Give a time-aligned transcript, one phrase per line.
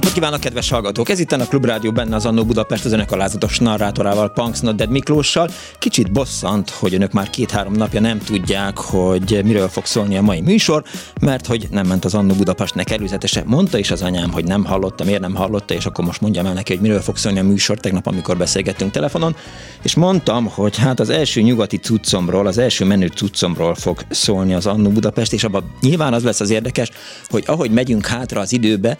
[0.00, 1.08] Napot kívánok, kedves hallgatók!
[1.08, 4.90] Ez itt a Klubrádió benne az Annó Budapest az önök alázatos narrátorával, Punks Not Dead
[4.90, 5.50] Miklóssal.
[5.78, 10.40] Kicsit bosszant, hogy önök már két-három napja nem tudják, hogy miről fog szólni a mai
[10.40, 10.84] műsor,
[11.20, 13.42] mert hogy nem ment az Annó Budapestnek előzetese.
[13.46, 16.52] Mondta is az anyám, hogy nem hallotta, miért nem hallotta, és akkor most mondjam el
[16.52, 19.36] neki, hogy miről fog szólni a műsor tegnap, amikor beszélgettünk telefonon.
[19.82, 24.66] És mondtam, hogy hát az első nyugati cuccomról, az első menő cuccomról fog szólni az
[24.66, 26.90] Annó Budapest, és abban nyilván az lesz az érdekes,
[27.28, 28.98] hogy ahogy megyünk hátra az időbe,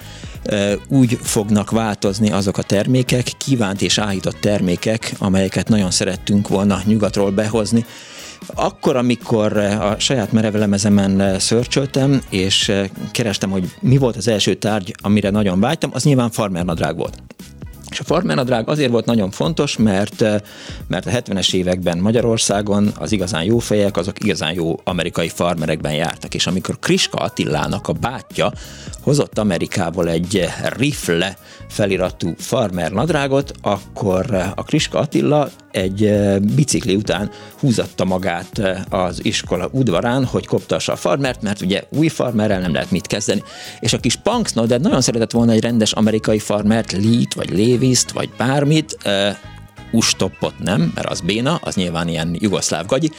[0.91, 7.31] úgy fognak változni azok a termékek, kívánt és áhított termékek, amelyeket nagyon szerettünk volna nyugatról
[7.31, 7.85] behozni.
[8.55, 12.73] Akkor, amikor a saját merevelemezemen szörcsöltem, és
[13.11, 17.23] kerestem, hogy mi volt az első tárgy, amire nagyon vágytam, az nyilván farmernadrág volt.
[17.91, 20.21] És a farmernadrág azért volt nagyon fontos, mert,
[20.89, 26.35] mert a 70-es években Magyarországon az igazán jó fejek, azok igazán jó amerikai farmerekben jártak.
[26.35, 28.53] És amikor Kriska Attilának a bátyja
[29.03, 31.37] hozott Amerikából egy rifle
[31.69, 36.11] feliratú farmer nadrágot, akkor a Kriska Attila egy
[36.55, 42.61] bicikli után húzatta magát az iskola udvarán, hogy koptassa a farmert, mert ugye új farmerrel
[42.61, 43.43] nem lehet mit kezdeni.
[43.81, 47.51] És a kis Punks de nagyon szeretett volna egy rendes amerikai farmert, Lee-t, vagy
[47.81, 48.97] Léviszt, vagy bármit,
[49.91, 53.11] ustoppot nem, mert az béna, az nyilván ilyen jugoszláv gagyi,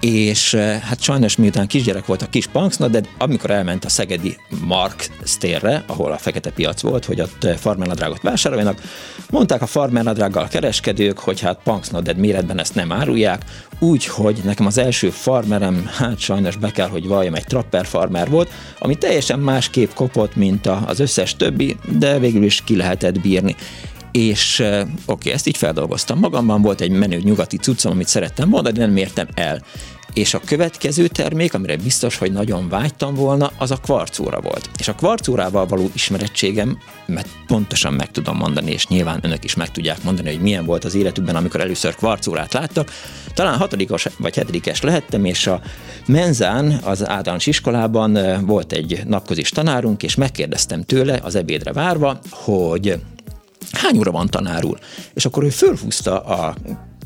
[0.00, 5.08] és hát sajnos miután kisgyerek volt a kis Punksna, de amikor elment a szegedi Mark
[5.24, 8.80] stérre, ahol a fekete piac volt, hogy ott farmernadrágot vásároljanak,
[9.30, 13.42] mondták a farmernadrággal kereskedők, hogy hát Punksna, de méretben ezt nem árulják,
[13.78, 18.50] úgyhogy nekem az első farmerem, hát sajnos be kell, hogy valljam, egy trapper farmer volt,
[18.78, 23.56] ami teljesen másképp kopott, mint az összes többi, de végül is ki lehetett bírni
[24.12, 28.78] és oké, okay, ezt így feldolgoztam magamban, volt egy menő nyugati cuccom, amit szerettem mondani,
[28.78, 29.62] de nem értem el.
[30.14, 34.70] És a következő termék, amire biztos, hogy nagyon vágytam volna, az a kvarcóra volt.
[34.78, 39.70] És a kvarcórával való ismerettségem, mert pontosan meg tudom mondani, és nyilván önök is meg
[39.70, 42.90] tudják mondani, hogy milyen volt az életükben, amikor először kvarcórát láttak.
[43.34, 45.60] Talán hatodikos vagy hetedikes lehettem, és a
[46.06, 53.00] menzán, az általános iskolában volt egy napkozis tanárunk, és megkérdeztem tőle az ebédre várva, hogy
[53.72, 54.78] hány óra van tanár úr?
[55.14, 56.54] És akkor ő fölhúzta a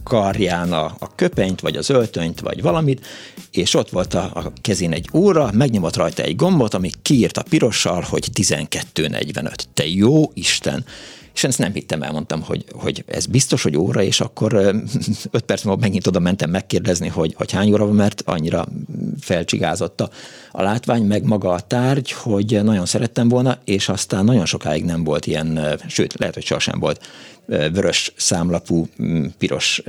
[0.03, 3.07] karján a, a köpenyt, vagy az öltönyt, vagy valamit,
[3.51, 7.43] és ott volt a, a kezén egy óra, megnyomott rajta egy gombot, ami kiírt a
[7.43, 9.55] pirossal, hogy 12.45.
[9.75, 10.85] Te jó Isten!
[11.37, 14.55] És ezt nem hittem, elmondtam, hogy, hogy ez biztos, hogy óra, és akkor
[15.31, 18.67] öt perc múlva megint oda mentem megkérdezni, hogy, hogy hány óra van, mert annyira
[19.21, 20.11] felcsigázott a,
[20.53, 25.05] a látvány, meg maga a tárgy, hogy nagyon szerettem volna, és aztán nagyon sokáig nem
[25.05, 27.01] volt ilyen, sőt, lehet, hogy sosem volt
[27.47, 28.87] vörös számlapú,
[29.39, 29.83] piros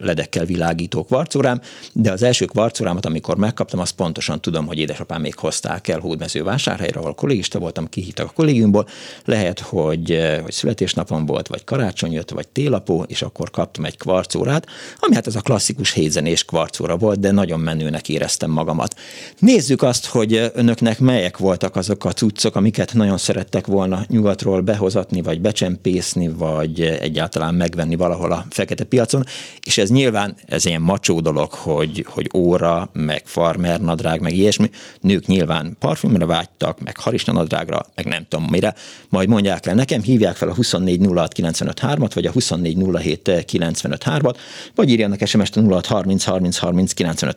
[0.00, 1.60] ledekkel világító kvarcórám,
[1.92, 7.00] de az első kvarcórámat, amikor megkaptam, azt pontosan tudom, hogy édesapám még hozták el Hódmezővásárhelyre,
[7.00, 8.88] ahol kollégista voltam, kihívtak a kollégiumból.
[9.24, 14.66] Lehet, hogy, hogy születésnapom volt, vagy karácsony jött, vagy télapó, és akkor kaptam egy kvarcórát,
[14.98, 18.96] ami hát ez a klasszikus hétzenés kvarcóra volt, de nagyon menőnek éreztem magamat.
[19.38, 25.22] Nézzük azt, hogy önöknek melyek voltak azok a cuccok, amiket nagyon szerettek volna nyugatról behozatni,
[25.22, 29.24] vagy becsempészni, vagy egyáltalán megvenni valahol a fekete piacon,
[29.62, 34.70] és ez nyilván ez ilyen macsó dolog, hogy, hogy óra, meg farmer nadrág, meg ilyesmi.
[35.00, 38.74] Nők nyilván parfümre vágytak, meg harisnyanadrágra, meg nem tudom mire.
[39.08, 44.34] Majd mondják el nekem, hívják fel a 2406953-at, vagy a 2407953-at,
[44.74, 47.32] vagy írjanak SMS-t a 0630 ra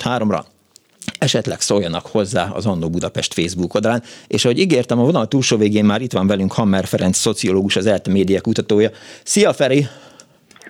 [1.19, 5.85] esetleg szóljanak hozzá az Annó Budapest Facebook oldalán, és ahogy ígértem, a vonal túlsó végén
[5.85, 8.89] már itt van velünk Hammer Ferenc, szociológus, az ELTE média kutatója.
[9.23, 9.87] Szia Feri!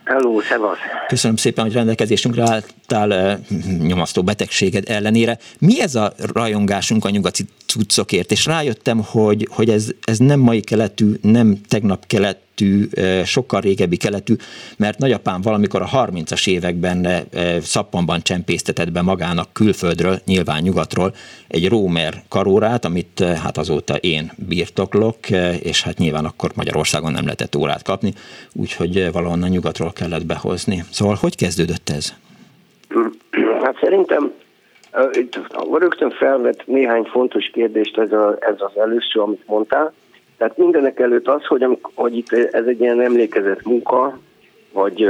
[0.03, 0.77] Hello, szevasz!
[1.07, 3.37] Köszönöm szépen, hogy rendelkezésünkre álltál eh,
[3.79, 5.37] nyomasztó betegséged ellenére.
[5.59, 8.31] Mi ez a rajongásunk a nyugati cuccokért?
[8.31, 13.97] És rájöttem, hogy, hogy ez, ez nem mai keletű, nem tegnap kelet, keletű, sokkal régebbi
[13.97, 14.33] keletű,
[14.77, 17.07] mert nagyapám valamikor a 30-as években
[17.61, 21.13] szappanban csempésztetett be magának külföldről, nyilván nyugatról,
[21.47, 27.55] egy Rómer karórát, amit hát azóta én birtoklok, és hát nyilván akkor Magyarországon nem lehetett
[27.55, 28.13] órát kapni,
[28.53, 30.83] úgyhogy valahonnan nyugatról kellett behozni.
[30.91, 32.13] Szóval hogy kezdődött ez?
[33.63, 34.31] Hát szerintem
[35.11, 35.39] itt
[35.79, 39.93] rögtön felvett néhány fontos kérdést ez, a, ez az először, amit mondtál,
[40.37, 44.19] Tehát mindenek előtt az, hogy, hogy itt ez egy ilyen emlékezett munka,
[44.73, 45.09] vagy,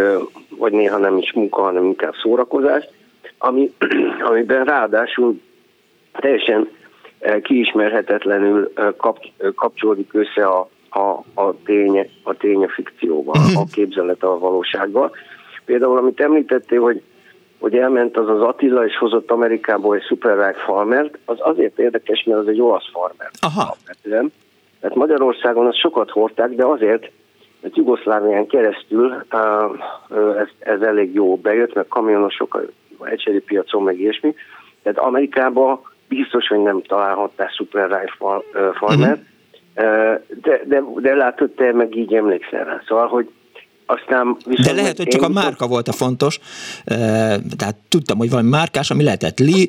[0.57, 2.87] vagy néha nem is munka, hanem inkább szórakozás,
[3.37, 3.73] ami,
[4.29, 5.41] amiben ráadásul
[6.11, 6.69] teljesen
[7.41, 9.19] kiismerhetetlenül kap,
[9.55, 15.11] kapcsolódik össze a, a, a, ténye, a ténye fikcióval, a képzelet a valósággal.
[15.65, 17.01] Például, amit említettél, hogy,
[17.59, 22.39] hogy elment az az Attila, és hozott Amerikából egy szuperrág farmert, az azért érdekes, mert
[22.39, 23.29] az egy olasz farmer.
[23.41, 23.61] Aha.
[23.61, 24.31] Alapvetően.
[24.79, 27.11] Tehát Magyarországon azt sokat hordták, de azért,
[27.61, 29.25] mert Jugoszlávián keresztül
[30.39, 32.65] ez, ez elég jó bejött, mert kamionosok
[33.01, 34.35] egységi piacon, meg ilyesmi.
[34.83, 38.11] Tehát Amerikában biztos, hogy nem találhattál szuper
[38.73, 39.21] farmert,
[39.75, 40.19] uh-huh.
[40.41, 42.81] de, de, de látod, te meg így emlékszel rá.
[42.87, 43.29] Szóval, hogy
[43.87, 46.39] aztán De lehet, hogy csak a márka volt a fontos,
[47.57, 49.65] tehát tudtam, hogy valami márkás, ami lehetett Lee,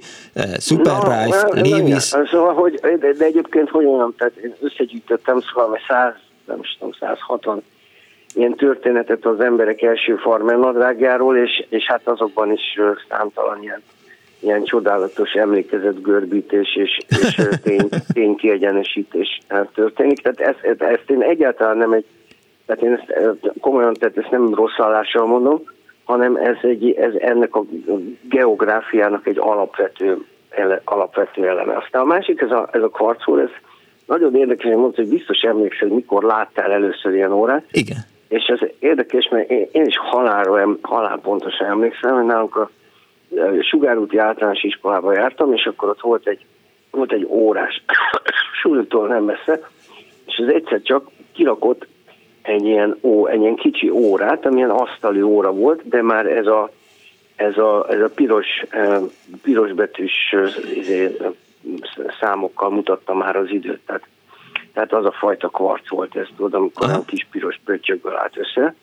[0.59, 2.03] Super no, Rife, Levis.
[2.03, 6.12] Szóval, hogy, de, de egyébként hogy olyan, tehát én összegyűjtöttem, szóval 100,
[6.47, 7.62] nem tudom, 160
[8.35, 13.82] ilyen történetet az emberek első farmernadrágjáról, és, és hát azokban is számtalan ilyen,
[14.41, 19.38] ilyen csodálatos emlékezetgörbítés és, és tény, ténykiegyenesítés
[19.75, 20.23] történik.
[20.23, 22.05] Tehát ezt, ezt én egyáltalán nem egy
[22.69, 25.62] tehát én ezt komolyan, tehát ezt nem rossz állással mondom,
[26.05, 27.65] hanem ez, egy, ez ennek a
[28.29, 31.76] geográfiának egy alapvető, ele, alapvető eleme.
[31.76, 33.50] Aztán a másik, ez a, ez a kvarcúr, ez
[34.06, 37.65] nagyon érdekes, hogy mondta, hogy biztos emlékszel, mikor láttál először ilyen órát.
[37.70, 37.99] Igen.
[38.29, 42.70] És ez érdekes, mert én, én is halálra, halál pontosan emlékszem, hogy nálunk a
[43.61, 46.44] Sugárúti általános iskolába jártam, és akkor ott volt egy,
[46.91, 47.82] volt egy órás,
[48.62, 49.61] súlytól nem messze,
[50.26, 51.87] és az egyszer csak kirakott
[52.48, 56.70] egy ilyen, ó, egy ilyen kicsi órát, amilyen asztali óra volt, de már ez a,
[57.36, 58.46] ez a, ez a piros,
[59.42, 60.34] piros betűs
[60.74, 61.16] izé,
[62.20, 63.80] számokkal mutatta már az időt.
[63.86, 64.02] Tehát,
[64.72, 68.74] tehát az a fajta kvarc volt ez, tudod, amikor a kis piros pöttyökből állt össze.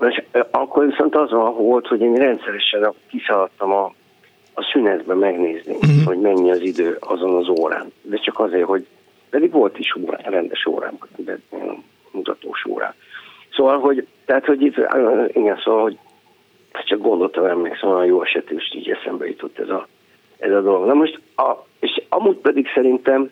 [0.00, 3.92] És akkor viszont az volt, hogy én rendszeresen kiszaladtam a,
[4.54, 6.04] a szünetbe megnézni, uh-huh.
[6.04, 7.92] hogy mennyi az idő azon az órán.
[8.02, 8.86] De csak azért, hogy
[9.30, 11.38] pedig volt is órán, rendes órám, de
[12.14, 12.94] mutatós órán.
[13.52, 14.76] Szóval, hogy, tehát, hogy itt,
[15.28, 15.98] igen, szóval, hogy
[16.84, 19.88] csak gondoltam, emlékszem, olyan jó esetű, és így eszembe jutott ez a,
[20.38, 20.86] ez a dolog.
[20.86, 23.30] Na most, a, és amúgy pedig szerintem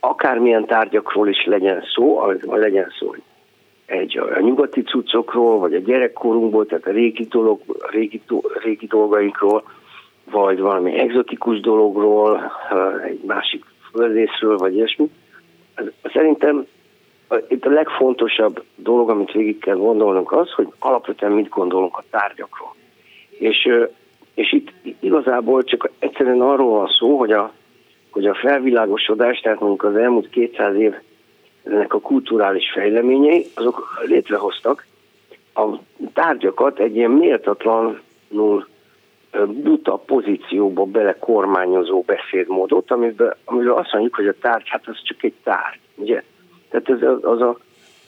[0.00, 2.14] akármilyen tárgyakról is legyen szó,
[2.44, 3.14] vagy legyen szó
[3.86, 8.22] egy a nyugati cuccokról, vagy a gyerekkorunkból, tehát a régi, dolog, a régi,
[8.62, 9.62] régi dolgainkról,
[10.30, 12.52] vagy valami egzotikus dologról,
[13.04, 15.10] egy másik földészről, vagy ilyesmi.
[16.12, 16.66] Szerintem
[17.48, 22.74] itt a legfontosabb dolog, amit végig kell gondolnunk az, hogy alapvetően mit gondolunk a tárgyakról.
[23.38, 23.68] És,
[24.34, 27.52] és itt igazából csak egyszerűen arról van szó, hogy a,
[28.10, 30.94] hogy a felvilágosodás, tehát mondjuk az elmúlt 200 év
[31.64, 34.86] ennek a kulturális fejleményei, azok létrehoztak
[35.54, 35.78] a
[36.12, 38.66] tárgyakat egy ilyen méltatlanul
[39.46, 45.22] buta pozícióba bele kormányozó beszédmódot, amiben, amiben azt mondjuk, hogy a tárgy, hát az csak
[45.22, 46.22] egy tárgy, ugye?
[46.74, 47.58] Tehát ez, az, a,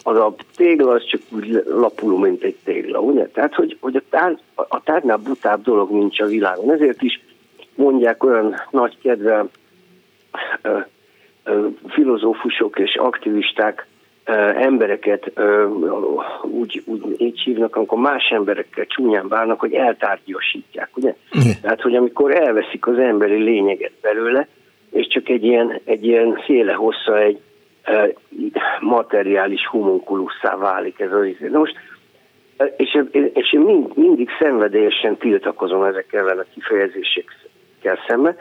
[0.03, 3.27] az a tégla az csak úgy lapuló, mint egy tégla, ugye?
[3.27, 6.73] Tehát, hogy, hogy a, tárgy, a tárgynál butább dolog nincs a világon.
[6.73, 7.21] Ezért is
[7.75, 9.45] mondják olyan nagy kedve
[11.89, 13.87] filozófusok és aktivisták
[14.57, 15.33] embereket
[16.43, 21.15] úgy, úgy így hívnak, amikor más emberekkel csúnyán bánnak, hogy eltárgyasítják, ugye?
[21.39, 21.51] Mm.
[21.63, 24.49] Tehát, hogy amikor elveszik az emberi lényeget belőle,
[24.91, 27.41] és csak egy ilyen, egy ilyen széle hossza egy,
[28.81, 31.49] materiális humunkulusszá válik ez az izé.
[31.49, 31.77] most,
[32.77, 33.03] és,
[33.33, 38.37] és én mind, mindig szenvedélyesen tiltakozom ezekkel a kifejezésekkel szemben,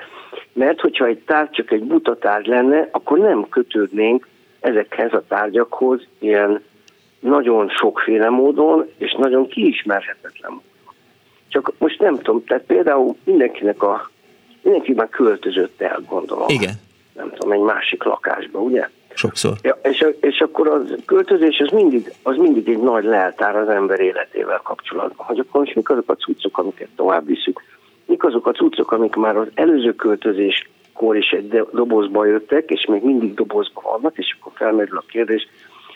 [0.53, 4.27] mert hogyha egy tárgy csak egy buta tárgy lenne, akkor nem kötődnénk
[4.59, 6.63] ezekhez a tárgyakhoz ilyen
[7.19, 10.93] nagyon sokféle módon, és nagyon kiismerhetetlen módon.
[11.47, 14.09] Csak most nem tudom, tehát például mindenkinek a,
[14.61, 16.47] mindenki már költözött el, gondolom.
[16.47, 16.73] Igen.
[17.13, 18.89] Nem tudom, egy másik lakásba, ugye?
[19.15, 19.53] Sokszor.
[19.61, 23.99] Ja, és, és akkor az költözés az mindig, az mindig egy nagy leltár az ember
[23.99, 25.25] életével kapcsolatban.
[25.25, 27.61] Hogy akkor most mik azok a cuccok, amiket tovább viszük,
[28.05, 33.03] mik azok a cuccok, amik már az előző költözéskor is egy dobozba jöttek, és még
[33.03, 35.47] mindig dobozban vannak, és akkor felmerül a kérdés,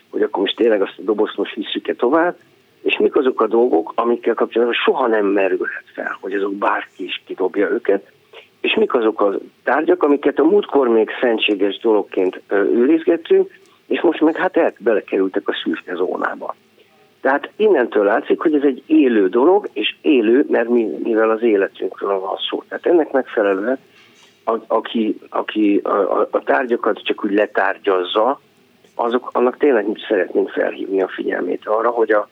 [0.09, 2.35] hogy akkor most tényleg azt a dobozt most visszük-e tovább,
[2.81, 7.21] és mik azok a dolgok, amikkel kapcsolatban soha nem merülhet fel, hogy azok bárki is
[7.25, 8.11] kidobja őket,
[8.61, 14.35] és mik azok a tárgyak, amiket a múltkor még szentséges dologként őrizgettünk, és most meg
[14.35, 16.55] hát el, belekerültek a szürke zónába.
[17.21, 22.19] Tehát innentől látszik, hogy ez egy élő dolog, és élő, mert mi, mivel az életünkről
[22.19, 22.63] van szó.
[22.67, 23.79] Tehát ennek megfelelően,
[24.45, 28.39] a, aki, aki a, a, a tárgyakat csak úgy letárgyazza,
[28.95, 32.29] azok, annak tényleg szeretnénk felhívni a figyelmét arra, hogy a,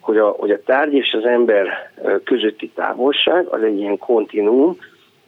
[0.00, 1.92] hogy a, hogy a tárgy és az ember
[2.24, 4.76] közötti távolság az egy ilyen kontinuum,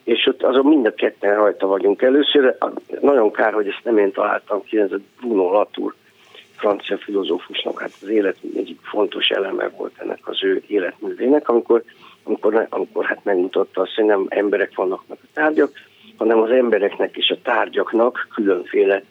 [0.06, 2.02] és ott azon mind a ketten rajta vagyunk.
[2.02, 2.56] Először
[3.00, 5.94] nagyon kár, hogy ezt nem én találtam ki, ez a Bruno Latour,
[6.56, 11.82] francia filozófusnak, hát az élet egyik fontos eleme volt ennek az ő életművének, amikor,
[12.22, 15.70] amikor, amikor hát megmutatta azt, hogy nem emberek vannak meg a tárgyak,
[16.16, 19.02] hanem az embereknek és a tárgyaknak különféle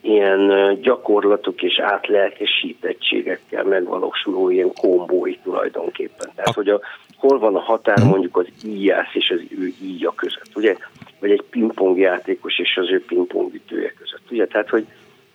[0.00, 6.30] ilyen gyakorlatok és átlelkesítettségekkel megvalósuló ilyen kombói tulajdonképpen.
[6.34, 6.80] Tehát, hogy a,
[7.20, 10.76] hol van a határ mondjuk az íjász és az ő íja között, ugye?
[11.18, 14.46] Vagy egy pingpong játékos és az ő pingpongütője között, ugye?
[14.46, 14.86] Tehát, hogy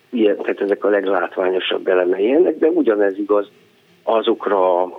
[0.09, 3.47] ilyen, tehát ezek a leglátványosabb elemei ennek, de ugyanez igaz
[4.03, 4.89] azokra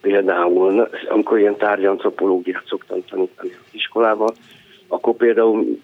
[0.00, 4.34] például, amikor ilyen tárgyantropológiát szoktam tanítani az iskolában,
[4.88, 5.78] akkor például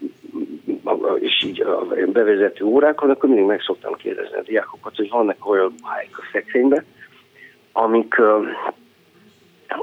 [1.21, 5.75] és így a bevezető órákon, akkor mindig meg szoktam kérdezni a diákokat, hogy vannak olyan
[5.79, 6.85] ruháik a szekrényben,
[7.73, 8.14] amik,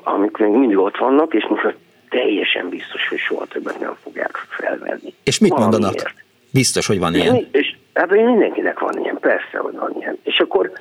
[0.03, 1.75] amik még mindig ott vannak, és most
[2.10, 5.13] teljesen biztos, hogy soha többet nem fogják felvenni.
[5.24, 5.81] És mit Valamiért.
[5.81, 6.13] mondanak?
[6.53, 7.48] Biztos, hogy van ilyen.
[7.51, 10.17] És, hát mindenkinek van ilyen, persze, hogy van ilyen.
[10.24, 10.72] És akkor,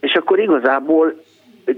[0.00, 1.22] és akkor igazából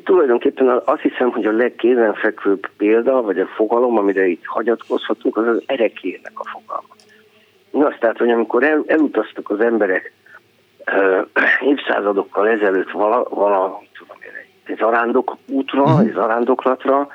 [0.05, 5.63] tulajdonképpen azt hiszem, hogy a legkézenfekvőbb példa, vagy a fogalom, amire itt hagyatkozhatunk, az az
[5.67, 6.95] erekének a fogalma.
[7.91, 10.13] Azt tehát, hogy amikor el, elutaztak az emberek
[11.61, 14.16] évszázadokkal ezelőtt vala, vala tudom
[14.79, 16.01] zarándok útra, uh-huh.
[16.01, 17.09] egy zarándoklatra,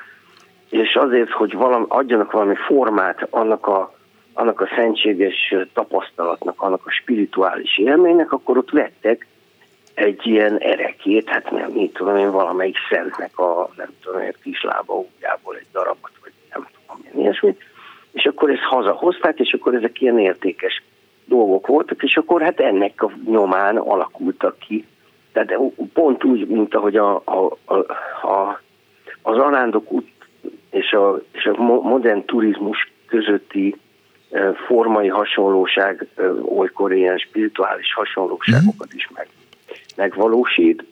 [0.68, 3.94] és azért, hogy valami, adjanak valami formát annak a,
[4.32, 9.26] annak a szentséges tapasztalatnak, annak a spirituális élménynek, akkor ott vettek
[9.94, 14.94] egy ilyen erekét, hát nem, mit tudom én, valamelyik szentnek a, nem tudom én, kislába
[14.94, 17.62] ujjából egy darabot, vagy nem tudom ilyesmit,
[18.12, 20.82] és akkor ezt hazahozták, és akkor ezek ilyen értékes
[21.24, 24.86] dolgok voltak, és akkor hát ennek a nyomán alakultak ki.
[25.32, 25.58] Tehát
[25.92, 27.74] pont úgy, mint ahogy a, a, a,
[28.26, 28.60] a,
[29.22, 30.08] az arándok út
[30.70, 33.76] és a, és a modern turizmus közötti
[34.30, 39.28] e, formai hasonlóság, e, olykor ilyen spirituális hasonlóságokat is meg,
[39.96, 40.84] megvalósít.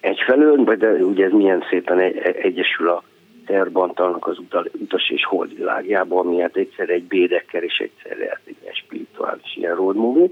[0.00, 1.98] Egyfelől, de ugye ez milyen szépen
[2.42, 3.02] egyesül a
[3.46, 4.38] terbantalnak az
[4.72, 9.96] utas és holdvilágjában, ami hát egyszer egy bédekker és egyszer egy ilyen spirituális ilyen road
[9.96, 10.28] movie.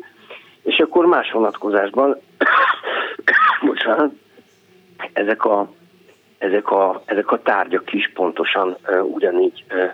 [0.66, 2.16] És akkor más vonatkozásban,
[3.66, 4.12] bocsánat,
[5.12, 5.70] ezek a,
[6.38, 9.90] ezek a, ezek a tárgyak is pontosan uh, ugyanígy uh,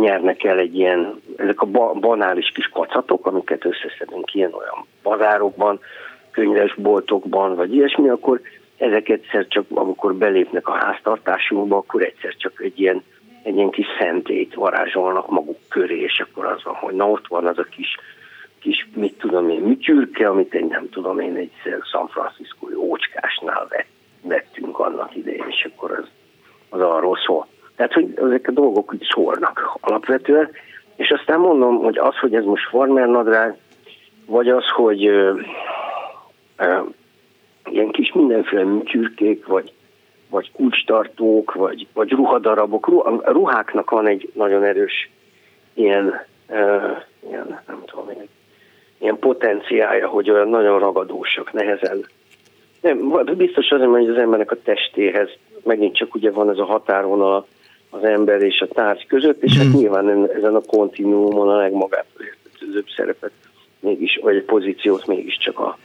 [0.00, 5.80] nyernek el egy ilyen, ezek a ba, banális kis kacatok, amiket összeszedünk ilyen-olyan bazárokban,
[6.30, 8.40] könyvesboltokban, vagy ilyesmi, akkor
[8.76, 13.02] ezek egyszer csak, amikor belépnek a háztartásunkba, akkor egyszer csak egy ilyen,
[13.42, 17.46] egy ilyen kis szentét varázsolnak maguk köré, és akkor az van, hogy na ott van
[17.46, 17.96] az a kis,
[18.60, 21.52] kis mit tudom én, műtyürke, amit egy nem tudom én, egy
[21.90, 23.88] San Francisco ócskásnál vett,
[24.22, 26.08] vettünk annak idején, és akkor az,
[26.68, 27.46] az arról szól.
[27.76, 30.50] Tehát, hogy ezek a dolgok úgy szólnak alapvetően,
[30.96, 33.56] és aztán mondom, hogy az, hogy ez most farmer nadrág,
[34.26, 35.00] vagy az, hogy
[37.64, 39.72] ilyen kis mindenféle műtyürkék, vagy,
[40.30, 42.86] vagy kulcstartók, vagy, vagy ruhadarabok.
[42.86, 45.10] A ruháknak van egy nagyon erős
[45.74, 48.28] ilyen, uh, ilyen nem tudom én,
[48.98, 52.06] ilyen potenciája, hogy olyan nagyon ragadósak, nehezen.
[52.80, 55.28] Nem, biztos azért, hogy az embernek a testéhez
[55.64, 57.46] megint csak ugye van ez a határvonal
[57.90, 59.76] az ember és a tárgy között, és hát mhm.
[59.76, 63.32] nyilván ezen a kontinuumon a legmagától értetőzőbb szerepet
[63.80, 65.78] mégis, vagy egy pozíciót mégiscsak a,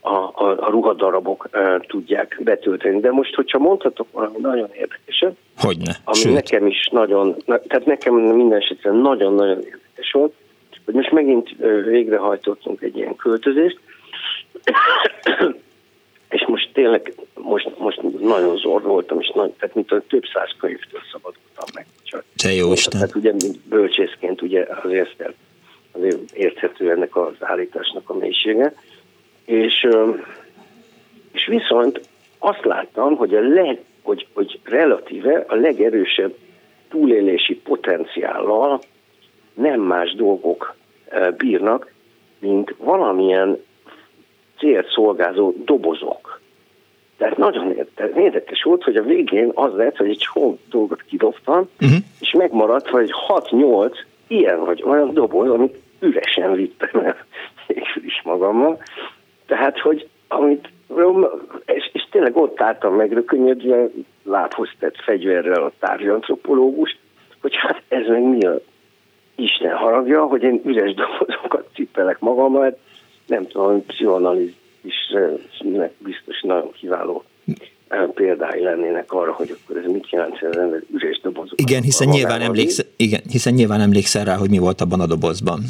[0.00, 3.00] a, a, a ruhadarabok uh, tudják betölteni.
[3.00, 5.96] De most, hogyha mondhatok valami nagyon érdekeset, Hogyne.
[6.04, 6.32] ami Sőt.
[6.32, 10.34] nekem is nagyon, tehát nekem minden esetre nagyon-nagyon érdekes volt,
[10.84, 13.78] hogy most megint végrehajtottunk egy ilyen költözést,
[16.28, 20.50] és most tényleg, most, most nagyon zord voltam, és nagy, tehát mint a több száz
[20.58, 21.86] könyvtől szabadultam meg.
[22.02, 23.00] Csak Te jó Isten.
[23.00, 25.32] Tehát ugye mint bölcsészként ugye azért,
[25.92, 28.74] azért érthető ennek az állításnak a mélysége.
[29.44, 29.88] És,
[31.32, 32.00] és viszont
[32.38, 36.34] azt láttam, hogy, a leg, hogy, hogy relatíve a legerősebb
[36.88, 38.80] túlélési potenciállal
[39.54, 40.74] nem más dolgok
[41.36, 41.92] bírnak,
[42.38, 43.58] mint valamilyen
[44.58, 46.40] célt szolgázó dobozok.
[47.16, 47.74] Tehát nagyon
[48.16, 51.98] érdekes volt, hogy a végén az lett, hogy egy csomó dolgot kidobtam, uh-huh.
[52.20, 53.94] és megmaradt, hogy 6-8
[54.26, 57.16] ilyen vagy olyan doboz, amit üresen vittem el
[57.66, 58.82] végül is magammal,
[59.46, 60.68] tehát, hogy amit,
[61.64, 63.86] és, és tényleg ott álltam megrökönyödve,
[64.22, 66.98] lábhoz tett fegyverrel a tárgyantropológust,
[67.40, 68.60] hogy hát ez meg mi a
[69.34, 72.78] Isten haragja, hogy én üres dobozokat cipelek magammal,
[73.26, 77.24] nem tudom, pszichoanalízisnek biztos nagyon kiváló
[78.14, 81.60] példái lennének arra, hogy akkor ez mit jelent, hogy az ember üres dobozok.
[81.60, 85.60] Igen, hiszen nyilván, emlékszel, igen, hiszen nyilván emlékszel rá, hogy mi volt abban a dobozban.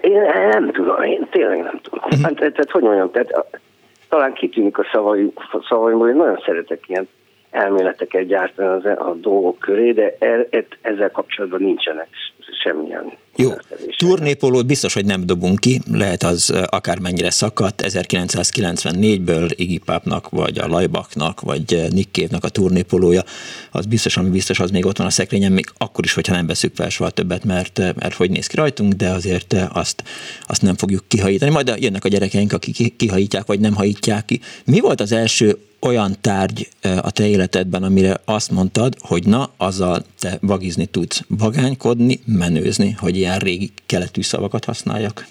[0.00, 2.00] Én nem tudom, én tényleg nem tudom.
[2.04, 2.22] Uh-huh.
[2.22, 3.60] Hát, tehát, hogy mondjam, tehát,
[4.08, 5.32] talán kitűnik a szavai,
[5.68, 7.08] szavaimból, hogy nagyon szeretek ilyen
[7.50, 12.08] elméleteket gyártani a dolgok köré, de e, e, ezzel kapcsolatban nincsenek
[12.62, 13.52] semmilyen jó,
[13.96, 20.66] turnépolót biztos, hogy nem dobunk ki, lehet az akármennyire szakadt, 1994-ből Iggy Pápnak, vagy a
[20.66, 23.24] Lajbaknak, vagy Nick Cave-nak a turnépolója,
[23.70, 26.46] az biztos, ami biztos, az még ott van a szekrényen, még akkor is, hogyha nem
[26.46, 30.02] veszük fel soha többet, mert, mert hogy néz ki rajtunk, de azért azt,
[30.46, 31.50] azt nem fogjuk kihajítani.
[31.50, 34.40] Majd jönnek a gyerekeink, akik kihajítják, vagy nem hajítják ki.
[34.64, 40.04] Mi volt az első olyan tárgy a te életedben, amire azt mondtad, hogy na, azzal
[40.18, 45.24] te vagizni tudsz, vagánykodni, menőzni, hogy ilyen régi keletű szavakat használjak?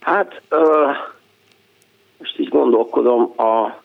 [0.00, 0.96] Hát, uh,
[2.18, 3.82] most így gondolkodom, a,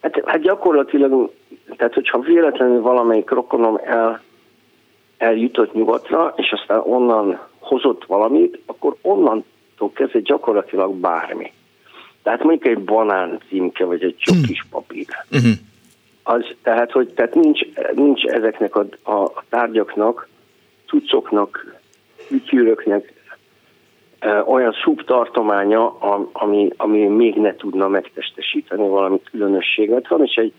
[0.00, 1.32] hát, hát gyakorlatilag,
[1.76, 4.20] tehát hogyha véletlenül valamelyik rokonom el,
[5.18, 11.52] eljutott nyugatra, és aztán onnan hozott valamit, akkor onnantól kezdve gyakorlatilag bármi.
[12.22, 14.70] Tehát mondjuk egy banán címke, vagy egy csokis hmm.
[14.70, 15.06] papír.
[15.30, 15.52] Uh-huh.
[16.22, 17.60] Az, tehát, hogy tehát nincs,
[17.94, 20.28] nincs ezeknek a, a tárgyaknak,
[20.86, 21.75] cuccoknak,
[22.30, 23.12] ütyűröknek
[24.18, 25.98] e, olyan szubtartománya,
[26.32, 30.08] ami, ami még ne tudna megtestesíteni valami különösséget.
[30.08, 30.52] Van és egy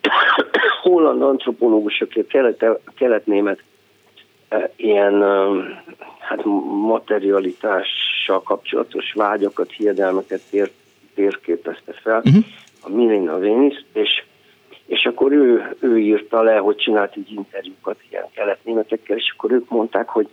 [0.82, 2.64] holland antropológus, aki a kelet,
[2.96, 3.62] keletnémet
[4.76, 5.22] ilyen
[6.18, 6.44] hát
[6.84, 10.72] materialitással kapcsolatos vágyakat, hiedelmeket ért
[11.14, 12.44] térképezte fel, uh-huh.
[12.80, 14.24] a Milena Vénisz, és,
[14.86, 19.68] és akkor ő, ő írta le, hogy csinált egy interjúkat ilyen keletnémetekkel, és akkor ők
[19.68, 20.28] mondták, hogy,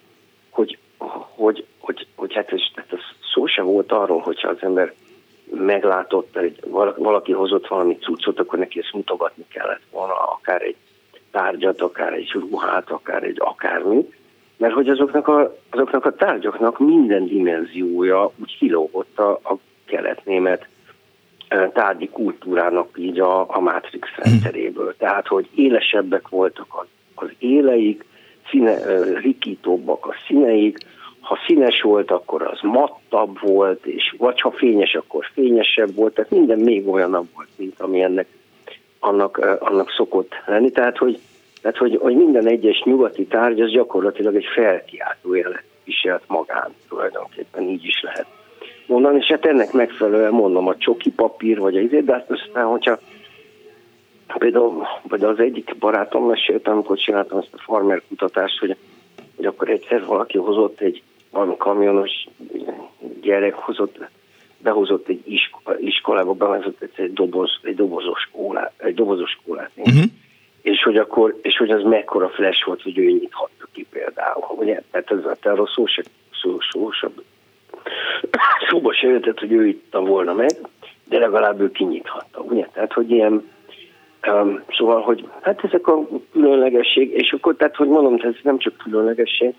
[0.55, 0.77] hogy,
[1.35, 2.99] hogy, hogy, hogy hát ez, hát ez
[3.33, 4.93] szó se volt arról, hogyha az ember
[5.49, 6.59] meglátott, hogy
[6.97, 10.75] valaki hozott valami cuccot, akkor neki ezt mutogatni kellett volna, akár egy
[11.31, 14.13] tárgyat, akár egy ruhát, akár egy akármi,
[14.57, 20.67] mert hogy azoknak a, azoknak a tárgyaknak minden dimenziója úgy kilógott a, a keletnémet
[21.73, 24.95] tárgyi kultúrának így a, a Matrix rendszeréből.
[24.97, 28.05] Tehát, hogy élesebbek voltak az, az éleik,
[28.49, 30.77] színe, rikítóbbak a színeik,
[31.19, 36.31] ha színes volt, akkor az mattabb volt, és vagy ha fényes, akkor fényesebb volt, tehát
[36.31, 38.27] minden még olyanabb volt, mint ami ennek
[38.99, 40.71] annak, annak szokott lenni.
[40.71, 41.19] Tehát, hogy,
[41.61, 47.63] tehát hogy, hogy minden egyes nyugati tárgy az gyakorlatilag egy felkiáltó élet viselt magán, tulajdonképpen
[47.63, 48.27] így is lehet
[48.87, 52.65] mondani, és hát ennek megfelelően mondom a csoki papír, vagy a izé, de hát aztán,
[52.65, 52.99] hogyha
[54.33, 58.75] például, vagy az egyik barátom mesélt, amikor csináltam ezt a farmer kutatást, hogy,
[59.35, 62.27] hogy akkor egyszer valaki hozott egy valami kamionos
[63.21, 63.97] gyerek hozott,
[64.57, 69.71] behozott egy iskola, iskolába, behozott egy, doboz, egy dobozos kólát, egy dobozos kólát.
[69.75, 70.03] Uh-huh.
[70.61, 74.43] És hogy akkor, és hogy az mekkora flash volt, hogy ő nyithatta ki például.
[74.49, 74.81] Ugye?
[74.91, 76.03] Tehát ez, arról szó se,
[76.41, 77.07] szó, szó, szó,
[78.69, 80.51] szóba se jöhetett, hogy ő itta volna meg,
[81.09, 82.67] de legalább ő kinyithatta, ugye?
[82.73, 83.49] Tehát, hogy ilyen,
[84.77, 89.53] szóval, hogy hát ezek a különlegesség, és akkor, tehát, hogy mondom, ez nem csak különlegesség,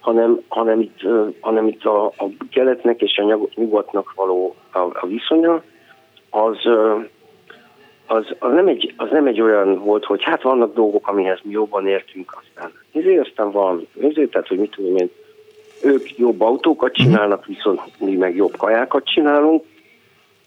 [0.00, 1.00] hanem, hanem itt,
[1.40, 5.62] hanem itt a, a keletnek és a nyugatnak való a, a viszonya,
[6.30, 6.56] az,
[8.06, 11.52] az, az, nem egy, az nem egy olyan volt, hogy hát vannak dolgok, amihez mi
[11.52, 15.10] jobban értünk, aztán ezért aztán van, ezért, tehát, hogy mit tudom én,
[15.82, 19.64] ők jobb autókat csinálnak, viszont mi meg jobb kajákat csinálunk,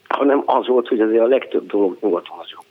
[0.07, 2.64] hanem az volt, hogy azért a legtöbb dolog nyugaton az jobb.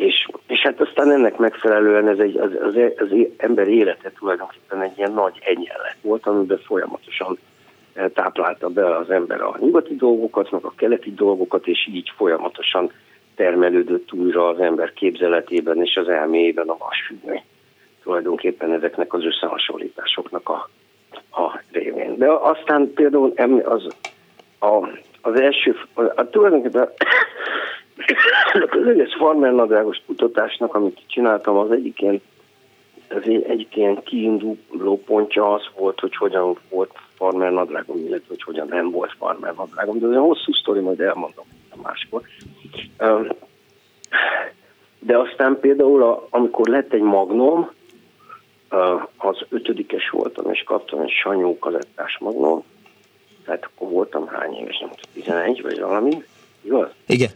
[0.00, 4.98] És, és hát aztán ennek megfelelően ez egy, az, az, az ember élete tulajdonképpen egy
[4.98, 7.38] ilyen nagy egyenlet volt, amiben folyamatosan
[7.92, 12.92] eh, táplálta be az ember a nyugati dolgokat, meg a keleti dolgokat, és így folyamatosan
[13.34, 17.42] termelődött újra az ember képzeletében és az elméjében a vasfüggöny
[18.02, 20.68] tulajdonképpen ezeknek az összehasonlításoknak a,
[21.42, 22.18] a révén.
[22.18, 23.32] De aztán például
[23.64, 23.86] az,
[24.58, 24.88] a,
[25.20, 26.88] az első, a, a tulajdonképpen
[28.70, 32.20] az egész farmernadrágos kutatásnak, amit csináltam, az egyik ilyen,
[33.08, 38.90] az egyik ilyen kiinduló pontja az volt, hogy hogyan volt farmernadrágom, illetve hogy hogyan nem
[38.90, 39.98] volt farmernadrágom.
[39.98, 41.44] De ez egy hosszú sztori, majd elmondom
[41.82, 42.22] máskor.
[44.98, 47.70] De aztán például, amikor lett egy magnom,
[49.16, 52.64] az ötödikes voltam, és kaptam egy sanyó kazettás magnó,
[53.44, 56.22] tehát akkor voltam hány éves, nem tudom, 11 vagy valami,
[56.62, 56.90] igaz?
[57.06, 57.30] Igen.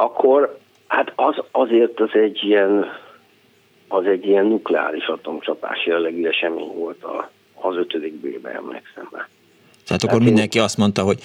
[0.00, 2.86] Akkor, hát az, azért az egy ilyen,
[3.88, 9.28] az egy ilyen nukleáris atomcsapás jellegű esemény volt a, az ötödik B-be, emlékszem már.
[9.86, 10.64] Tehát akkor hát mindenki én...
[10.64, 11.18] azt mondta, hogy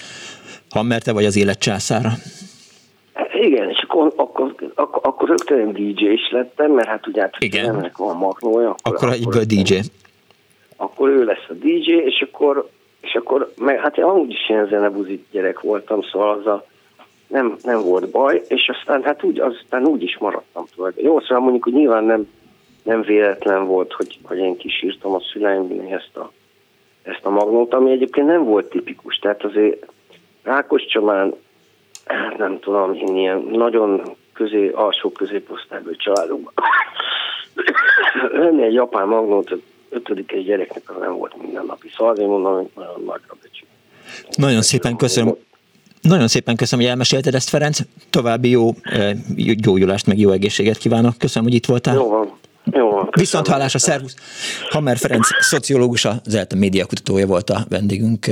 [0.70, 2.08] Hammer, te vagy az élet császára.
[3.14, 7.34] Hát igen, és akkor, akkor, akkor, akkor rögtön DJ is lettem, mert hát ugye hát,
[7.38, 7.68] igen.
[7.68, 8.74] ennek van magnója.
[8.82, 9.74] Akkor, akkor egyből DJ.
[10.76, 12.68] Akkor ő lesz a DJ, és akkor,
[13.00, 16.66] és akkor meg, hát én amúgy is ilyen zenebuzit gyerek voltam, szóval az a,
[17.34, 21.12] nem, nem volt baj, és aztán hát úgy, aztán úgy is maradtam tulajdonképpen.
[21.12, 22.28] Jó, szóval mondjuk, hogy nyilván nem,
[22.82, 26.32] nem véletlen volt, hogy, hogy én kísírtam a szüleimnél ezt a,
[27.02, 29.18] ezt a magnót, ami egyébként nem volt tipikus.
[29.18, 29.86] Tehát azért
[30.42, 31.34] Rákos Csomán,
[32.04, 36.52] hát nem tudom, én ilyen nagyon közé, alsó középosztályből családokban
[38.32, 39.56] lenni egy japán magnót,
[39.88, 41.88] ötödik egy gyereknek az nem volt mindennapi.
[41.96, 43.68] Szóval azért mondom, hogy nagyon nagyra becsül.
[44.36, 45.34] Nagyon szépen köszönöm.
[46.08, 47.78] Nagyon szépen köszönöm, hogy elmesélted ezt, Ferenc.
[48.10, 48.74] További jó
[49.36, 51.18] gyógyulást, meg jó egészséget kívánok.
[51.18, 51.94] Köszönöm, hogy itt voltál.
[51.94, 52.32] Jó van.
[52.72, 53.08] Jó van.
[53.10, 54.14] Viszont hallásra, szervusz!
[54.70, 58.26] Hammer Ferenc, szociológus, az ELTE médiakutatója volt a vendégünk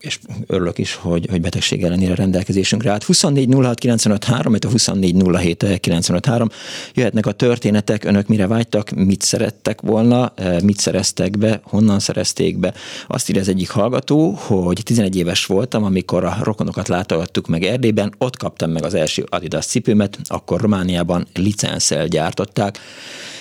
[0.00, 3.04] és örülök is, hogy, hogy betegség ellenére rendelkezésünkre állt.
[3.04, 6.48] 24 06 95 3, a 24 07 95 3.
[6.94, 12.58] Jöhetnek a történetek, önök mire vágytak, mit szerettek volna, eh, mit szereztek be, honnan szerezték
[12.58, 12.74] be.
[13.06, 18.14] Azt írja az egyik hallgató, hogy 11 éves voltam, amikor a rokonokat látogattuk meg Erdélyben,
[18.18, 22.78] ott kaptam meg az első Adidas cipőmet, akkor Romániában licenszel gyártották.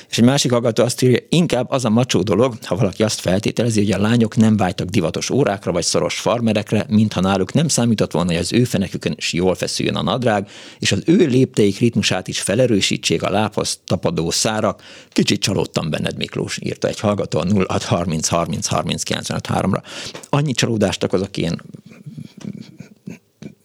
[0.09, 3.83] És egy másik hallgató azt írja, inkább az a macsó dolog, ha valaki azt feltételezi,
[3.83, 8.31] hogy a lányok nem vágytak divatos órákra vagy szoros farmerekre, mintha náluk nem számított volna,
[8.31, 12.41] hogy az ő fenekükön is jól feszüljön a nadrág, és az ő lépteik ritmusát is
[12.41, 14.81] felerősítsék a lábhoz tapadó szárak.
[15.09, 19.81] Kicsit csalódtam benned, Miklós, írta egy hallgató a 0630 30 30 ra
[20.29, 21.61] Annyi csalódást okozok én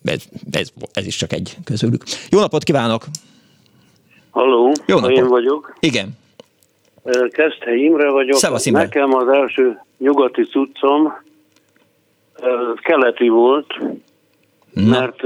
[0.04, 2.04] ez, ez, ez is csak egy közülük.
[2.30, 3.06] Jó napot kívánok!
[4.30, 5.16] Halló, Jó napot.
[5.16, 5.76] én vagyok.
[5.80, 6.20] Igen.
[7.30, 8.36] Kezdte Imre vagyok.
[8.36, 8.82] Szevasz, Imre.
[8.82, 11.12] Nekem az első nyugati cuccom
[12.82, 13.74] keleti volt,
[14.72, 14.88] Na.
[14.88, 15.20] mert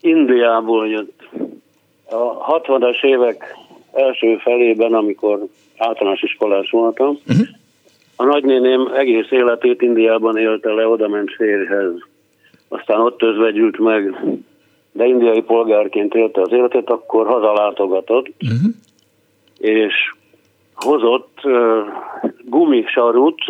[0.00, 1.28] Indiából jött.
[2.10, 3.56] A 60-as évek
[3.92, 7.46] első felében, amikor általános iskolás voltam, uh-huh.
[8.16, 11.92] a nagynéném egész életét Indiában élte le, oda ment férjhez.
[12.68, 14.14] Aztán ott özvegyült meg,
[14.92, 18.74] de indiai polgárként élte az életet, akkor hazalátogatott, uh-huh
[19.58, 19.94] és
[20.74, 21.40] hozott
[22.44, 23.40] gumisarut,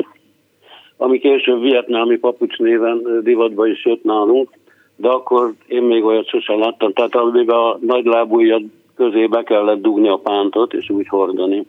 [0.97, 4.51] ami később vietnámi papucs néven divatba is jött nálunk,
[4.97, 8.63] de akkor én még olyat sosem láttam, tehát még a nagy lábújjad
[8.97, 11.67] közé be kellett dugni a pántot, és úgy hordani.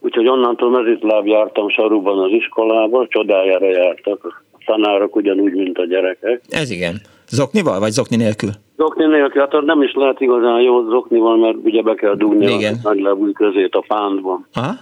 [0.00, 6.40] Úgyhogy onnantól mezitláb jártam saruban az iskolába, csodájára jártak a tanárok ugyanúgy, mint a gyerekek.
[6.48, 7.00] Ez igen.
[7.28, 8.50] Zoknival, vagy zokni nélkül?
[8.82, 12.74] Zokni nélkül, hát nem is lehet igazán jó zoknival, mert ugye be kell dugni Igen.
[12.74, 14.46] a nagylábúj közét a pántban.
[14.54, 14.72] Aha.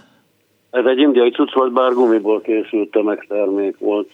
[0.70, 4.08] Ez egy indiai cucc volt, bár gumiból készült tömegtermék volt.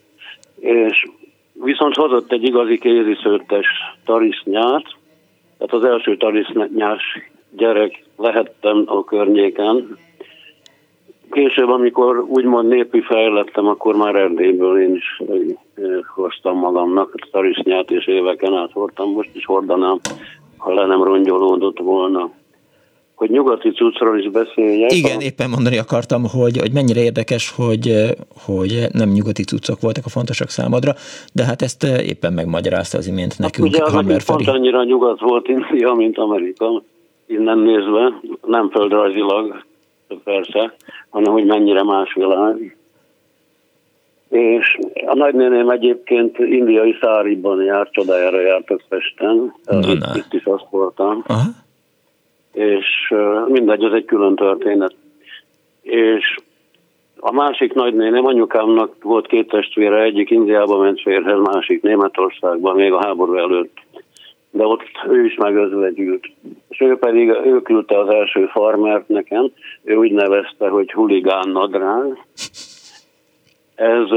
[0.59, 1.05] És
[1.53, 3.67] viszont hozott egy igazi kéziszőttes
[4.05, 4.85] tarisznyát,
[5.59, 7.03] tehát az első tarisznyás
[7.51, 9.99] gyerek lehettem a környéken,
[11.31, 15.23] Később, amikor úgymond népi fejlettem, akkor már Erdélyből én is
[16.15, 20.01] hoztam magamnak a tarisznyát, és éveken át hordtam, most is hordanám,
[20.57, 22.31] ha le nem rongyolódott volna
[23.17, 24.93] hogy nyugati cuccról is beszéljek.
[24.93, 25.23] Igen, a...
[25.23, 27.93] éppen mondani akartam, hogy, hogy mennyire érdekes, hogy,
[28.47, 30.93] hogy nem nyugati cuccok voltak a fontosak számodra,
[31.33, 33.77] de hát ezt éppen megmagyarázta az imént hát nekünk.
[33.77, 36.83] Hát ugye az pont annyira nyugat volt India, mint Amerika,
[37.27, 39.65] innen nézve, nem földrajzilag,
[40.25, 40.75] persze,
[41.09, 42.77] hanem hogy mennyire más világ.
[44.29, 51.23] És a nagynéném egyébként indiai száriban járt, csodájára jártak Pesten, itt, itt is azt voltam.
[51.27, 51.43] Aha.
[52.53, 53.15] És
[53.47, 54.95] mindegy, ez egy külön történet.
[55.83, 56.37] És
[57.19, 63.05] a másik nagynéném, anyukámnak volt két testvére, egyik Indiába ment férhez, másik Németországban, még a
[63.05, 63.77] háború előtt
[64.51, 66.25] de ott ő is megözvegyült.
[66.69, 69.51] És ő pedig, ő küldte az első farmert nekem,
[69.85, 72.25] ő úgy nevezte, hogy huligán nadrág.
[73.75, 74.09] Ez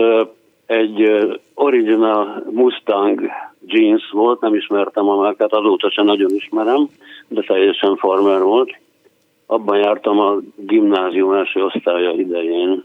[0.65, 3.21] egy original Mustang
[3.65, 6.89] jeans volt, nem ismertem a márkát, azóta sem nagyon ismerem,
[7.27, 8.77] de teljesen farmer volt.
[9.45, 12.83] Abban jártam a gimnázium első osztálya idején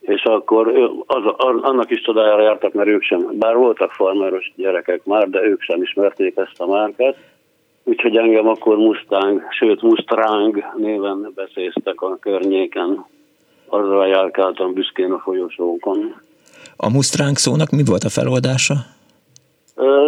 [0.00, 0.68] és akkor
[1.06, 1.22] az,
[1.62, 5.82] annak is csodájára jártak, mert ők sem, bár voltak farmeros gyerekek már, de ők sem
[5.82, 7.16] ismerték ezt a márkát,
[7.84, 13.04] úgyhogy engem akkor Mustang, sőt Mustrang néven beszéztek a környéken.
[13.66, 16.14] Azzal járkáltam büszkén a folyosókon.
[16.76, 18.74] A Mustrang szónak mi volt a feloldása?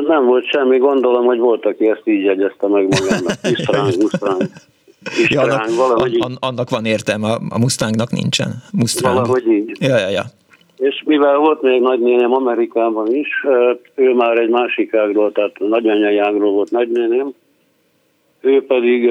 [0.07, 3.37] Nem volt semmi, gondolom, hogy volt, aki ezt így jegyezte meg magának.
[4.00, 4.42] Mustrang,
[5.05, 8.62] Mustrang ja, annak, valahogy an, annak van értelme, a, a Mustangnak nincsen.
[8.73, 9.15] Mustang.
[9.15, 9.77] Valahogy így.
[9.81, 10.23] Ja, ja, ja.
[10.77, 13.29] És mivel volt még nagynéném Amerikában is,
[13.95, 17.35] ő már egy másik ágról, tehát nagyanyai ágról volt nagynéném,
[18.41, 19.11] ő pedig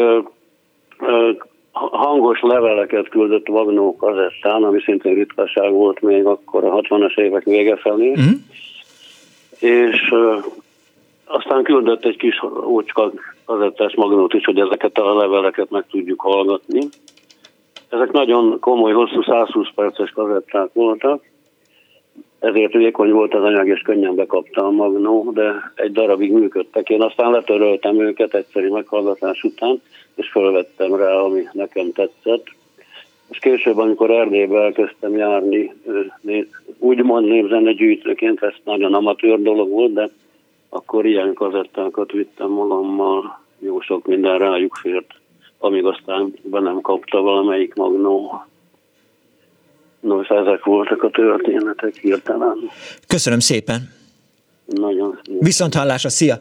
[1.71, 7.75] hangos leveleket küldött Vagnó kazettán, ami szintén ritkaság volt még akkor a 60-as évek vége
[7.75, 8.31] felé, mm.
[9.59, 10.13] és
[11.25, 13.11] aztán küldött egy kis ócska
[13.51, 16.79] kazettás magnót is, hogy ezeket a leveleket meg tudjuk hallgatni.
[17.89, 21.23] Ezek nagyon komoly, hosszú 120 perces kazetták voltak,
[22.39, 26.89] ezért vékony volt az anyag, és könnyen bekapta a magnó, de egy darabig működtek.
[26.89, 29.81] Én aztán letöröltem őket egyszerű meghallgatás után,
[30.15, 32.45] és felvettem rá, ami nekem tetszett.
[33.29, 35.73] És később, amikor Erdélybe elkezdtem járni,
[36.79, 40.09] úgymond népzene gyűjtőként, ez nagyon amatőr dolog volt, de
[40.69, 45.13] akkor ilyen kazettákat vittem magammal, jó sok minden rájuk fért,
[45.57, 48.43] amíg aztán be nem kapta valamelyik magnó.
[49.99, 52.57] Nos, ezek voltak a történetek hirtelen.
[53.07, 54.00] Köszönöm szépen!
[54.73, 55.39] Nagyon szépen.
[55.43, 56.39] Viszont hallásra, szia!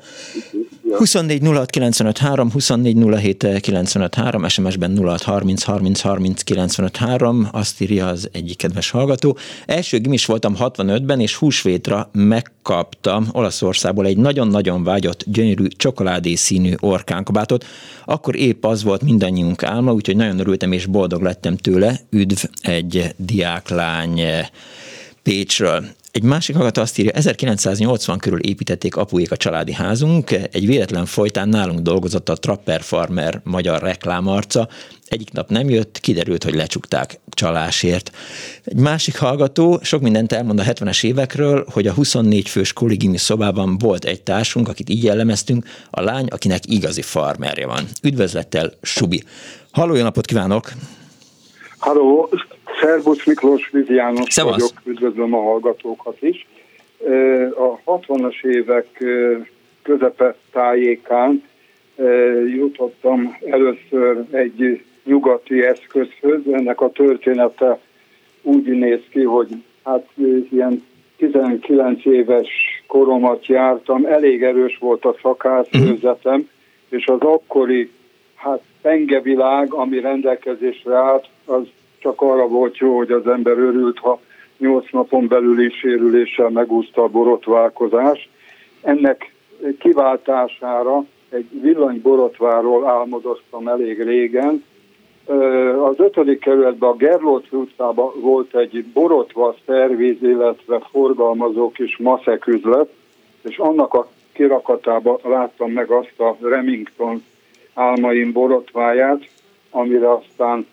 [0.96, 7.48] 24 06 95 3, 24 07 95 3, SMS-ben 06 30 30 30 95 3,
[7.52, 9.36] azt írja az egyik kedves hallgató.
[9.66, 17.64] Első gimis voltam 65-ben, és húsvétra megkaptam Olaszországból egy nagyon-nagyon vágyott, gyönyörű, csokoládé színű orkánkabátot.
[18.04, 22.00] Akkor épp az volt mindannyiunk álma, úgyhogy nagyon örültem és boldog lettem tőle.
[22.10, 24.20] Üdv egy diáklány
[25.22, 25.84] Pécsről.
[26.12, 31.48] Egy másik hallgató azt írja, 1980 körül építették apuék a családi házunk, egy véletlen folytán
[31.48, 34.68] nálunk dolgozott a Trapper Farmer magyar reklámarca,
[35.08, 38.10] egyik nap nem jött, kiderült, hogy lecsukták csalásért.
[38.64, 43.78] Egy másik hallgató sok mindent elmond a 70-es évekről, hogy a 24 fős kollégiumi szobában
[43.78, 47.84] volt egy társunk, akit így jellemeztünk, a lány, akinek igazi farmerje van.
[48.02, 49.22] Üdvözlettel, Subi!
[49.70, 50.72] Halló, jó napot kívánok!
[51.78, 52.28] Halló,
[52.80, 54.52] Szerbusz Miklós Vizi János Szevasz.
[54.52, 56.46] vagyok, üdvözlöm a hallgatókat is.
[57.56, 59.04] A 60-as évek
[59.82, 61.42] közepe tájékán
[62.46, 66.40] jutottam először egy nyugati eszközhöz.
[66.52, 67.78] Ennek a története
[68.42, 69.48] úgy néz ki, hogy
[69.84, 70.06] hát
[70.50, 70.84] ilyen
[71.16, 72.48] 19 éves
[72.86, 76.46] koromat jártam, elég erős volt a szakászőzetem, uh-huh.
[76.88, 77.90] és az akkori
[78.34, 81.66] hát pengevilág, ami rendelkezésre állt, az
[82.00, 84.20] csak arra volt jó, hogy az ember örült, ha
[84.58, 88.28] nyolc napon belüli sérüléssel megúszta a borotválkozás.
[88.82, 89.32] Ennek
[89.78, 94.64] kiváltására egy villanyborotvárról álmodoztam elég régen.
[95.82, 102.92] Az ötödik kerületben a Gerlóci utcában volt egy borotva szerviz, illetve forgalmazó kis maszek üzlet,
[103.42, 107.24] és annak a kirakatában láttam meg azt a Remington
[107.74, 109.28] álmaim borotváját,
[109.70, 110.66] amire aztán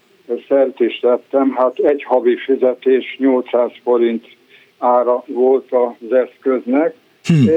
[0.48, 4.26] szert is tettem, hát egy havi fizetés 800 forint
[4.78, 6.96] ára volt az eszköznek.
[7.24, 7.50] Hm.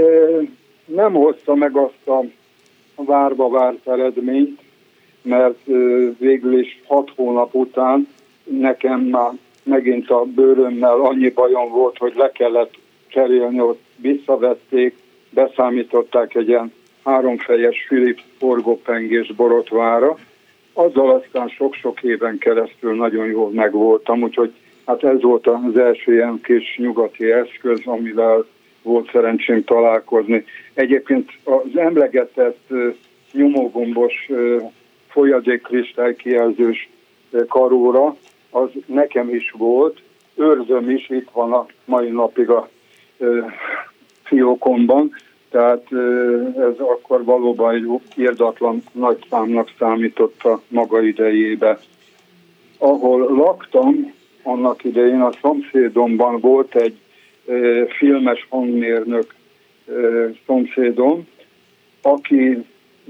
[0.85, 2.09] Nem hozta meg azt
[2.95, 4.61] a várba várt eredményt,
[5.23, 5.59] mert
[6.19, 8.09] végül is hat hónap után
[8.45, 12.75] nekem már megint a bőrömmel annyi bajom volt, hogy le kellett
[13.09, 14.97] cserélni, ott visszavették,
[15.31, 16.73] beszámították egy ilyen
[17.05, 20.19] háromfejes Philips forgópengés borotvára,
[20.73, 24.53] azzal aztán sok-sok éven keresztül nagyon jól megvoltam, úgyhogy
[24.87, 28.45] hát ez volt az első ilyen kis nyugati eszköz, amivel
[28.83, 30.45] volt szerencsém találkozni.
[30.75, 32.69] Egyébként az emlegetett
[33.33, 34.31] nyomógombos
[35.09, 36.89] folyadékkristály kijelzős
[37.49, 38.17] karóra,
[38.51, 40.01] az nekem is volt,
[40.35, 42.69] őrzöm is, itt van a mai napig a
[44.23, 45.11] fiókomban,
[45.51, 45.87] tehát
[46.59, 51.79] ez akkor valóban egy írdatlan nagy számnak számított a maga idejébe.
[52.79, 56.99] Ahol laktam, annak idején a szomszédomban volt egy
[57.99, 59.35] filmes hangmérnök
[60.47, 61.27] szomszédom,
[62.03, 62.65] aki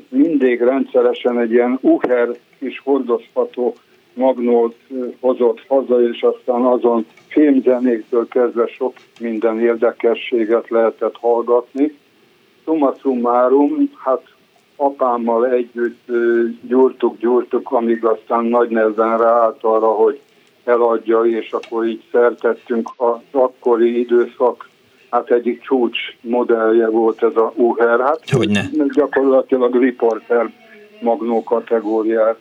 [0.09, 3.75] mindig rendszeresen egy ilyen uher kis hordozható
[4.15, 4.77] magnót
[5.21, 11.99] hozott haza, és aztán azon filmzenéktől kezdve sok minden érdekességet lehetett hallgatni
[12.65, 14.23] summa summarum, hát
[14.77, 16.09] apámmal együtt
[16.69, 20.21] gyúrtuk, gyúrtuk, amíg aztán nagy nehezen ráállt arra, hogy
[20.65, 24.69] eladja, és akkor így szertettünk az akkori időszak,
[25.11, 28.65] hát egyik csúcs modellje volt ez a Uher, hát Hogyne.
[28.95, 30.53] gyakorlatilag riporter
[31.01, 32.39] magnó kategóriát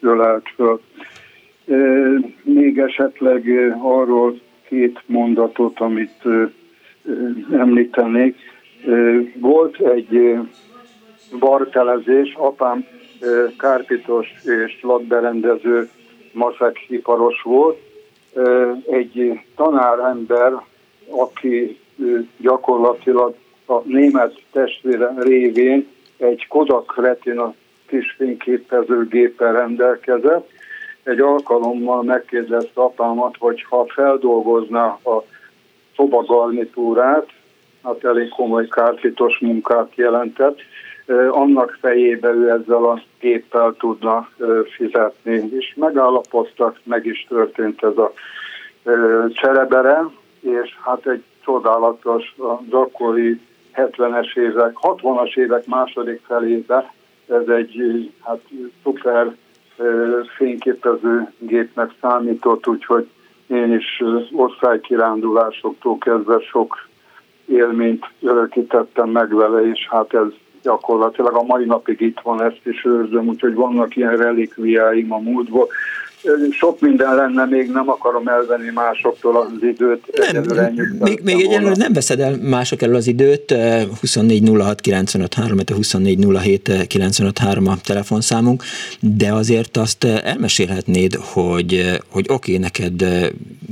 [0.00, 0.80] ölelt föl.
[2.42, 6.22] Még esetleg arról két mondatot, amit
[7.52, 8.36] említenék.
[9.34, 10.38] Volt egy
[11.38, 12.86] bartelezés, apám
[13.58, 15.90] kárpitos és lakberendező
[16.32, 17.78] maszek iparos volt,
[18.90, 20.52] egy tanárember,
[21.10, 21.80] aki
[22.36, 23.34] gyakorlatilag
[23.66, 27.54] a német testvére révén egy Kodak Retina
[27.86, 30.48] kis fényképezőgéppel rendelkezett.
[31.02, 35.24] Egy alkalommal megkérdezte apámat, hogy ha feldolgozná a
[35.96, 37.26] szobagarnitúrát,
[37.82, 40.58] hát elég komoly kárfitos munkát jelentett,
[41.30, 44.28] annak fejébe ő ezzel a géppel tudna
[44.76, 45.48] fizetni.
[45.58, 48.12] És megállapodtak, meg is történt ez a
[49.28, 50.04] cserebere,
[50.40, 53.40] és hát egy csodálatos, az akkori
[53.74, 56.92] 70-es évek, 60-as évek második felébe
[57.28, 58.40] ez egy hát,
[58.82, 59.34] szuper
[60.36, 63.08] fényképező gépnek számított, úgyhogy
[63.46, 66.87] én is osztálykirándulásoktól kezdve sok
[67.48, 70.32] élményt örökítettem meg vele, és hát ez
[70.62, 75.68] gyakorlatilag a mai napig itt van, ezt is őrzöm, úgyhogy vannak ilyen relikviáim a múltból
[76.50, 80.04] sok minden lenne, még nem akarom elvenni másoktól az időt.
[80.32, 80.44] Nem,
[80.98, 83.54] még, még egyelőre nem veszed el mások elől az időt,
[84.00, 88.62] 24 06 95 3, 24 07 95 3 a telefonszámunk,
[89.00, 93.04] de azért azt elmesélhetnéd, hogy, hogy oké, okay, neked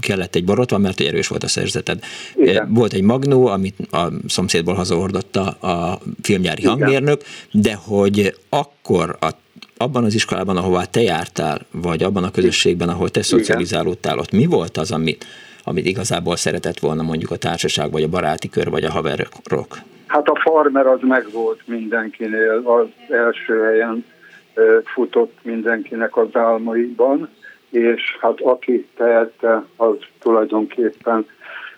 [0.01, 1.99] kellett egy borotva, mert erős volt a szerzeted.
[2.35, 2.73] Igen.
[2.75, 6.73] Volt egy magnó, amit a szomszédból hazahordotta a filmgyári Igen.
[6.73, 9.31] hangmérnök, de hogy akkor a
[9.77, 14.47] abban az iskolában, ahová te jártál, vagy abban a közösségben, ahol te szocializálódtál, ott mi
[14.47, 15.25] volt az, amit,
[15.65, 19.77] amit igazából szeretett volna mondjuk a társaság, vagy a baráti kör, vagy a haverok?
[20.07, 24.05] Hát a farmer az megvolt mindenkinél, az első helyen
[24.85, 27.29] futott mindenkinek az álmaiban,
[27.71, 31.27] és hát aki tehette, az tulajdonképpen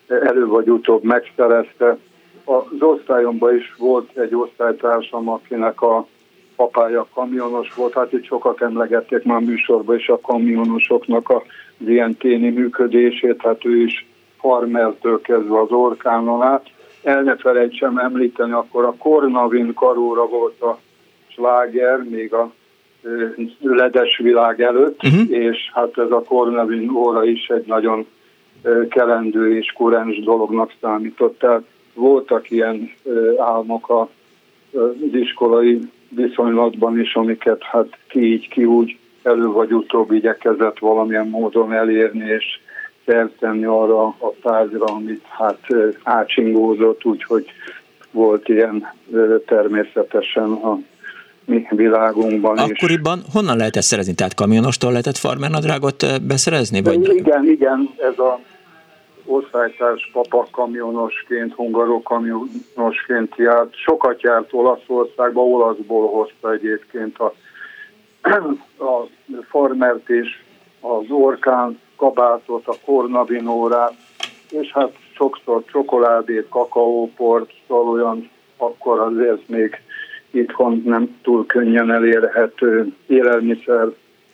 [0.08, 1.96] elő vagy utóbb megszerezte.
[2.44, 6.06] Az osztályomban is volt egy osztálytársam, akinek a
[6.60, 11.42] apája kamionos volt, hát itt sokat emlegették már műsorban is a kamionosoknak a
[11.86, 14.06] ilyen téni működését, hát ő is
[14.40, 16.66] farmertől kezdve az orkánon át.
[17.02, 20.78] El ne felejtsem említeni, akkor a Kornavin karóra volt a
[21.28, 22.52] sláger, még a
[23.60, 25.30] ledes világ előtt, uh-huh.
[25.30, 28.06] és hát ez a Kornavin óra is egy nagyon
[28.88, 31.38] kelendő és kurens dolognak számított.
[31.38, 31.62] Tehát
[31.94, 32.90] voltak ilyen
[33.36, 34.06] álmok az
[35.12, 41.72] iskolai viszonylatban is, amiket hát ki így, ki úgy elő vagy utóbb igyekezett valamilyen módon
[41.72, 42.44] elérni, és
[43.04, 45.60] feltenni arra a tárgyra, amit hát
[46.02, 47.46] átsingózott, úgyhogy
[48.10, 48.86] volt ilyen
[49.46, 50.78] természetesen a
[51.44, 53.32] mi világunkban Akkoriban is.
[53.32, 54.14] honnan lehet ezt szerezni?
[54.14, 56.82] Tehát kamionostól lehetett farmernadrágot beszerezni?
[56.82, 57.14] Vagy?
[57.16, 58.40] Igen, igen, ez a
[59.28, 63.74] osztálytárs papa kamionosként, hungaró kamionosként járt.
[63.74, 67.34] Sokat járt Olaszországba, olaszból hozta egyébként a,
[68.84, 69.06] a
[69.48, 70.42] farmert és
[70.80, 73.94] az orkán kabátot, a kornavinórát,
[74.50, 79.80] és hát sokszor csokoládét, kakaóport, szóval olyan akkor azért még
[80.30, 83.86] itthon nem túl könnyen elérhető élelmiszer,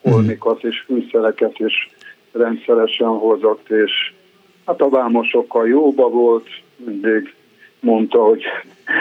[0.03, 1.91] holmikat és fűszereket is
[2.33, 4.15] rendszeresen hozott, és
[4.67, 7.35] Hát a vámosokkal jóba volt, mindig
[7.81, 8.43] mondta, hogy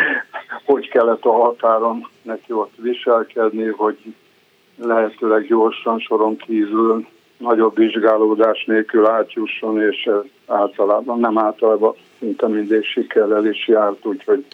[0.65, 3.97] hogy kellett a határon neki ott viselkedni, hogy
[4.75, 10.09] lehetőleg gyorsan soron kívül nagyobb vizsgálódás nélkül átjusson, és
[10.47, 14.45] általában, nem általában, szinte mindig sikerrel is járt, úgyhogy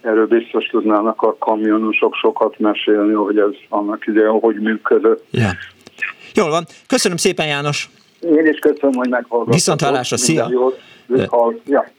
[0.00, 5.24] erről biztos tudnának a kamionosok sokat mesélni, hogy ez annak idején hogy működött.
[5.30, 5.52] Yeah.
[6.34, 6.64] Jól van.
[6.86, 7.88] Köszönöm szépen, János!
[8.20, 9.54] Én is köszönöm, hogy meghallgattam.
[9.54, 10.48] Viszont hallásra, szia!
[10.50, 10.80] Jót.
[11.66, 11.90] Ja.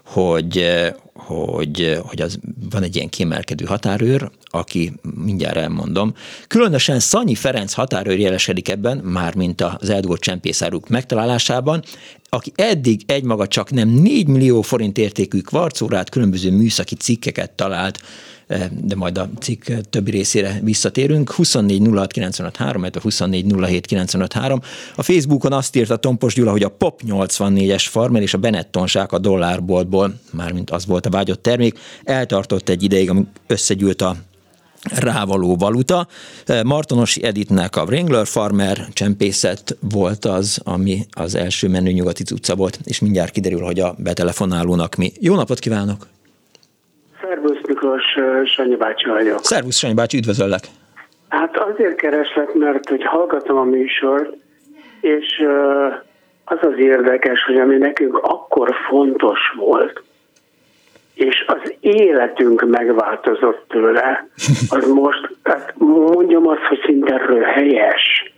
[0.08, 0.68] hogy,
[1.14, 2.40] hogy, hogy az
[2.70, 6.14] van egy ilyen kiemelkedő határőr, aki mindjárt elmondom.
[6.48, 11.84] Különösen Szanyi Ferenc határőr jelesedik ebben, mármint az eldugott csempészáruk megtalálásában,
[12.30, 18.06] aki eddig egymaga csak nem 4 millió forint értékű kvarcórát, különböző műszaki cikkeket talált, eh,
[18.84, 21.32] de majd a cikk többi részére visszatérünk.
[21.32, 23.54] 24 06 953, a 24
[24.96, 29.18] A Facebookon azt írta Tompos Gyula, hogy a Pop 84-es farmer és a Benettonsák a
[29.18, 34.16] dollárboltból, mármint az volt a vágyott termék, eltartott egy ideig, amíg összegyűlt a
[34.96, 36.08] rávaló valuta.
[36.64, 42.80] Martonosi Editnek a Wrangler Farmer csempészet volt az, ami az első menő nyugati utca volt,
[42.84, 45.12] és mindjárt kiderül, hogy a betelefonálónak mi.
[45.20, 46.08] Jó napot kívánok!
[47.22, 49.40] Szervusz Miklós, Sanyi bácsi vagyok.
[49.42, 50.64] Szervusz Sanyi bácsi, üdvözöllek!
[51.30, 54.34] Hát azért kereslek, mert hogy hallgatom a műsort,
[55.02, 55.44] és
[56.46, 60.04] az az érdekes, hogy ami nekünk akkor fontos volt,
[61.14, 64.28] és az életünk megváltozott tőle,
[64.78, 68.34] az most, hát mondjam azt, hogy szinte röhelyes.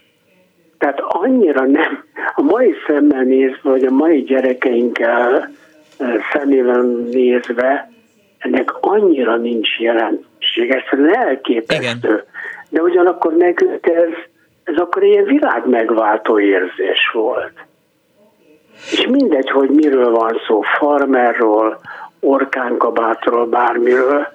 [0.77, 2.03] Tehát annyira nem,
[2.35, 5.51] a mai szemmel nézve, vagy a mai gyerekeinkkel
[6.33, 6.81] szemével
[7.11, 7.89] nézve,
[8.39, 12.07] ennek annyira nincs jelentőség, ez elképesztő.
[12.07, 12.23] Igen.
[12.69, 14.09] De ugyanakkor nekünk ez,
[14.63, 17.53] ez akkor ilyen világ megváltó érzés volt.
[18.91, 21.79] És mindegy, hogy miről van szó, farmerról,
[22.19, 24.27] orkánkabátról, bármiről,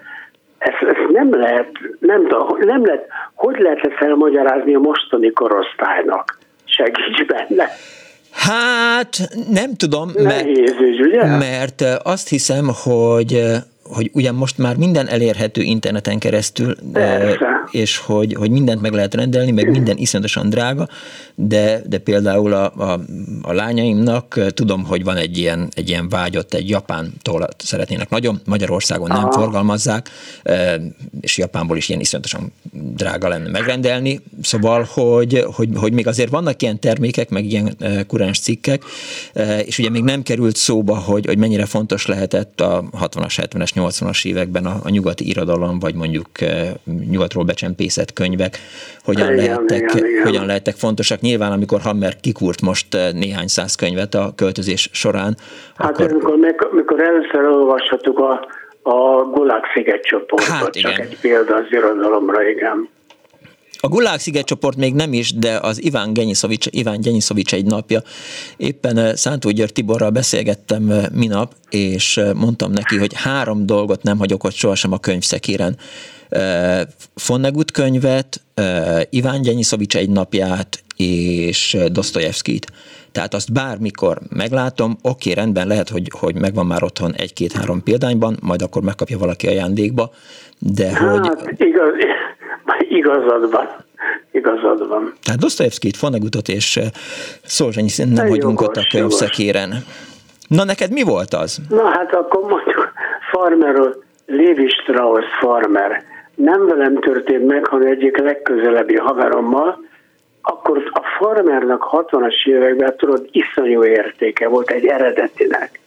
[0.59, 2.27] ezt, ezt nem lehet, nem,
[2.59, 6.39] nem lehet, hogy lehet ezt elmagyarázni a mostani korosztálynak?
[6.65, 7.69] Segíts benne!
[8.33, 9.17] Hát
[9.51, 11.37] nem tudom, Nehéz, mert, ugye?
[11.37, 13.43] mert azt hiszem, hogy
[13.85, 17.37] hogy ugyan most már minden elérhető interneten keresztül, de,
[17.71, 20.89] és hogy, hogy mindent meg lehet rendelni, meg minden iszonyatosan drága,
[21.35, 23.01] de, de például a, a,
[23.43, 29.09] a lányaimnak tudom, hogy van egy ilyen, egy ilyen vágyott, egy japántól szeretnének nagyon, Magyarországon
[29.09, 29.33] nem Aha.
[29.33, 30.11] forgalmazzák,
[31.21, 36.63] és Japánból is ilyen iszonyatosan drága lenne megrendelni, szóval, hogy, hogy, hogy még azért vannak
[36.63, 37.77] ilyen termékek, meg ilyen
[38.07, 38.83] kuráns cikkek,
[39.65, 44.27] és ugye még nem került szóba, hogy, hogy mennyire fontos lehetett a 60-as, 70-es, 80-as
[44.27, 46.27] években a, a nyugati irodalom, vagy mondjuk
[47.11, 48.59] nyugatról becsempészett könyvek,
[49.05, 50.25] hogyan, igen, lehettek, igen, igen.
[50.25, 51.21] hogyan lehettek fontosak.
[51.21, 55.37] Nyilván, amikor Hammer kikúrt most néhány száz könyvet a költözés során.
[55.77, 56.33] Hát akkor...
[56.33, 58.47] amikor, amikor először olvashattuk a,
[58.83, 60.91] a Gulag sziget csoportot, hát, igen.
[60.91, 62.89] csak egy példa az irodalomra, igen.
[63.85, 68.03] A Gulág szigetcsoport még nem is, de az Iván Genyiszovics, Iván Genyiszovics egy napja.
[68.57, 74.03] Éppen eh, Szántó György Tiborral beszélgettem eh, minap, és eh, mondtam neki, hogy három dolgot
[74.03, 75.77] nem hagyok ott sohasem a könyvszekéren.
[77.15, 78.41] Fonnegut könyvet,
[79.11, 82.67] Iván Genyiszovics egy napját, és Dostoyevskit.
[83.13, 88.63] Tehát azt bármikor meglátom, oké, rendben lehet, hogy, hogy megvan már otthon egy-két-három példányban, majd
[88.63, 90.11] akkor megkapja valaki ajándékba,
[90.59, 91.61] de hát, hogy...
[91.61, 91.93] igaz,
[92.95, 93.69] igazad van.
[94.31, 95.13] Igazad van.
[95.23, 96.85] Tehát Dostoyevskit, Fonegutot és eh,
[97.43, 99.71] Szolzsenyi nem hagyunk ott a könyvszekéren.
[100.49, 101.59] Na neked mi volt az?
[101.69, 102.93] Na hát akkor mondjuk
[103.31, 106.03] Farmerről, Lévi Strauss Farmer.
[106.35, 109.79] Nem velem történt meg, hanem egyik legközelebbi haverommal,
[110.43, 115.81] akkor a farmernak 60-as években tudod, iszonyú értéke volt egy eredetinek.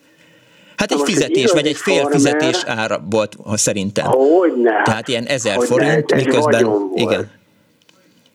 [0.78, 4.06] Hát egy fizetés, egy vagy egy fél farmer, fizetés ára volt szerintem.
[4.06, 4.82] Hogyne.
[4.84, 6.66] Tehát ilyen ezer forint, miközben...
[6.94, 7.30] Igen.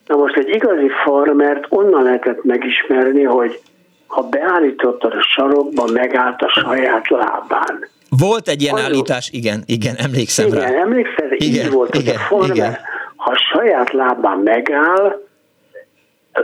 [0.07, 3.61] Na most egy igazi farmert onnan lehetett megismerni, hogy
[4.07, 7.89] ha beállítottad a sarokba, megállt a saját lábán.
[8.19, 10.69] Volt egy ilyen Azok, állítás, igen, igen, emlékszem igen, rá.
[10.69, 12.77] Igen, emlékszel, igen, így volt, igen, a farmer, igen.
[13.17, 15.21] ha saját lábán megáll,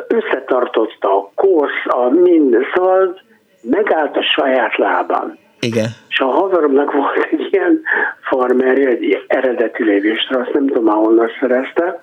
[0.09, 3.21] összetartotta a korsz, a minden, szóval
[3.63, 5.39] megállt a saját lábán.
[5.61, 5.87] Igen.
[6.09, 7.83] És a haveromnak volt egy ilyen
[8.21, 12.03] farmerje, egy eredeti lévésre, azt nem tudom már honnan szerezte,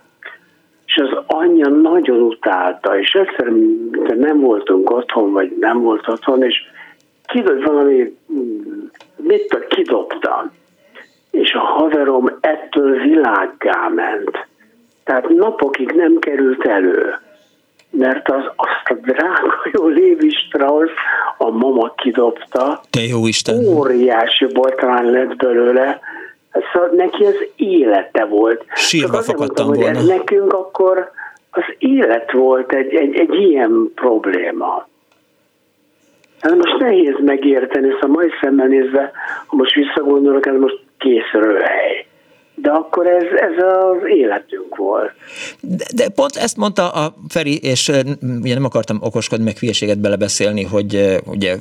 [0.86, 3.52] és az anyja nagyon utálta, és egyszer
[4.16, 6.56] nem voltunk otthon, vagy nem volt otthon, és
[7.26, 8.18] kidob valami,
[9.16, 10.52] mit kidobta.
[11.32, 14.48] És a haverom ettől világgá ment.
[15.04, 17.20] Tehát napokig nem került elő
[17.98, 20.92] mert az, azt a drága jó Lévi Strauss
[21.38, 22.82] a mama kidobta.
[22.90, 23.66] Te jó Isten!
[23.68, 26.00] Óriási botrány lett belőle.
[26.74, 28.66] Szóval neki az élete volt.
[28.74, 30.00] Sírva fakadtam volna.
[30.00, 31.12] Ez nekünk akkor
[31.52, 34.88] az élet volt egy, egy, egy ilyen probléma.
[36.42, 39.12] Hát most nehéz megérteni, szóval majd szemben nézve,
[39.46, 42.06] ha most visszagondolok, ez most kész röhely
[42.56, 45.12] de akkor ez, ez az életünk volt.
[45.60, 47.92] De, de pont ezt mondta a Feri, és
[48.42, 51.56] ugye nem akartam okoskodni, meg hülyeséget belebeszélni, hogy ugye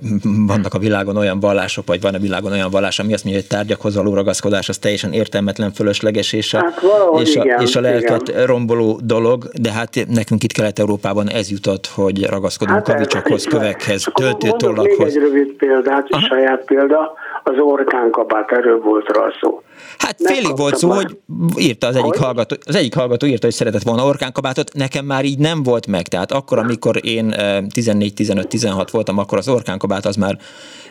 [0.47, 3.51] vannak a világon olyan vallások, vagy van a világon olyan vallás, ami azt mondja, hogy
[3.51, 6.82] tárgyakhoz való ragaszkodás az teljesen értelmetlen, fölösleges, és a, hát
[7.20, 8.47] és, a, igen, és a lelket igen.
[8.47, 14.99] romboló dolog, de hát nekünk itt Kelet-Európában ez jutott, hogy ragaszkodunk hát kavicsokhoz, kövekhez, töltőtollakhoz.
[14.99, 16.26] Még egy rövid példát, Aha.
[16.26, 17.14] saját példa,
[17.45, 19.62] az orkánkabát, erről volt rá szó.
[19.99, 21.16] Hát félig volt szó, hogy
[21.57, 25.38] írta az egyik hallgató, az egyik hallgató írta, hogy szeretett volna orkánkabátot, nekem már így
[25.38, 27.34] nem volt meg, tehát akkor, amikor én
[27.72, 30.36] 14, 15, 16 voltam, akkor az orkánkabát az már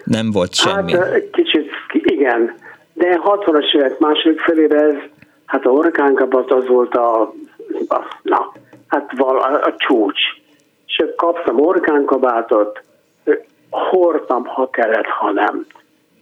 [0.03, 0.91] nem volt semmi.
[0.91, 2.55] Hát kicsit, igen,
[2.93, 4.95] de 60-as évek második felére ez,
[5.45, 7.21] hát a orkánkabát az volt a,
[7.87, 8.53] a na,
[8.87, 10.21] hát val, a, a csúcs.
[10.85, 12.83] És kaptam orkánkabátot,
[13.69, 15.65] hordtam, ha kellett, ha nem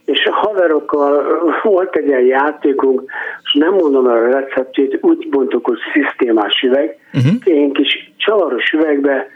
[0.04, 3.10] és a haverokkal volt egy ilyen játékunk,
[3.42, 7.32] és nem mondom el a receptét, úgy mondtuk, hogy szisztémás üveg, uh-huh.
[7.44, 9.28] ilyen kis csavaros üvegbe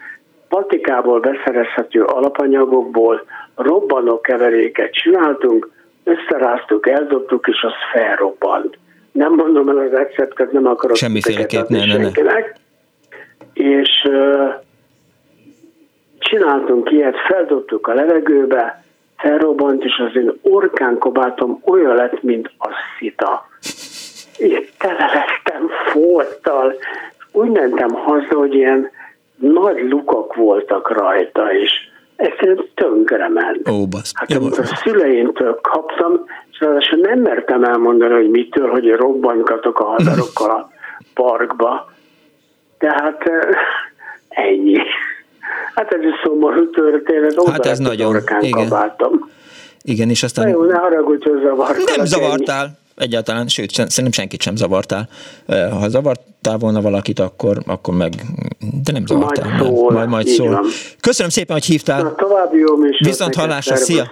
[0.48, 5.70] patikából beszerezhető alapanyagokból robbanó keveréket csináltunk,
[6.04, 8.78] összeráztuk, eldobtuk, és az felrobbant.
[9.12, 12.10] Nem mondom el a receptet, nem akarok Semmiféleképp, ne, ne, ne.
[13.52, 14.54] És uh,
[16.18, 18.84] csináltunk ilyet, feldobtuk a levegőbe,
[19.16, 23.48] felrobbant, és az én orkánkobátom olyan lett, mint a szita.
[24.38, 26.74] Én tele lettem folttal.
[27.32, 28.90] Úgy mentem haza, hogy ilyen
[29.36, 31.72] nagy lukak voltak rajta, és
[32.16, 33.68] egyszerűen tönkrement.
[33.68, 34.12] Ó, basz.
[34.14, 39.84] Hát amikor a szüleimtől kaptam, és ráadásul nem mertem elmondani, hogy mitől, hogy robbankatok a
[39.84, 40.70] hadarokkal a
[41.14, 41.90] parkba.
[42.78, 43.30] Tehát
[44.28, 44.78] ennyi.
[45.77, 47.49] Hát ez is szomorú történet.
[47.51, 48.68] Hát ez nagyon, igen.
[48.68, 49.31] Kabáltam.
[49.83, 50.45] Igen, és aztán...
[50.45, 51.97] Na jó, ne haragudj, hogy zavartál.
[51.97, 52.64] Nem zavartál.
[52.64, 52.74] Ennyi.
[52.97, 55.09] Egyáltalán, sőt, szerintem senkit sem zavartál.
[55.47, 58.12] Ha zavartál volna valakit, akkor, akkor meg,
[58.85, 59.49] de nem zavartál.
[59.49, 59.93] Majd szól.
[59.93, 60.64] Majd, majd szól.
[61.01, 62.03] Köszönöm szépen, hogy hívtál.
[62.03, 64.05] Na, további jó Viszont hallásra, szia!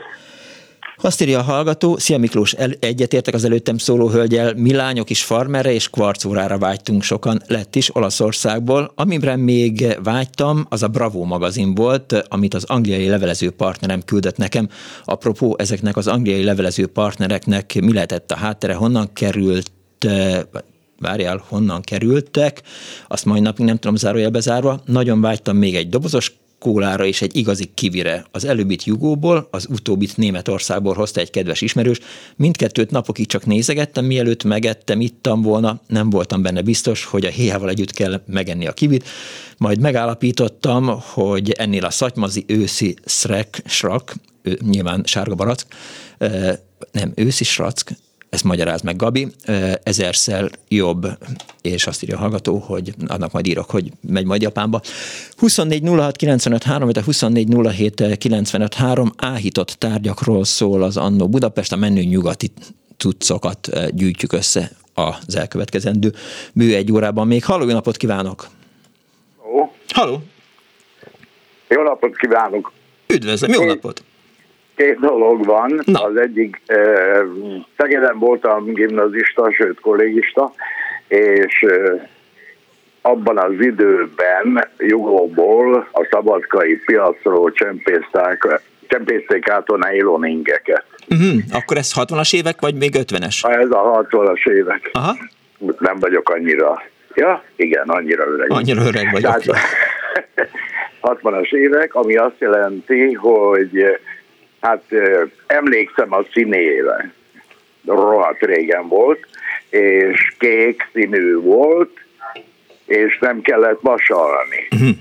[0.97, 5.25] Azt írja a hallgató, Szia Miklós, el, egyetértek az előttem szóló hölgyel, mi lányok is
[5.25, 8.93] farmerre és kvarcórára vágytunk sokan, lett is Olaszországból.
[8.95, 14.69] Amire még vágytam, az a Bravo magazin volt, amit az angliai levelező partnerem küldött nekem.
[15.05, 19.73] Apropó, ezeknek az angliai levelező partnereknek mi lehetett a háttere, honnan került
[21.01, 22.63] várjál, honnan kerültek,
[23.09, 24.81] azt majd napig nem tudom zárójelbe zárva.
[24.85, 26.33] Nagyon vágytam még egy dobozos
[26.65, 28.25] kólára és egy igazi kivire.
[28.31, 31.99] Az előbbit Jugóból, az utóbbit Németországból hozta egy kedves ismerős.
[32.37, 37.69] Mindkettőt napokig csak nézegettem, mielőtt megettem, ittam volna, nem voltam benne biztos, hogy a héjával
[37.69, 39.09] együtt kell megenni a kivit.
[39.59, 44.15] Majd megállapítottam, hogy ennél a szatymazi őszi szrek, srak,
[44.61, 45.67] nyilván sárga barack,
[46.93, 47.97] nem őszi srack,
[48.35, 49.29] ezt magyaráz meg Gabi,
[49.83, 51.07] ezerszer jobb,
[51.63, 54.81] és azt írja a hallgató, hogy annak majd írok, hogy megy majd Japánba.
[55.37, 61.29] 24 06 95 3, vagy a 24 07 95 3 áhított tárgyakról szól az Annó
[61.29, 62.51] Budapest, a menő nyugati
[62.97, 66.13] cuccokat gyűjtjük össze az elkövetkezendő
[66.53, 67.27] bő egy órában.
[67.27, 68.47] Még halló, napot kívánok!
[69.39, 69.73] Halló!
[69.89, 70.23] Halló!
[71.69, 72.73] Jó napot kívánok!
[73.07, 74.05] Üdvözlöm, jó napot!
[74.77, 75.81] Két dolog van.
[75.85, 76.03] Na.
[76.03, 76.61] Az egyik,
[77.77, 80.53] Szegeden voltam gimnazista, sőt kollégista,
[81.09, 81.65] és
[83.03, 90.85] abban az időben Jugóból a szabadkai piacról csempészták, csempészték át a nylon ingeket.
[91.11, 91.41] Uh-huh.
[91.53, 93.59] Akkor ez 60-as évek, vagy még 50-es?
[93.59, 94.91] Ez a 60-as évek.
[94.93, 95.17] Aha.
[95.79, 96.83] Nem vagyok annyira.
[97.15, 98.51] Ja, igen, annyira öreg.
[98.51, 99.43] Annyira öreg vagyok.
[99.43, 99.59] Tehát,
[101.23, 103.99] 60-as évek, ami azt jelenti, hogy
[104.65, 104.83] hát
[105.47, 107.13] emlékszem a színére,
[107.87, 109.27] rohadt régen volt,
[109.71, 111.99] és kék színű volt,
[112.87, 114.69] és nem kellett vasalni.
[114.71, 114.97] Uh-huh.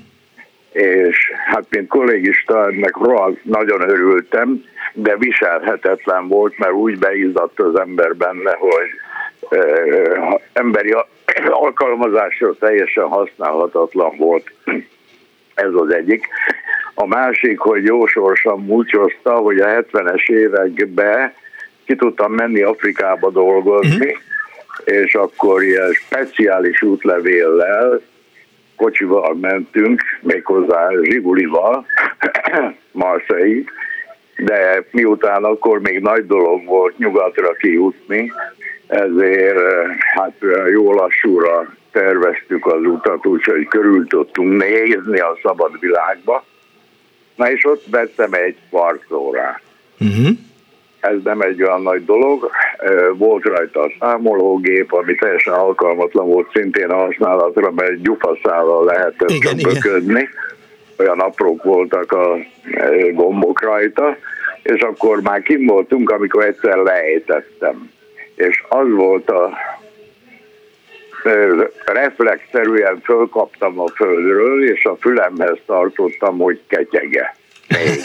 [0.72, 7.80] És hát mint kollégista ennek rohadt nagyon örültem, de viselhetetlen volt, mert úgy beizzadt az
[7.80, 8.89] ember benne, hogy
[9.39, 10.95] uh, emberi
[11.49, 14.51] alkalmazásra teljesen használhatatlan volt.
[15.53, 16.28] Ez az egyik.
[16.93, 21.33] A másik, hogy jó sorsan múlcsozta, hogy a 70-es években
[21.85, 24.97] ki tudtam menni Afrikába dolgozni, uh-huh.
[25.03, 28.01] és akkor ilyen speciális útlevéllel
[28.75, 31.85] kocsival mentünk, méghozzá Zsigulival,
[32.91, 33.63] Marseille,
[34.37, 38.31] de miután akkor még nagy dolog volt nyugatra kijutni,
[38.87, 39.59] ezért
[40.15, 40.33] hát
[40.71, 46.45] jó lassúra terveztük az utat, úgyhogy körül tudtunk nézni a szabad világba.
[47.36, 49.61] Na és ott vettem egy parkolórát.
[49.99, 50.27] Uh-huh.
[50.99, 52.51] Ez nem egy olyan nagy dolog.
[53.13, 59.57] Volt rajta a számológép, ami teljesen alkalmatlan volt szintén a használatra, mert gyufaszállal lehetett igen,
[59.63, 60.29] böködni.
[60.97, 62.38] Olyan aprók voltak a
[63.13, 64.17] gombok rajta,
[64.63, 67.91] és akkor már kim voltunk, amikor egyszer lejtettem.
[68.36, 69.49] És az volt a
[71.86, 77.36] reflexzerűen fölkaptam a földről, és a fülemhez tartottam, hogy ketyege.
[77.67, 78.01] Még.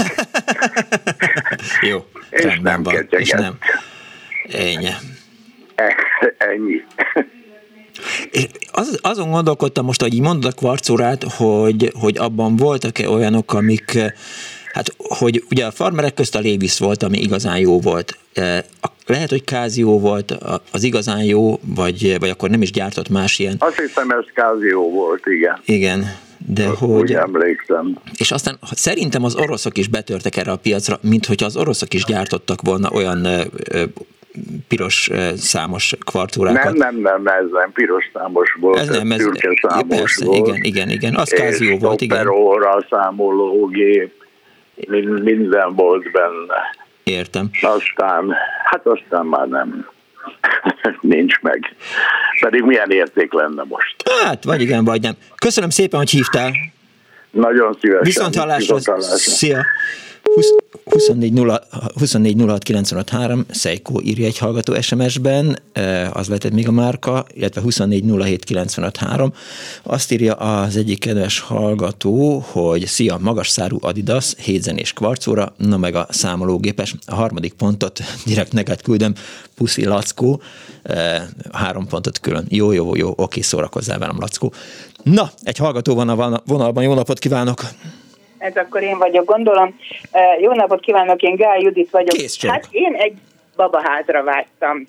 [1.91, 1.99] Jó,
[2.31, 3.21] és nem van, ketyeget.
[3.21, 3.59] és nem.
[4.53, 4.91] Ennyi.
[6.39, 6.85] Ennyi.
[8.31, 13.53] És az, azon gondolkodtam most, hogy így mondod a kvarcórát, hogy, hogy abban voltak-e olyanok,
[13.53, 13.99] amik,
[14.73, 18.19] hát, hogy ugye a farmerek közt a Lévis volt, ami igazán jó volt.
[18.81, 20.37] A lehet, hogy Kázió volt
[20.73, 23.57] az igazán jó, vagy, vagy akkor nem is gyártott más ilyen.
[23.59, 25.61] Azt hiszem, ez Kázió volt, igen.
[25.65, 26.05] Igen.
[26.47, 27.01] De hogy...
[27.01, 27.99] Úgy emlékszem.
[28.17, 32.05] És aztán szerintem az oroszok is betörtek erre a piacra, mint hogy az oroszok is
[32.05, 33.83] gyártottak volna olyan ö, ö,
[34.69, 36.77] piros számos kvartúrákat.
[36.77, 40.47] Nem, nem, nem, ez nem piros számos volt, ez nem, ez, szürke számos persze, volt.
[40.47, 42.27] Igen, igen, igen, az kázió volt, igen.
[42.79, 44.13] És számológép,
[45.23, 46.87] minden volt benne.
[47.09, 47.51] Értem.
[47.63, 48.35] Aztán,
[48.65, 49.89] hát aztán már nem
[51.01, 51.75] nincs meg.
[52.41, 53.97] Pedig milyen érték lenne most.
[54.23, 55.15] Hát, vagy igen, vagy nem.
[55.37, 56.53] Köszönöm szépen, hogy hívtál.
[57.31, 58.05] Nagyon szívesen.
[58.05, 58.79] Viszont hallásra.
[59.11, 59.65] Szia.
[61.95, 62.45] 24
[63.51, 65.59] Szeikó írja egy hallgató SMS-ben,
[66.13, 68.05] az lehetett még a márka, illetve 24
[69.83, 75.95] Azt írja az egyik kedves hallgató, hogy szia, magas szárú Adidas, hétzenés kvarcóra, na meg
[75.95, 76.95] a számológépes.
[77.07, 79.15] A harmadik pontot direkt neked küldöm,
[79.55, 80.43] puszi Lackó,
[81.53, 82.45] három pontot külön.
[82.49, 84.53] Jó, jó, jó, oké, szórakozzál velem, Lackó.
[85.03, 87.65] Na, egy hallgató van a vonalban, jó napot kívánok!
[88.39, 89.79] Ez akkor én vagyok, gondolom.
[90.41, 92.17] Jó napot kívánok, én Gál Judit vagyok.
[92.17, 93.15] Kész hát én egy
[93.57, 94.87] babaházra vágytam.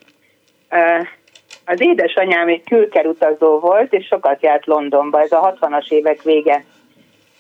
[1.66, 6.64] Az édesanyám egy külkerutazó volt, és sokat járt Londonba, ez a 60-as évek vége.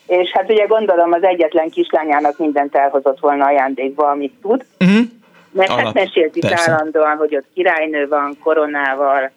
[0.07, 4.66] És hát ugye gondolom az egyetlen kislányának mindent elhozott volna ajándékba, amit tud.
[4.80, 5.05] Uh-huh.
[5.51, 6.72] Mert hát mesélt itt Persze.
[6.72, 9.32] állandóan, hogy ott királynő van, koronával,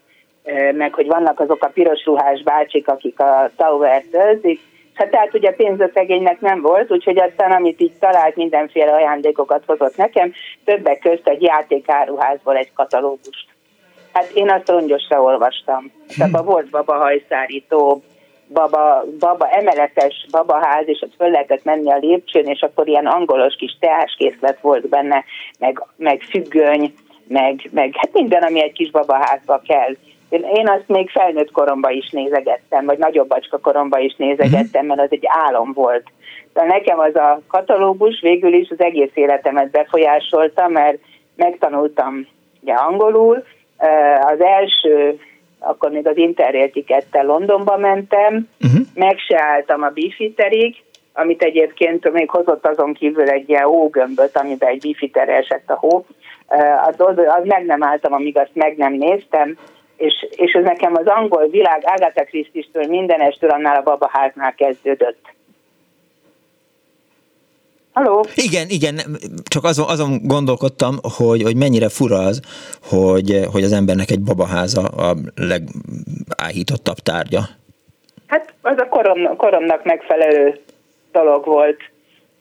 [0.72, 4.60] meg hogy vannak azok a piros ruhás bácsik, akik a Tower-t őrzik,
[4.94, 10.32] Hát tehát ugye pénzösszegénynek nem volt, úgyhogy aztán amit így talált, mindenféle ajándékokat hozott nekem,
[10.64, 13.46] többek közt egy játékáruházból egy katalógust.
[14.12, 15.92] Hát én azt rongyosra olvastam.
[16.18, 18.02] Tehát volt baba hajszárító,
[18.52, 23.54] baba, baba emeletes babaház, és ott föl lehetett menni a lépcsőn, és akkor ilyen angolos
[23.54, 25.24] kis teáskészlet volt benne,
[25.58, 26.94] meg, meg függöny,
[27.28, 29.96] meg, meg hát minden, ami egy kis babaházba kell.
[30.32, 35.00] Én, én azt még felnőtt koromban is nézegettem, vagy nagyobb bacska koromban is nézegettem, mert
[35.00, 36.06] az egy álom volt.
[36.52, 40.98] De nekem az a katalógus végül is az egész életemet befolyásolta, mert
[41.36, 42.26] megtanultam
[42.62, 43.44] ugye angolul.
[44.20, 45.20] Az első,
[45.58, 48.80] akkor még az Interrail tikettel Londonba mentem, uh-huh.
[48.94, 50.76] meg se álltam a Bifiterig,
[51.12, 56.06] amit egyébként még hozott azon kívül egy ilyen hógömböt, amiben egy bifiterre esett a hó.
[56.86, 59.56] Az, az meg nem álltam, amíg azt meg nem néztem,
[59.96, 65.32] és, és ez nekem az angol világ Agatha Christie-től mindenestől annál a babaháznál kezdődött.
[67.92, 68.26] Halló?
[68.34, 69.00] Igen, igen,
[69.44, 72.40] csak azon, azon gondolkodtam, hogy, hogy mennyire fura az,
[72.82, 77.40] hogy, hogy az embernek egy babaháza a legáhítottabb tárgya.
[78.26, 80.60] Hát az a korom, koromnak megfelelő
[81.12, 81.91] dolog volt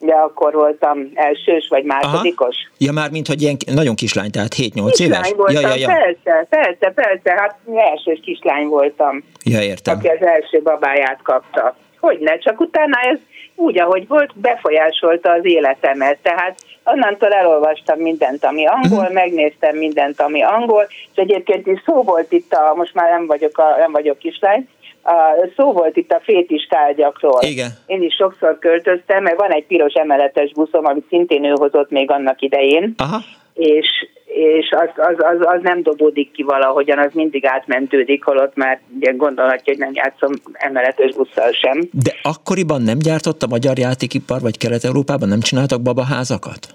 [0.02, 2.56] ugye akkor voltam elsős vagy másodikos.
[2.56, 2.76] Aha.
[2.78, 5.32] Ja, már mint hogy ilyen nagyon kislány, tehát 7-8 éves?
[5.36, 5.88] voltam, ja, ja, ja.
[5.88, 9.24] persze, persze, persze, hát elsős kislány voltam.
[9.43, 9.97] Ja, értem.
[9.97, 11.76] Aki az első babáját kapta.
[11.99, 13.20] Hogyne, csak utána ez
[13.56, 16.18] úgy, ahogy volt, befolyásolta az életemet.
[16.22, 19.14] Tehát onnantól elolvastam mindent, ami angol, uh-huh.
[19.14, 23.58] megnéztem mindent, ami angol, és egyébként is szó volt itt, a, most már nem vagyok,
[23.58, 24.68] a, nem vagyok kislány,
[25.04, 27.39] a, szó volt itt a fétis tárgyakról.
[27.41, 27.70] Igen.
[27.86, 32.12] Én is sokszor költöztem, mert van egy piros emeletes buszom, amit szintén ő hozott még
[32.12, 32.93] annak idején.
[32.97, 33.18] Aha.
[33.54, 33.88] És,
[34.26, 39.12] és az, az, az, az, nem dobódik ki valahogyan, az mindig átmentődik, holott már ugye
[39.12, 41.82] gondolhatja, hogy nem játszom emeletes busszal sem.
[41.91, 46.68] De akkoriban nem gyártott a magyar játékipar, vagy Kelet-Európában nem csináltak babaházakat?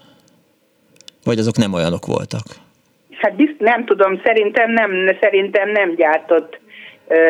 [1.25, 2.45] Vagy azok nem olyanok voltak?
[3.17, 6.61] Hát bizt, nem tudom, szerintem nem, szerintem nem gyártott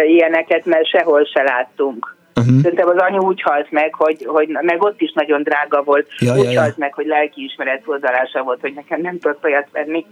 [0.07, 2.17] ilyeneket, mert sehol se láttunk.
[2.35, 2.61] Uh-huh.
[2.63, 6.37] Szerintem az anyu úgy halt meg, hogy, hogy meg ott is nagyon drága volt, ja,
[6.37, 6.61] úgy ja, ja.
[6.61, 10.07] halt meg, hogy lelkiismeret hozzálása volt, hogy nekem nem tudott olyat venni.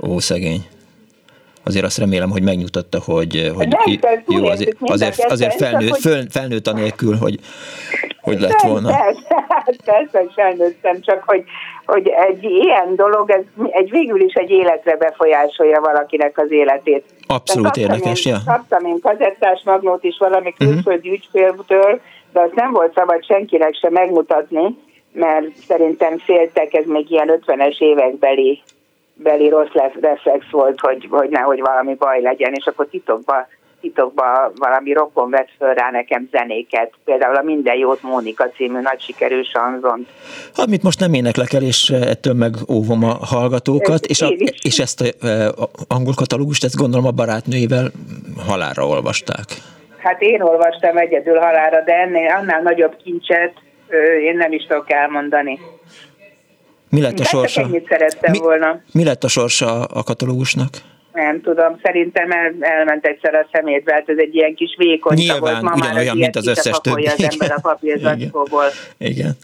[0.00, 0.66] Ó, szegény.
[1.68, 6.66] Azért azt remélem, hogy megnyugtatta, hogy, hogy nem, jó, azért, azért, azért felnőtt, föl, felnőtt
[6.66, 7.38] anélkül, hogy,
[8.20, 8.88] hogy lett volna.
[8.88, 9.46] Persze,
[9.90, 11.44] persze, felnőttem, csak hogy,
[11.86, 17.04] hogy egy ilyen dolog, ez egy végül is egy életre befolyásolja valakinek az életét.
[17.26, 18.38] Abszolút érdekes, én, ja.
[18.52, 20.70] Kaptam én kazettás magnót is valami mhm.
[20.70, 21.12] külföldi uh-huh.
[21.12, 22.00] ügyféltől,
[22.32, 24.76] de azt nem volt szabad senkinek se megmutatni,
[25.12, 28.62] mert szerintem féltek, ez még ilyen 50-es évekbeli
[29.22, 33.46] beli rossz reflex volt, hogy, hogy nehogy valami baj legyen, és akkor titokban
[33.80, 39.00] titokban valami rokon vett föl rá nekem zenéket, például a Minden jót Mónika című nagy
[39.00, 40.08] sikerű sanzont.
[40.54, 44.28] Amit most nem éneklek el, és ettől meg óvom a hallgatókat, és, a,
[44.62, 45.26] és ezt a,
[45.62, 47.90] a angol katalógust, ezt gondolom a barátnőivel
[48.46, 49.44] halára olvasták.
[49.96, 53.52] Hát én olvastam egyedül halára, de ennél annál nagyobb kincset
[54.22, 55.58] én nem is tudok elmondani.
[56.90, 57.60] Mi lett a sorsa?
[57.60, 58.80] Ennyit szerettem mi, volna.
[58.92, 60.68] Mi lett a sorsa a katalógusnak?
[61.12, 65.60] Nem tudom, szerintem el, elment egyszer a szemétbe, hát ez egy ilyen kis vékony Nyilván,
[65.62, 65.76] volt.
[65.76, 67.06] Ugyanolyan, mint az összes többi.
[67.06, 68.64] az ember a papírzacskóból.
[68.98, 69.12] Igen.
[69.12, 69.36] Igen,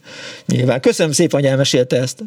[0.47, 0.81] nyilván.
[0.81, 2.21] Köszönöm szépen, hogy elmesélte ezt.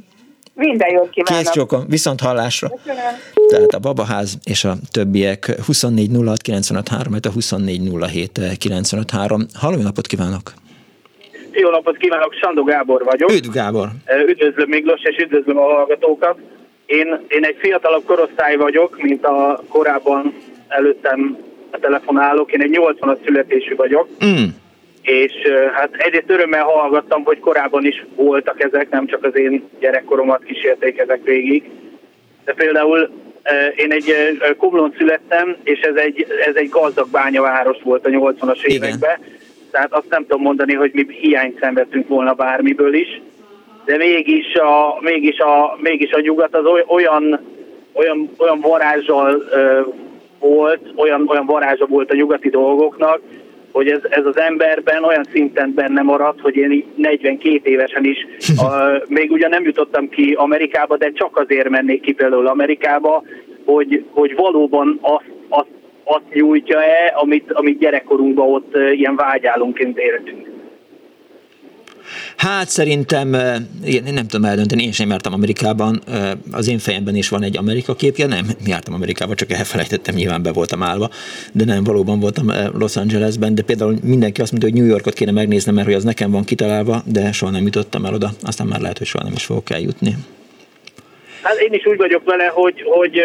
[0.53, 1.43] Minden jót kívánok.
[1.43, 2.69] Kész csókom, viszont hallásra.
[2.69, 3.13] Köszönöm.
[3.49, 9.45] Tehát a Babaház és a többiek 24 06 95 3, a 24 07 95 3.
[9.53, 10.53] Halló, napot kívánok!
[11.59, 13.31] Jó napot kívánok, Sandó Gábor vagyok.
[13.31, 13.87] Üdv Gábor!
[14.27, 16.39] Üdvözlöm Miklós, és üdvözlöm a hallgatókat.
[16.85, 20.33] Én, én egy fiatalabb korosztály vagyok, mint a korábban
[20.67, 21.37] előttem
[21.81, 22.51] telefonálok.
[22.51, 24.07] Én egy 80-as születésű vagyok.
[24.25, 24.45] Mm.
[25.01, 25.33] És
[25.73, 30.97] hát egyrészt örömmel hallgattam, hogy korábban is voltak ezek, nem csak az én gyerekkoromat kísérték
[30.97, 31.69] ezek végig.
[32.45, 33.09] De például
[33.75, 34.13] én egy
[34.57, 39.17] Komlón születtem, és ez egy, ez egy gazdag bányaváros volt a 80-as években.
[39.71, 43.21] Tehát azt nem tudom mondani, hogy mi hiányt szenvedtünk volna bármiből is.
[43.85, 47.39] De mégis a, mégis a, mégis a nyugat az olyan,
[47.93, 49.81] olyan, olyan varázsal ö,
[50.39, 53.21] volt, olyan, olyan varázsa volt a nyugati dolgoknak,
[53.71, 58.27] hogy ez, ez az emberben olyan szinten benne maradt, hogy én 42 évesen is,
[58.63, 63.23] a, még ugyan nem jutottam ki Amerikába, de csak azért mennék ki például Amerikába,
[63.65, 65.36] hogy, hogy valóban azt,
[66.07, 70.47] azt, nyújtja-e, amit, amit gyerekkorunkban ott ilyen vágyálunként értünk.
[72.37, 73.33] Hát szerintem,
[73.85, 76.01] én nem tudom eldönteni, én sem jártam Amerikában,
[76.51, 80.51] az én fejemben is van egy Amerika képje, nem, jártam Amerikába, csak elfelejtettem, nyilván be
[80.51, 81.09] voltam állva,
[81.53, 85.31] de nem, valóban voltam Los Angelesben, de például mindenki azt mondta, hogy New Yorkot kéne
[85.31, 88.81] megnézni, mert hogy az nekem van kitalálva, de soha nem jutottam el oda, aztán már
[88.81, 90.15] lehet, hogy soha nem is fogok eljutni.
[91.47, 93.21] Hát én is úgy vagyok vele, hogy, hogy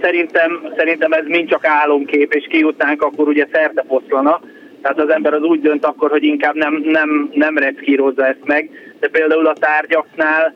[0.00, 4.40] szerintem, szerintem ez mind csak álomkép, és kijutnánk, akkor ugye szerte foszlana,
[4.82, 8.70] tehát az ember az úgy dönt akkor, hogy inkább nem, nem, nem reckírozza ezt meg,
[9.00, 10.54] de például a tárgyaknál,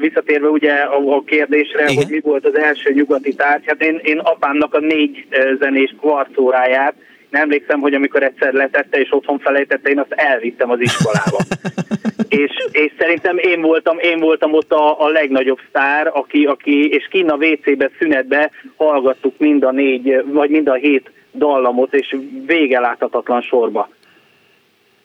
[0.00, 1.94] visszatérve ugye a, kérdésre, Igen.
[1.94, 5.26] hogy mi volt az első nyugati tárgy, hát én, én apámnak a négy
[5.60, 6.94] zenés kvarcóráját,
[7.30, 11.38] nem emlékszem, hogy amikor egyszer letette és otthon felejtette, én azt elvittem az iskolába.
[12.32, 17.08] és, és szerintem én voltam, én voltam ott a, a legnagyobb sztár, aki, aki és
[17.10, 22.16] kinn a WC-be szünetbe hallgattuk mind a négy, vagy mind a hét dallamot, és
[22.46, 23.88] vége láthatatlan sorba.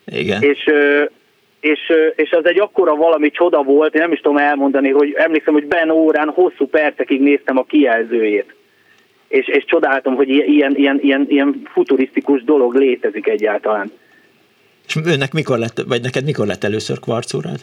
[0.06, 0.42] Igen.
[0.42, 0.72] És,
[1.60, 1.80] és,
[2.16, 5.68] és az egy akkora valami csoda volt, én nem is tudom elmondani, hogy emlékszem, hogy
[5.68, 8.56] Ben órán hosszú percekig néztem a kijelzőjét.
[9.28, 13.92] És, és csodáltam, hogy ilyen, ilyen, ilyen, ilyen futurisztikus dolog létezik egyáltalán.
[14.88, 17.60] És önnek mikor lett, vagy neked mikor lett először kvarcórád?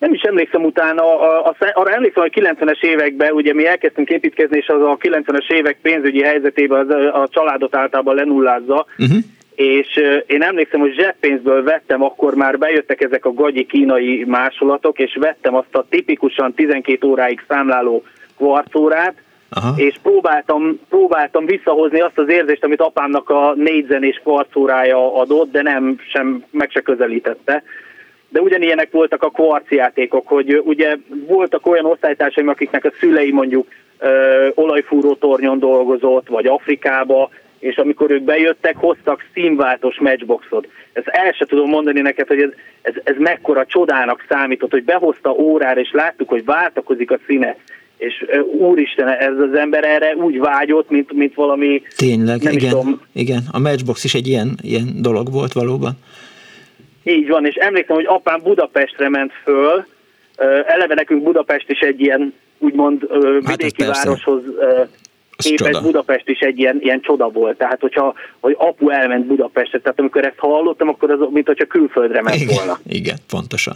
[0.00, 4.56] nem is emlékszem utána, a, a, arra emlékszem, hogy 90-es években ugye mi elkezdtünk építkezni,
[4.56, 9.18] és az a 90-es évek pénzügyi helyzetében az, a családot általában lenullázza, uh-huh.
[9.54, 15.16] és én emlékszem, hogy zseppénzből vettem, akkor már bejöttek ezek a gagyi kínai másolatok, és
[15.20, 18.02] vettem azt a tipikusan 12 óráig számláló
[18.36, 19.14] kvarcórát,
[19.52, 19.72] Aha.
[19.76, 25.96] és próbáltam, próbáltam visszahozni azt az érzést, amit apámnak a négyzenés kvarcórája adott, de nem,
[26.12, 27.62] sem, meg se közelítette
[28.30, 33.66] de ugyanilyenek voltak a kvarciátékok, hogy ugye voltak olyan osztálytársaim, akiknek a szülei mondjuk
[33.98, 40.68] ö, olajfúró tornyon dolgozott, vagy Afrikába, és amikor ők bejöttek, hoztak színváltós matchboxot.
[40.92, 42.50] Ezt el sem tudom mondani neked, hogy ez,
[42.82, 47.56] ez, ez mekkora csodának számított, hogy behozta órára, és láttuk, hogy váltakozik a színe.
[48.00, 48.24] És
[48.58, 51.82] úristen, ez az ember erre úgy vágyott, mint, mint valami...
[51.96, 53.42] Tényleg, nem igen, tudom, igen.
[53.52, 55.92] A matchbox is egy ilyen, ilyen dolog volt valóban.
[57.04, 59.86] Így van, és emlékszem, hogy apám Budapestre ment föl,
[60.66, 63.06] eleve nekünk Budapest is egy ilyen, úgymond
[63.44, 64.42] hát vidéki hát városhoz
[65.36, 67.58] képest Budapest is egy ilyen, ilyen csoda volt.
[67.58, 72.22] Tehát, hogyha hogy apu elment Budapestre, tehát amikor ezt hallottam, akkor az, mint hogyha külföldre
[72.22, 72.78] ment igen, volna.
[72.88, 73.74] Igen, pontosan.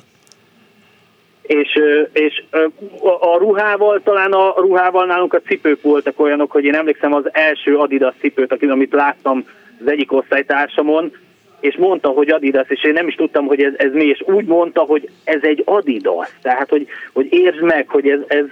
[1.47, 1.81] És,
[2.13, 2.43] és
[3.21, 7.77] a ruhával, talán a ruhával nálunk a cipők voltak olyanok, hogy én emlékszem az első
[7.77, 9.45] Adidas cipőt, amit láttam
[9.81, 11.13] az egyik osztálytársamon,
[11.61, 14.45] és mondta, hogy Adidas, és én nem is tudtam, hogy ez, ez mi, és úgy
[14.45, 16.29] mondta, hogy ez egy Adidas.
[16.43, 18.45] Tehát, hogy, hogy értsd meg, hogy ez, ez,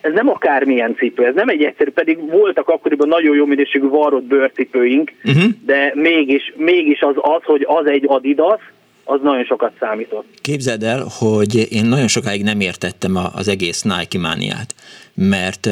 [0.00, 4.22] ez nem akármilyen cipő, ez nem egy egyszerű, pedig voltak akkoriban nagyon jó minőségű varrott
[4.22, 5.42] bőrcipőink, uh-huh.
[5.66, 8.60] de mégis, mégis az az, hogy az egy Adidas,
[9.04, 10.24] az nagyon sokat számított.
[10.40, 14.74] Képzeld el, hogy én nagyon sokáig nem értettem az egész Nike mániát
[15.14, 15.68] mert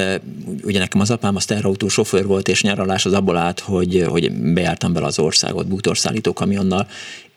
[0.65, 4.33] ugye nekem az apám a terrautó sofőr volt, és nyaralás az abból állt, hogy, hogy
[4.33, 6.87] bejártam bele az országot bútorszállító kamionnal,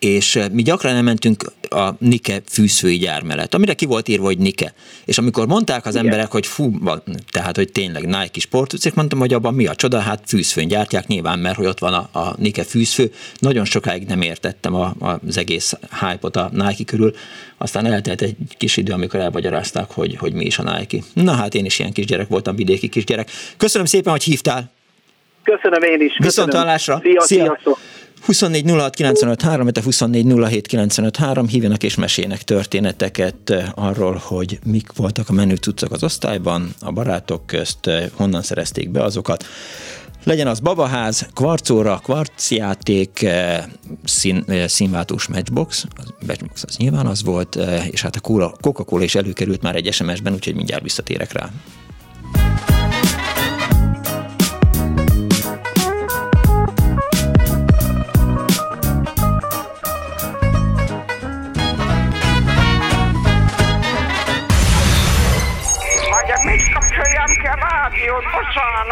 [0.02, 4.74] és mi gyakran elmentünk a Nike fűszői gyár mellett, amire ki volt írva, hogy Nike.
[5.06, 6.06] És amikor mondták az Igen.
[6.06, 6.72] emberek, hogy fú,
[7.32, 11.40] tehát, hogy tényleg Nike sportcég, mondtam, hogy abban mi a csoda, hát fűszfőn gyártják nyilván,
[11.40, 13.12] mert hogy ott van a, a Nike fűszfő.
[13.40, 17.16] Nagyon sokáig nem értettem a, az egész hype-ot a Nike körül,
[17.58, 20.98] aztán eltelt egy kis idő, amikor elmagyarázták, hogy, hogy mi is a Nike.
[21.14, 23.30] Na hát én is ilyen kisgyerek voltam, vidéki kisgyerek.
[23.58, 24.72] Köszönöm szépen, hogy hívtál.
[25.44, 26.18] Köszönöm én is.
[26.18, 27.00] Viszont hallásra.
[27.04, 27.44] Szia, Szia.
[27.44, 27.80] Sziasztok.
[28.26, 34.60] 24 06 95 3, 24 07 95 3, hívjanak és mesének történeteket eh, arról, hogy
[34.66, 39.46] mik voltak a menő cuccok az osztályban, a barátok közt, eh, honnan szerezték be azokat.
[40.24, 43.64] Legyen az babaház, kvarcóra, kvarcjáték, eh,
[44.04, 47.58] szín, színváltós matchbox, az matchbox az nyilván az volt,
[47.92, 51.50] és hát a Coca-Cola is előkerült már egy SMS-ben, úgyhogy mindjárt visszatérek rá.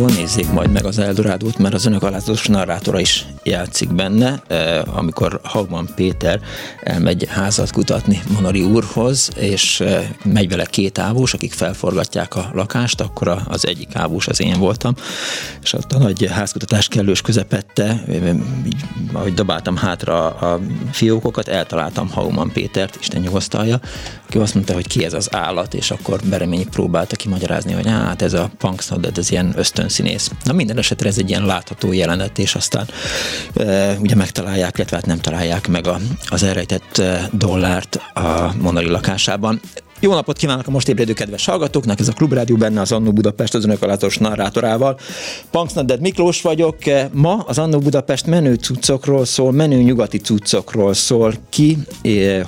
[0.00, 4.96] Jól nézzék majd meg az Eldorádót, mert az önök alázatos narrátora is játszik benne, eh,
[4.96, 6.40] amikor Haugman Péter
[6.82, 13.00] elmegy házat kutatni Monori úrhoz, és eh, megy vele két ávós, akik felforgatják a lakást,
[13.00, 14.94] akkor az egyik ávós az én voltam,
[15.62, 18.36] és ott a nagy házkutatás kellős közepette, eh,
[19.12, 23.80] ahogy dobáltam hátra a fiókokat, eltaláltam Haugman Pétert, Isten nyugosztalja,
[24.30, 28.22] aki azt mondta, hogy ki ez az állat, és akkor Bereményi próbálta kimagyarázni, hogy hát
[28.22, 30.30] ez a Punksnodded, ez ilyen ösztönszínész.
[30.44, 32.88] Na minden esetre ez egy ilyen látható jelenet, és aztán
[33.54, 37.02] e, ugye megtalálják, illetve hát nem találják meg a, az elrejtett
[37.32, 39.60] dollárt a Monari lakásában.
[40.02, 43.54] Jó napot kívánok a most ébredő kedves hallgatóknak, ez a Klubrádió benne az Annó Budapest
[43.54, 44.98] az önök alázatos narrátorával.
[45.50, 46.76] Punksnadded Miklós vagyok,
[47.12, 51.78] ma az Annó Budapest menő cuccokról szól, menő nyugati cuccokról szól, ki,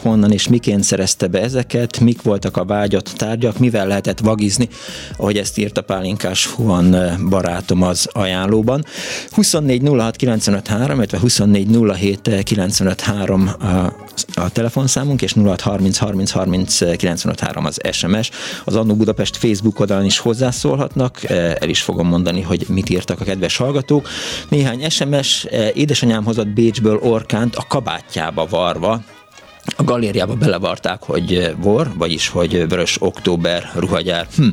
[0.02, 4.68] honnan és miként szerezte be ezeket, mik voltak a vágyott tárgyak, mivel lehetett vagizni,
[5.16, 6.96] ahogy ezt írta Pálinkás Huan
[7.28, 8.84] barátom az ajánlóban.
[9.30, 13.50] 24 06 95 3, illetve 24 07 95 3
[14.34, 18.30] a, telefonszámunk, és 06 30 30 30 95 3 az SMS.
[18.64, 23.20] Az Annó Budapest Facebook oldalán is hozzászólhatnak, eh, el is fogom mondani, hogy mit írtak
[23.20, 24.08] a kedves hallgatók.
[24.48, 29.02] Néhány SMS, eh, édesanyám hozott Bécsből orkánt a kabátjába varva,
[29.76, 34.26] a galériába belevarták, hogy vor, vagyis hogy Vörös Október ruhagyár.
[34.36, 34.48] Hm.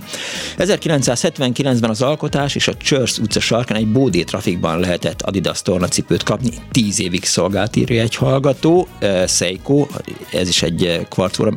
[0.58, 6.50] 1979-ben az alkotás és a Church utca sarkán egy bódé trafikban lehetett Adidas tornacipőt kapni.
[6.72, 8.88] Tíz évig szolgált írja egy hallgató,
[9.28, 9.88] Seiko,
[10.32, 11.54] ez is egy kvarcóra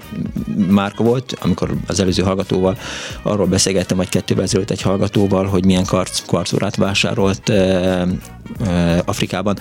[0.68, 2.78] márka volt, amikor az előző hallgatóval
[3.22, 5.86] arról beszélgettem, vagy kettővel ezelőtt egy hallgatóval, hogy milyen
[6.26, 7.52] kvarcórát vásárolt
[9.04, 9.58] Afrikában.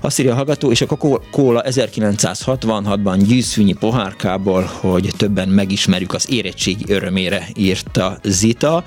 [0.00, 6.84] Azt írja a hallgató, és a Coca-Cola 1966-ban gyűszűnyi pohárkából, hogy többen megismerjük az érettségi
[6.88, 8.84] örömére, írta Zita.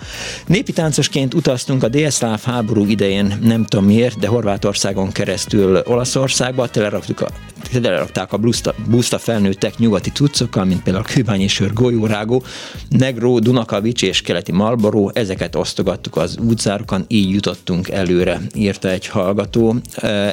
[0.47, 7.21] Népi táncosként utaztunk a délszláv háború idején, nem tudom miért, de Horvátországon keresztül Olaszországba, teleraktuk
[7.21, 7.27] a
[7.71, 12.43] telerakták a buszta, buszta felnőttek nyugati cuccokkal, mint például Kőbányi sör, golyórágó,
[12.89, 19.32] Negró, Dunakavics és keleti Malboró, ezeket osztogattuk az útszárokon, így jutottunk előre, írta egy hallgató.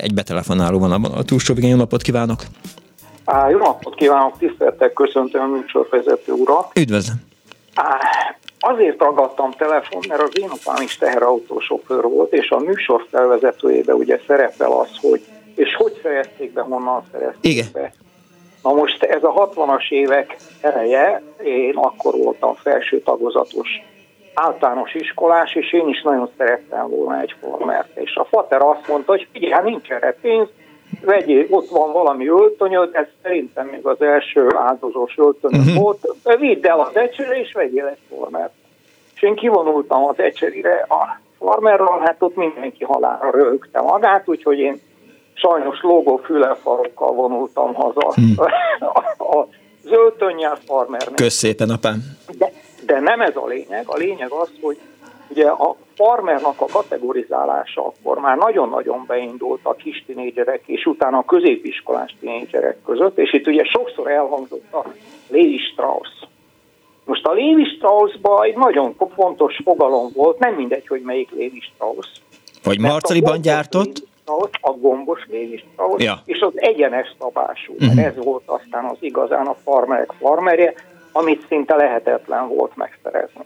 [0.02, 1.70] Egy betelefonáló van abban a túlsó végén.
[1.70, 2.42] Jó napot kívánok!
[3.24, 6.78] Á, jó napot kívánok, tiszteltek, köszöntöm a műsorvezető urat.
[6.78, 7.16] Üdvözlöm!
[7.74, 7.98] Á,
[8.60, 14.20] azért ragadtam telefon, mert az én apám is teherautósofőr volt, és a műsor felvezetőjébe ugye
[14.26, 15.20] szerepel az, hogy
[15.54, 17.66] és hogy szerezték be, honnan szerezték Igen.
[17.72, 17.92] be.
[18.62, 23.68] Na most ez a 60-as évek eleje, én akkor voltam felső tagozatos
[24.34, 27.96] általános iskolás, és én is nagyon szerettem volna egy formert.
[27.96, 30.48] És a fater azt mondta, hogy figyelj, nincs erre pénz,
[31.00, 35.82] vegyél, ott van valami öltönyöd, ez szerintem még az első áldozós öltönyöd uh-huh.
[35.82, 38.52] volt, vidd el az ecsere, és vegyél egy formert.
[39.14, 44.80] És én kivonultam az ecserire a farmerral, hát ott mindenki halára rögte magát, úgyhogy én
[45.34, 48.12] sajnos lógó fülelfarokkal vonultam haza.
[48.14, 48.34] Hmm.
[49.38, 49.46] a
[49.82, 51.14] zöldtönnyel farmernek.
[51.14, 52.02] Kösz szépen, apám.
[52.38, 52.52] De,
[52.90, 53.84] de nem ez a lényeg.
[53.86, 54.78] A lényeg az, hogy
[55.28, 61.24] ugye a farmernak a kategorizálása akkor már nagyon-nagyon beindult a kis tinédzserek és utána a
[61.24, 64.84] középiskolás tinédzserek között, és itt ugye sokszor elhangzott a
[65.28, 66.08] Lévi Strauss.
[67.04, 72.08] Most a Lévi Straussban egy nagyon fontos fogalom volt, nem mindegy, hogy melyik Lévi Strauss.
[72.62, 74.08] Vagy Marcaliban gyártott?
[74.22, 76.22] Strauss, a gombos Lévi Strauss, ja.
[76.24, 77.94] és az egyenes szabású, uh-huh.
[77.94, 80.74] mert ez volt aztán az igazán a farmerek farmerje,
[81.12, 83.44] amit szinte lehetetlen volt megszerezni.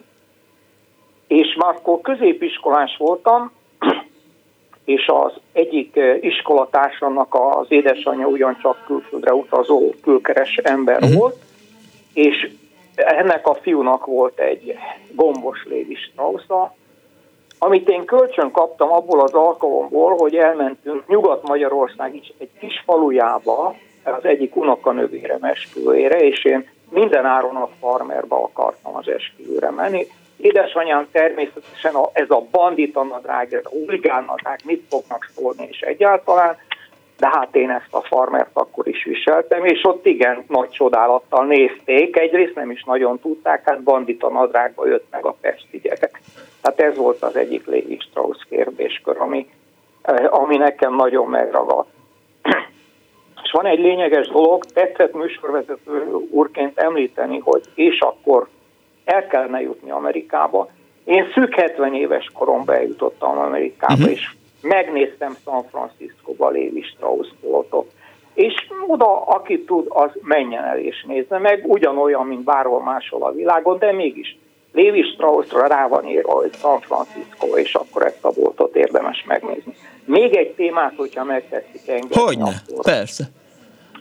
[1.27, 3.53] És már akkor középiskolás voltam,
[4.85, 11.19] és az egyik iskolatársamnak az édesanyja ugyancsak külföldre utazó külkeres ember uh-huh.
[11.19, 11.37] volt,
[12.13, 12.51] és
[12.95, 14.77] ennek a fiúnak volt egy
[15.13, 16.75] gombos Lévi Strausza,
[17.59, 24.25] amit én kölcsön kaptam abból az alkalomból, hogy elmentünk Nyugat-Magyarország is egy kis falujába, az
[24.25, 30.07] egyik unokanövére esküvőjére, és én minden áron a farmerba akartam az esküvőre menni.
[30.37, 35.81] Édesanyám természetesen a, ez a bandita nadrág, ez a huligán nadrág, mit fognak szólni, és
[35.81, 36.57] egyáltalán,
[37.19, 42.17] de hát én ezt a farmert akkor is viseltem, és ott igen, nagy csodálattal nézték,
[42.17, 46.21] egyrészt nem is nagyon tudták, hát bandita nadrágba jött meg a pesti gyerek.
[46.63, 49.49] Hát ez volt az egyik Lévi Strauss kérdéskör, ami,
[50.03, 51.94] eh, ami nekem nagyon megragadt.
[53.55, 58.49] Van egy lényeges dolog, tetszett műsorvezető úrként említeni, hogy és akkor
[59.05, 60.71] el kellene jutni Amerikába.
[61.05, 64.11] Én szűk 70 éves koromban eljutottam Amerikába, uh-huh.
[64.11, 64.31] és
[64.61, 67.91] megnéztem San Francisco-ba Lévi Strauss boltot.
[68.33, 68.55] És
[68.87, 73.79] oda, aki tud, az menjen el és nézze meg, ugyanolyan, mint bárhol máshol a világon,
[73.79, 74.39] de mégis
[74.73, 79.75] Lévi Straussra rá van írva, hogy San Francisco, és akkor ezt a boltot érdemes megnézni.
[80.05, 82.09] Még egy témát, hogyha megtetszik engem.
[82.11, 82.53] Hogyne,
[82.83, 83.25] persze.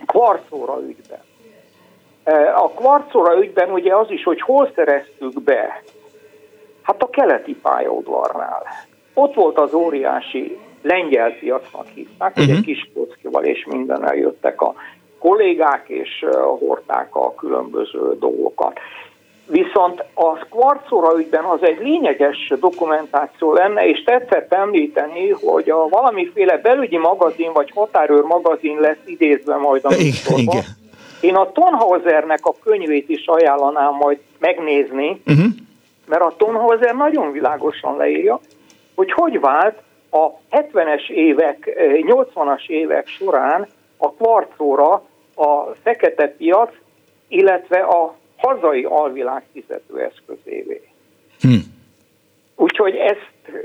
[0.05, 1.21] Kvarcóra ügyben.
[2.23, 5.83] E, a kvarcóra ügyben ugye az is, hogy hol szereztük be.
[6.81, 8.63] Hát a keleti pályaudvarnál.
[9.13, 12.43] Ott volt az óriási lengyel piacnak hívták, uh-huh.
[12.43, 12.63] ugye mhm.
[12.63, 14.73] Kiskockival és mindennel jöttek a
[15.19, 18.79] kollégák, és e, hordták a különböző dolgokat.
[19.45, 26.57] Viszont a kvarcóra ügyben az egy lényeges dokumentáció lenne, és tetszett említeni, hogy a valamiféle
[26.57, 30.63] belügyi magazin vagy határőr magazin lesz idézve majd a műsorban.
[31.21, 35.45] Én a Tonhausernek a könyvét is ajánlanám majd megnézni, uh-huh.
[36.05, 38.39] mert a Tonhauser nagyon világosan leírja,
[38.95, 39.81] hogy hogy vált
[40.11, 41.71] a 70-es évek,
[42.07, 43.67] 80-as évek során
[43.97, 45.03] a kvarcóra
[45.35, 46.73] a fekete piac,
[47.27, 48.15] illetve a
[48.47, 50.81] hazai alvilág fizetőeszközévé.
[51.39, 51.55] Hm.
[52.55, 53.57] Úgyhogy ezt,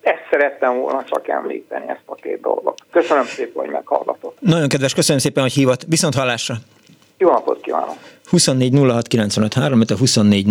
[0.00, 2.82] ezt szerettem volna csak említeni, ezt a két dolgot.
[2.90, 4.36] Köszönöm szépen, hogy meghallgatott.
[4.40, 5.82] Nagyon kedves, köszönöm szépen, hogy hívott.
[5.88, 6.54] Viszont hallásra!
[7.18, 7.96] Jó napot kívánok!
[8.30, 8.72] 24
[9.54, 10.46] 06 a 24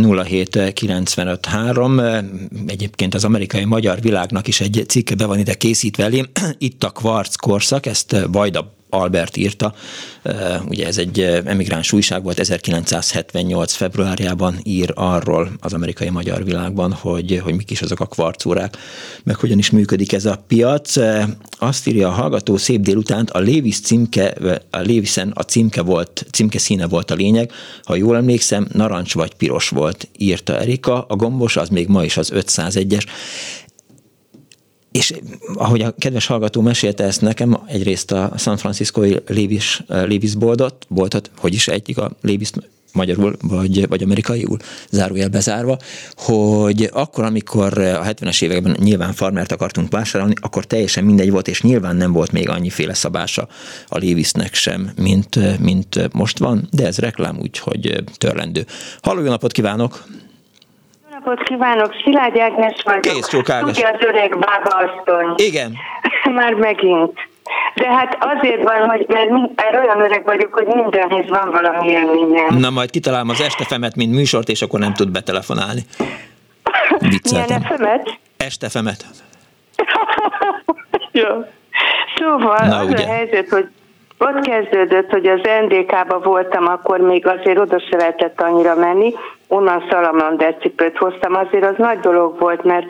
[2.67, 6.25] Egyébként az amerikai magyar világnak is egy cikke be van ide készítve elém.
[6.57, 9.73] Itt a kvarc korszak, ezt Vajda Albert írta,
[10.67, 13.73] ugye ez egy emigráns újság volt, 1978.
[13.73, 18.77] februárjában ír arról az amerikai magyar világban, hogy, hogy mik is azok a kvarcórák,
[19.23, 20.95] meg hogyan is működik ez a piac.
[21.59, 24.33] Azt írja a hallgató szép délutánt, a Lévis címke,
[24.69, 27.51] a Lévisen a címke volt, címke színe volt a lényeg,
[27.83, 32.17] ha jól emlékszem, narancs vagy piros volt, írta Erika, a gombos az még ma is
[32.17, 33.03] az 501-es.
[34.93, 35.13] És
[35.55, 41.31] ahogy a kedves hallgató mesélte ezt nekem, egyrészt a San Francisco-i Levis, Levis boltot, boltot,
[41.37, 42.49] hogy is egyik a Levis
[42.93, 44.57] magyarul, vagy, vagy amerikaiul,
[44.89, 45.77] zárójel bezárva,
[46.15, 51.61] hogy akkor, amikor a 70-es években nyilván farmert akartunk vásárolni, akkor teljesen mindegy volt, és
[51.61, 53.47] nyilván nem volt még annyiféle szabása
[53.87, 58.65] a Lévisznek sem, mint, mint most van, de ez reklám, úgyhogy törlendő.
[59.01, 60.03] Halló, napot kívánok!
[61.23, 63.01] Napot kívánok, Szilágy Ágnes vagyok.
[63.01, 63.75] Kész, csók Ágnes.
[63.75, 65.33] Tudja az öreg bábaasztony.
[65.35, 65.77] Igen.
[66.35, 67.11] Már megint.
[67.75, 72.57] De hát azért van, hogy mert, mert olyan öreg vagyok, hogy mindenhez van valami élményem.
[72.57, 75.81] Na majd kitalálom az estefemet, mint műsort, és akkor nem tud betelefonálni.
[76.99, 77.45] Vicceltem.
[77.45, 78.19] Milyen efemet?
[78.37, 79.05] Estefemet.
[81.11, 81.27] Jó.
[82.17, 83.03] Szóval Na, az ugye.
[83.03, 83.67] a helyzet, hogy
[84.23, 89.13] ott kezdődött, hogy az NDK-ba voltam, akkor még azért oda se lehetett annyira menni,
[89.47, 92.85] onnan Salamander cipőt hoztam, azért az nagy dolog volt, mert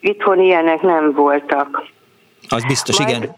[0.00, 1.84] itthon ilyenek nem voltak.
[2.48, 3.34] Az biztos, Majd, igen.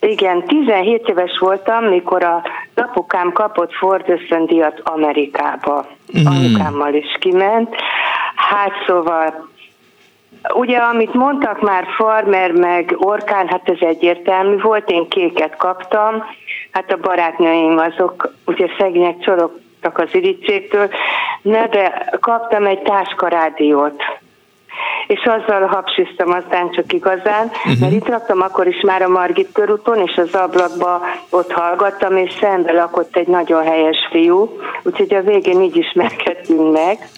[0.00, 2.42] Igen, 17 éves voltam, mikor a
[2.74, 5.86] apukám kapott Ford ösztöndíjat Amerikába.
[6.18, 6.26] Mm.
[6.26, 7.74] Anyukámmal is kiment.
[8.34, 9.48] Hát szóval
[10.54, 16.24] Ugye, amit mondtak már farmer meg orkán, hát ez egyértelmű volt, én kéket kaptam,
[16.70, 20.88] hát a barátnőim azok ugye szegények csorogtak az irítségtől,
[21.42, 24.02] ne, de kaptam egy táskarádiót,
[25.06, 27.80] és azzal hapsiztam aztán csak igazán, uh-huh.
[27.80, 31.00] mert itt raktam akkor is már a Margit körúton, és az ablakba
[31.30, 37.08] ott hallgattam, és szembe lakott egy nagyon helyes fiú, úgyhogy a végén így ismerkedtünk meg,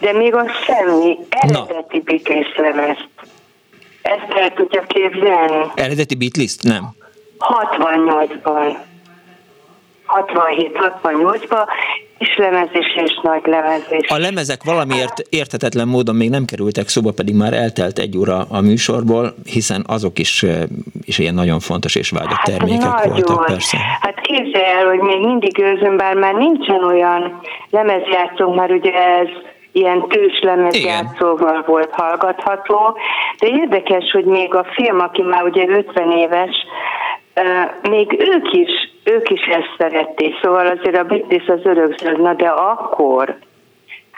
[0.00, 3.08] de még az semmi, eredeti Beatles lemezt.
[4.02, 5.64] Ezt el tudja képzelni.
[5.74, 6.56] Eredeti Beatles?
[6.56, 6.84] Nem.
[7.38, 8.76] 68-ban.
[10.16, 11.66] 67-68-ban
[12.18, 14.08] kis lemezés és nagy lemezés.
[14.08, 18.60] A lemezek valamiért érthetetlen módon még nem kerültek szóba, pedig már eltelt egy óra a
[18.60, 20.44] műsorból, hiszen azok is,
[21.04, 23.12] is ilyen nagyon fontos és vágyott hát termékek nagyon.
[23.12, 23.76] voltak persze.
[24.00, 27.40] Hát képzelj el, hogy még mindig őzöm, bár már nincsen olyan
[27.70, 29.28] lemezjátszónk, már ugye ez
[29.72, 32.96] ilyen tős lemezjátszóval volt hallgatható,
[33.38, 36.56] de érdekes, hogy még a film, aki már ugye 50 éves,
[37.88, 38.70] még ők is,
[39.04, 43.36] ők is ezt szerették, szóval azért a Beatles az örökzöld, na de akkor,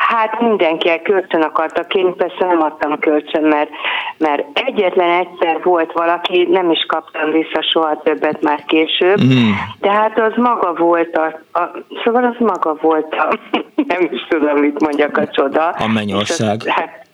[0.08, 3.70] Hát mindenki kölcsön akarta kérni, persze nem adtam kölcsön, mert,
[4.18, 9.50] mert egyetlen egyszer volt valaki, nem is kaptam vissza soha többet már később, mm.
[9.80, 11.70] de hát az maga volt a, a
[12.04, 13.38] szóval az maga volt a,
[13.92, 15.68] nem is tudom, mit mondjak a csoda.
[15.68, 16.56] A mennyország.
[16.60, 17.06] Az, hát,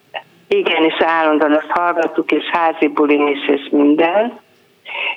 [0.48, 4.38] igen, és állandóan azt hallgattuk, és házi bulin is, és minden.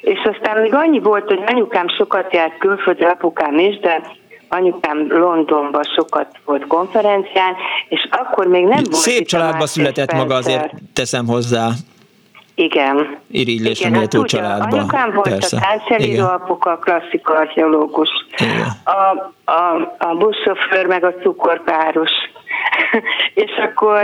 [0.01, 4.01] És aztán még annyi volt, hogy anyukám sokat járt külföldre, apukám is, de
[4.49, 7.55] anyukám Londonban sokat volt konferencián,
[7.89, 8.93] és akkor még nem volt...
[8.93, 11.69] Szép családba született maga, azért teszem hozzá.
[12.55, 13.17] Igen.
[13.31, 14.77] Irigylésre méltó hát családba.
[14.77, 15.57] Anyukám volt Persze.
[15.57, 18.09] a táncszeríró apuka, klasszik archeológus.
[18.83, 18.91] A,
[19.51, 22.11] a, a buszsofőr meg a cukorpáros.
[23.43, 24.03] és akkor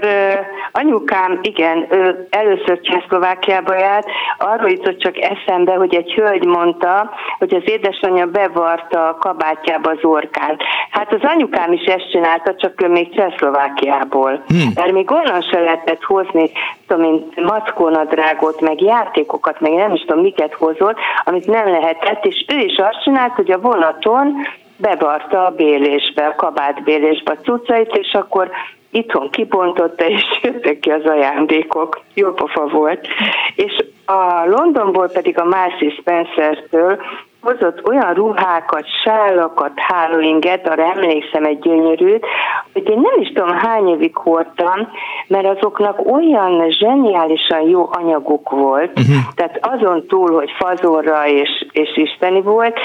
[0.71, 7.53] anyukám, igen, ő először Csehszlovákiába járt, arról jutott csak eszembe, hogy egy hölgy mondta, hogy
[7.53, 10.57] az édesanyja bevarta a kabátjába az orkán.
[10.89, 14.43] Hát az anyukám is ezt csinálta, csak ő még Csehszlovákiából.
[14.47, 14.71] Hmm.
[14.75, 16.51] Mert még onnan se lehetett hozni,
[16.87, 22.45] tudom mint mackónadrágot, meg játékokat, meg nem is tudom miket hozott, amit nem lehetett, és
[22.47, 24.35] ő is azt csinált, hogy a vonaton
[24.77, 28.49] bevarta a bélésbe, a kabátbélésbe a cuccait, és akkor
[28.91, 32.01] itthon kibontotta, és jöttek ki az ajándékok.
[32.13, 33.07] Jó pofa volt.
[33.55, 37.01] És a Londonból pedig a Marcy Spencer-től
[37.41, 42.25] hozott olyan ruhákat, sálakat, hálóinget, arra emlékszem egy gyönyörűt,
[42.73, 44.87] hogy én nem is tudom hány évig hordtam,
[45.27, 49.33] mert azoknak olyan zseniálisan jó anyaguk volt, uh-huh.
[49.35, 52.79] tehát azon túl, hogy fazorra és, és isteni volt,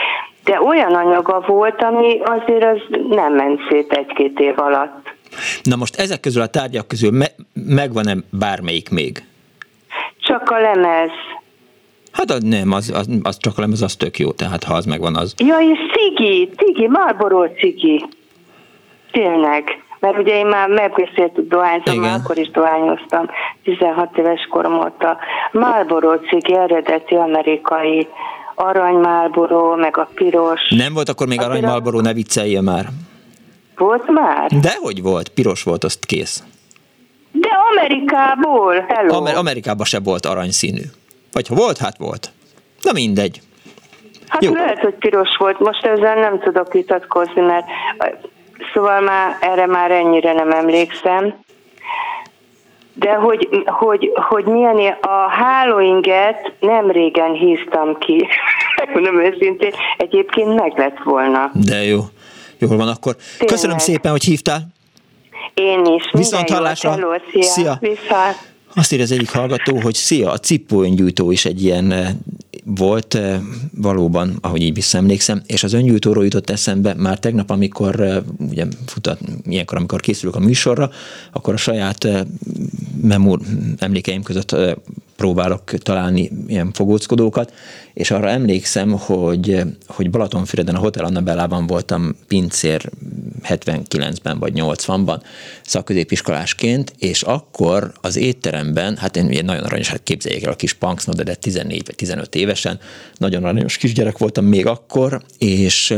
[0.45, 2.79] de olyan anyaga volt, ami azért az
[3.09, 5.15] nem ment szét egy-két év alatt.
[5.63, 7.37] Na most ezek közül a tárgyak közül me-
[7.67, 9.23] megvan-e bármelyik még?
[10.19, 11.11] Csak a lemez.
[12.13, 15.17] Hát nem, az, az, az csak a lemez, az tök jó, tehát ha az megvan,
[15.17, 15.35] az...
[15.39, 18.05] Ja, és cigi, cigi, Marlboro cigi.
[19.11, 19.83] Tényleg.
[20.01, 23.31] Mert ugye én már megbeszéltük dohányzom, már akkor is dohányoztam,
[23.65, 25.19] 16 éves korom óta.
[25.53, 28.09] Marlboro cigi, eredeti amerikai
[28.55, 30.61] aranymalboró, meg a piros.
[30.69, 32.87] Nem volt akkor még a aranymalboró, ne viccelje már.
[33.77, 34.51] Volt már?
[34.61, 36.43] Dehogy volt, piros volt, azt kész.
[37.33, 39.15] De Amerikából, hello.
[39.17, 40.83] Amer- Amerikában se volt aranyszínű.
[41.33, 42.31] Vagy ha volt, hát volt.
[42.83, 43.41] Na mindegy.
[44.29, 44.53] Hát Jó.
[44.53, 45.59] lehet, hogy piros volt.
[45.59, 47.65] Most ezzel nem tudok vitatkozni, mert
[48.75, 51.35] szóval már erre már ennyire nem emlékszem.
[52.95, 58.27] De hogy, hogy, hogy milyen a hálóinget nem régen híztam ki.
[58.95, 61.51] Nem őszintén, egyébként meg lett volna.
[61.55, 62.01] De jó.
[62.59, 63.17] Jól van akkor.
[63.17, 63.55] Tényleg.
[63.55, 64.61] Köszönöm szépen, hogy hívtál.
[65.55, 66.11] Én is.
[66.13, 66.91] Viszont hallásra.
[66.91, 67.43] Hello, szia.
[67.43, 67.77] szia.
[67.81, 68.51] Viszont.
[68.75, 72.09] Azt ír az egyik hallgató, hogy szia, a cipőöngyújtó is egy ilyen eh,
[72.65, 73.41] volt eh,
[73.75, 79.19] valóban, ahogy így visszaemlékszem, és az öngyújtóról jutott eszembe már tegnap, amikor eh, ugye futat,
[79.45, 80.91] ilyenkor, amikor készülök a műsorra,
[81.33, 82.09] akkor a saját
[83.03, 83.41] memór
[83.79, 84.57] emlékeim között
[85.17, 87.53] próbálok találni ilyen fogóckodókat,
[87.95, 92.91] és arra emlékszem, hogy, hogy Balatonfüreden a Hotel Annabellában voltam pincér
[93.49, 95.21] 79-ben vagy 80-ban
[95.63, 100.73] szakközépiskolásként, és akkor az étteremben, hát én ugye nagyon aranyos, hát képzeljék el a kis
[100.73, 102.81] Punksnoda, de 14 vagy 15 évesen,
[103.17, 105.95] nagyon aranyos kisgyerek voltam még akkor, és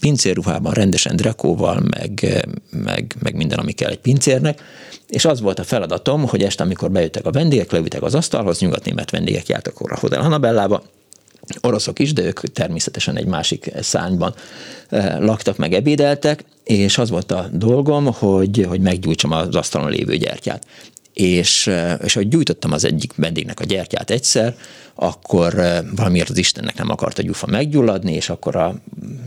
[0.00, 4.62] pincérruhában rendesen drekóval, meg, meg, meg minden, ami kell egy pincérnek,
[5.08, 9.10] és az volt a feladatom, hogy este, amikor bejöttek a vendégek, leültek az asztalhoz, nyugatnémet
[9.10, 10.82] vendégek jártak a Hotel Hanabellába,
[11.60, 14.34] oroszok is, de ők természetesen egy másik szányban
[14.88, 20.16] eh, laktak meg, ebédeltek, és az volt a dolgom, hogy, hogy meggyújtsam az asztalon lévő
[20.16, 20.66] gyertyát.
[21.12, 24.56] És, eh, és ahogy gyújtottam az egyik vendégnek a gyertyát egyszer,
[24.94, 28.74] akkor eh, valamiért az Istennek nem akart a gyufa meggyulladni, és akkor a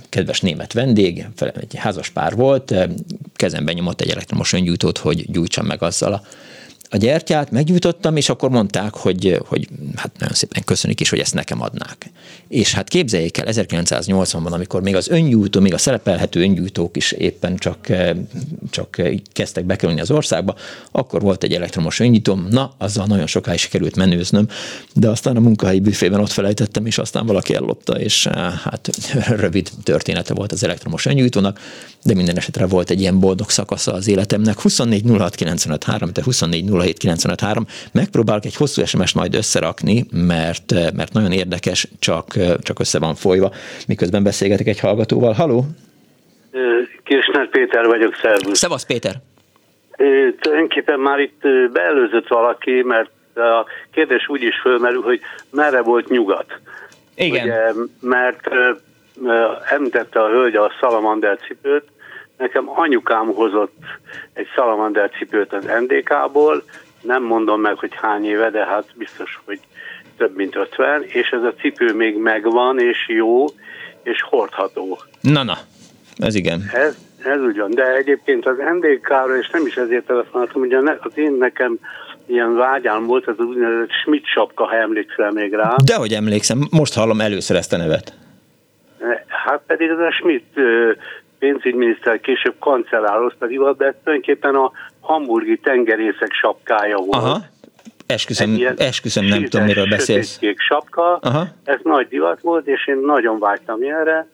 [0.10, 1.28] kedves német vendég,
[1.60, 2.74] egy házas pár volt,
[3.36, 6.22] kezemben nyomott egy elektromos öngyújtót, hogy gyújtsam meg azzal a
[6.90, 11.34] a gyertyát, meggyújtottam, és akkor mondták, hogy, hogy hát nagyon szépen köszönik is, hogy ezt
[11.34, 12.12] nekem adnák.
[12.48, 17.58] És hát képzeljék el, 1980-ban, amikor még az öngyújtó, még a szerepelhető öngyújtók is éppen
[17.58, 17.88] csak,
[18.70, 19.02] csak
[19.34, 20.56] kezdtek bekerülni az országba,
[20.92, 24.48] akkor volt egy elektromos öngyújtóm, na, azzal nagyon sokáig sikerült menőznöm,
[24.94, 28.28] de aztán a munkahelyi büfében ott felejtettem, és aztán valaki ellopta, és
[28.64, 28.90] hát
[29.44, 31.60] rövid története volt az elektromos öngyújtónak,
[32.04, 34.60] de minden esetre volt egy ilyen boldog szakasza az életemnek.
[34.60, 37.66] 24 06 95 3, te 24 07 95 3.
[37.94, 42.26] Megpróbálok egy hosszú SMS majd összerakni, mert, mert nagyon érdekes, csak,
[42.62, 43.52] csak össze van folyva,
[43.88, 45.34] miközben beszélgetek egy hallgatóval.
[45.34, 45.66] Haló?
[47.04, 48.58] Kirchner Péter vagyok, szervusz.
[48.58, 49.14] Szevasz Péter.
[50.40, 51.42] Tulajdonképpen már itt
[51.74, 55.20] beelőzött valaki, mert a kérdés úgy is fölmerül, hogy
[55.52, 56.60] merre volt nyugat.
[57.16, 57.44] Igen.
[57.44, 58.50] Ugye, mert
[59.70, 61.84] említette a hölgy a szalamander cipőt,
[62.38, 63.76] nekem anyukám hozott
[64.34, 66.64] egy szalamander cipőt az NDK-ból,
[67.02, 69.60] nem mondom meg, hogy hány éve, de hát biztos, hogy
[70.18, 73.46] több mint 50, és ez a cipő még megvan, és jó,
[74.04, 75.00] és hordható.
[75.22, 75.58] Na, na,
[76.18, 76.62] ez igen.
[76.74, 81.32] Ez, ez ugyan, de egyébként az NDK-ra, és nem is ezért telefonáltam, ugye az én
[81.32, 81.80] nekem
[82.26, 85.76] ilyen vágyám volt, ez az úgynevezett Schmidt sapka, ha emlékszel még rá.
[85.84, 88.14] Dehogy emlékszem, most hallom először ezt a nevet.
[89.28, 90.60] Hát pedig ez a Schmidt
[91.40, 97.24] pénzügyminiszter később kancellározta divat, de tulajdonképpen a hamburgi tengerészek sapkája volt.
[97.24, 97.40] Aha.
[98.06, 100.38] Esküszöm, esküszöm nem tudom, miről beszélsz.
[100.38, 101.48] Kék sapka, Aha.
[101.64, 104.28] ez nagy divat volt, és én nagyon vágytam ilyenre,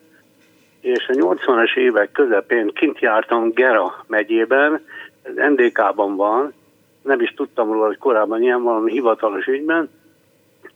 [0.80, 4.84] és a 80-as évek közepén kint jártam Gera megyében,
[5.22, 6.52] ez NDK-ban van,
[7.02, 9.90] nem is tudtam róla, hogy korábban ilyen valami hivatalos ügyben,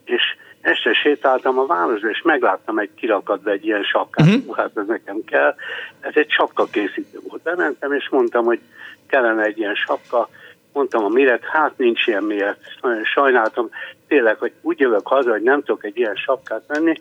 [0.04, 0.22] és
[0.60, 4.56] este sétáltam a városba, és megláttam egy kirakatba egy ilyen sapkát, uh-huh.
[4.56, 5.54] hát ez nekem kell.
[6.00, 7.42] Ez egy sapka készítő volt.
[7.42, 8.60] Bementem, és mondtam, hogy
[9.06, 10.28] kellene egy ilyen sapka.
[10.72, 12.60] Mondtam a miret, hát nincs ilyen miért.
[12.80, 13.68] Nagyon sajnáltam,
[14.08, 16.98] tényleg, hogy úgy jövök haza, hogy nem tudok egy ilyen sapkát venni,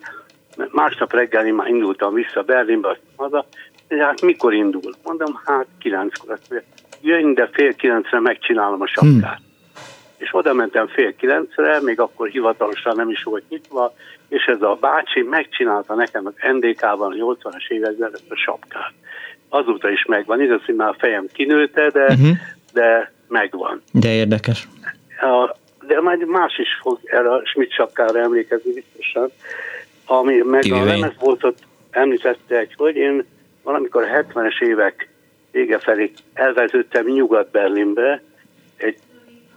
[0.56, 3.46] mert másnap reggel én már indultam vissza Berlinbe, azt haza,
[3.88, 4.92] de hát mikor indul?
[5.04, 6.38] Mondom, hát kilenckor.
[6.48, 6.68] Mondja,
[7.00, 9.36] jöjjön, de fél kilencre megcsinálom a sapkát.
[9.36, 9.46] Hmm
[10.18, 13.94] és oda mentem fél kilencre, még akkor hivatalosan nem is volt nyitva,
[14.28, 18.92] és ez a bácsi megcsinálta nekem az NDK-ban a 80-as években ezt a sapkát.
[19.48, 22.36] Azóta is megvan, igaz, hogy már a fejem kinőtte, de, uh-huh.
[22.72, 23.82] de megvan.
[23.92, 24.68] De érdekes.
[25.20, 29.30] A, de majd más is fog erre a Schmidt sapkára emlékezni biztosan.
[30.06, 30.80] Ami meg Tűvény.
[30.80, 31.58] a lemez volt ott
[31.90, 33.24] említette egy, hogy én
[33.62, 35.08] valamikor a 70-es évek
[35.50, 38.22] vége felé elveződtem Nyugat-Berlinbe,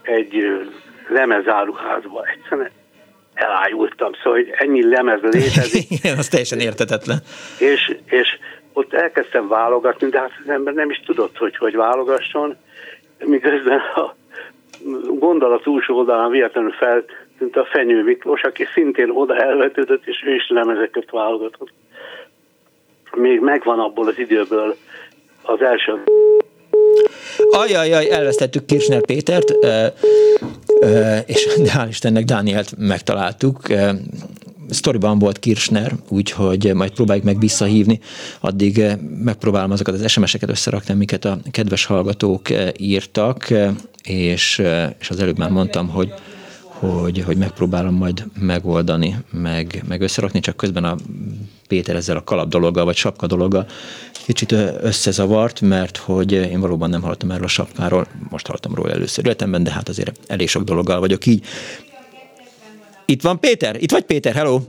[0.02, 0.62] egy
[1.08, 2.26] lemezáruházba.
[2.26, 2.70] Egyszerűen
[3.34, 5.90] elájultam, szóval, hogy ennyi lemez létezik.
[5.98, 7.18] Igen, az teljesen értetetlen.
[7.60, 8.38] És, és
[8.74, 12.58] ott elkezdtem válogatni, de hát az ember nem is tudott, hogy hogy válogasson,
[13.26, 14.16] miközben a
[15.20, 20.50] gondolat túlsó oldalán véletlenül feltűnt a Fenyő Miklós, aki szintén oda elvetődött, és ő is
[20.50, 21.72] lemezeket válogatott.
[23.16, 24.76] Még megvan abból az időből
[25.42, 26.04] az első
[27.52, 29.54] Ajajaj, elvesztettük Kirchner Pétert,
[31.26, 33.62] és hál' Istennek Dánielt megtaláltuk.
[34.70, 38.00] Sztoriban volt Kirchner, úgyhogy majd próbáljuk meg visszahívni.
[38.40, 38.84] Addig
[39.24, 42.48] megpróbálom azokat az SMS-eket összerakni, amiket a kedves hallgatók
[42.78, 43.54] írtak,
[44.04, 44.62] és,
[45.00, 46.14] és az előbb már mondtam, hogy
[46.82, 50.96] hogy, hogy megpróbálom majd megoldani, meg, meg összerakni, csak közben a
[51.68, 53.66] Péter ezzel a kalap dologgal, vagy sapka dologgal
[54.26, 54.52] kicsit
[54.82, 59.64] összezavart, mert hogy én valóban nem hallottam erről a sapkáról, most hallottam róla először életemben,
[59.64, 61.46] de hát azért elég sok dologgal vagyok így.
[63.06, 63.76] Itt van Péter?
[63.80, 64.34] Itt vagy Péter?
[64.34, 64.60] Hello!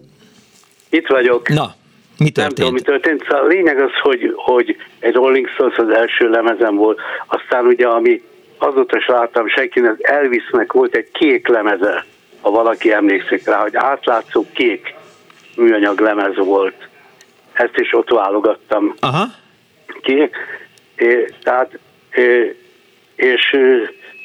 [0.91, 1.49] Itt vagyok.
[1.49, 1.75] Na,
[2.19, 2.37] mi történt?
[2.37, 3.23] Nem tudom, mi történt.
[3.29, 7.87] Szóval a lényeg az, hogy, hogy egy Rolling Stones az első lemezem volt, aztán ugye,
[7.87, 8.23] ami
[8.63, 12.05] azóta is láttam senkinek, Elvisnek volt egy kék lemeze,
[12.41, 14.95] ha valaki emlékszik rá, hogy átlátszó kék
[15.57, 16.89] műanyag lemez volt.
[17.53, 19.25] Ezt is ott válogattam Aha.
[20.03, 20.31] ki.
[20.97, 21.79] É, tehát,
[22.11, 22.57] é,
[23.15, 23.57] és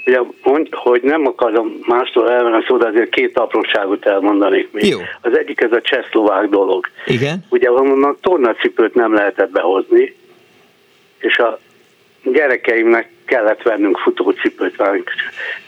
[0.05, 4.87] ugye, mond, hogy nem akarom mástól elvenni szó, de azért két apróságot elmondanék még.
[4.87, 4.99] Jó.
[5.21, 6.87] Az egyik ez a csehszlovák dolog.
[7.05, 7.45] Igen.
[7.49, 10.15] Ugye onnan tornacipőt nem lehetett behozni,
[11.19, 11.59] és a
[12.23, 14.75] gyerekeimnek kellett vennünk futócipőt,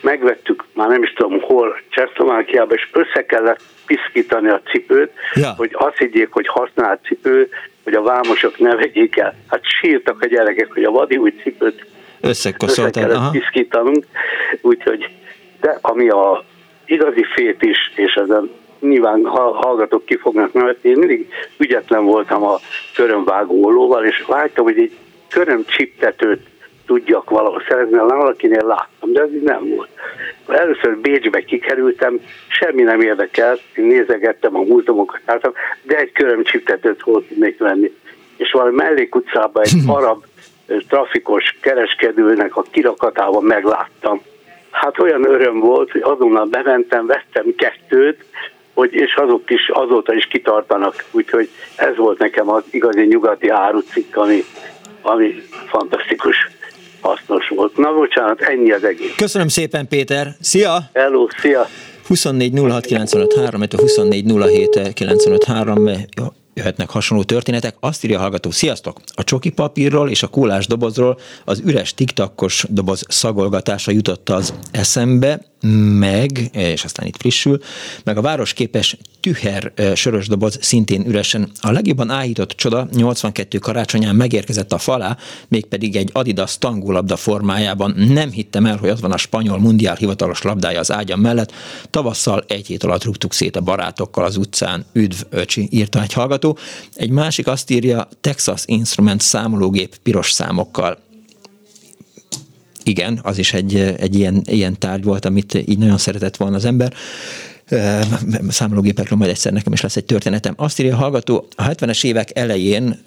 [0.02, 5.54] megvettük, már nem is tudom hol, Csehszlovákiában, és össze kellett piszkítani a cipőt, ja.
[5.58, 7.50] hogy azt higgyék, hogy használt cipő,
[7.84, 9.36] hogy a vámosok ne vegyék el.
[9.48, 11.86] Hát sírtak a gyerekek, hogy a vadi új cipőt
[12.22, 14.06] össze kellett piszkítanunk,
[14.62, 15.10] úgyhogy
[15.62, 16.44] de ami a
[16.86, 22.60] igazi fét is, és ezen nyilván hallgatók ki fognak nevetni, én mindig ügyetlen voltam a
[22.96, 24.98] körömvágó és vágytam, hogy egy
[25.30, 26.48] körömcsiptetőt
[26.90, 29.90] tudjak valahol szerezni, valakinél láttam, de ez így nem volt.
[30.48, 35.22] Először Bécsbe kikerültem, semmi nem érdekelt, én nézegettem a múltamokat,
[35.84, 37.92] de egy körömcsiptetőt hol tudnék venni.
[38.38, 40.24] És valami mellékutcában egy arab
[40.88, 44.22] trafikos kereskedőnek a kirakatában megláttam.
[44.72, 48.26] Hát olyan öröm volt, hogy azonnal bementem, vettem kettőt,
[48.74, 54.16] hogy, és azok is azóta is kitartanak, úgyhogy ez volt nekem az igazi nyugati árucikk,
[54.16, 54.44] ami,
[55.02, 56.58] ami fantasztikus
[57.02, 57.78] hasznos volt.
[57.78, 59.16] Na bocsánat, ennyi az egész.
[59.16, 60.90] Köszönöm szépen Péter, szia!
[60.94, 61.68] Hello, szia!
[62.08, 65.90] 24 06 95 3, 24 07 95 3,
[66.54, 67.76] jöhetnek hasonló történetek.
[67.80, 68.98] Azt írja a hallgató, sziasztok!
[69.14, 75.42] A csoki papírról és a kólás dobozról az üres tiktakos doboz szagolgatása jutott az eszembe,
[76.00, 77.60] meg, és aztán itt frissül,
[78.04, 81.52] meg a városképes tüher sörös doboz szintén üresen.
[81.62, 85.18] A legjobban áhított csoda 82 karácsonyán megérkezett a falá,
[85.48, 87.94] mégpedig egy Adidas tangólabda formájában.
[87.98, 91.52] Nem hittem el, hogy ott van a spanyol mundiál hivatalos labdája az ágyam mellett.
[91.90, 94.86] Tavasszal egy hét alatt rúgtuk szét a barátokkal az utcán.
[94.94, 96.58] Üdv, öcsi, írta egy hallgató.
[96.94, 101.08] Egy másik azt írja, Texas Instruments számológép piros számokkal
[102.84, 106.66] igen, az is egy, egy ilyen, ilyen tárgy volt, amit így nagyon szeretett volna az
[106.66, 106.94] ember
[108.50, 110.54] számológépekről majd egyszer nekem is lesz egy történetem.
[110.58, 113.00] Azt írja a hallgató, a 70-es évek elején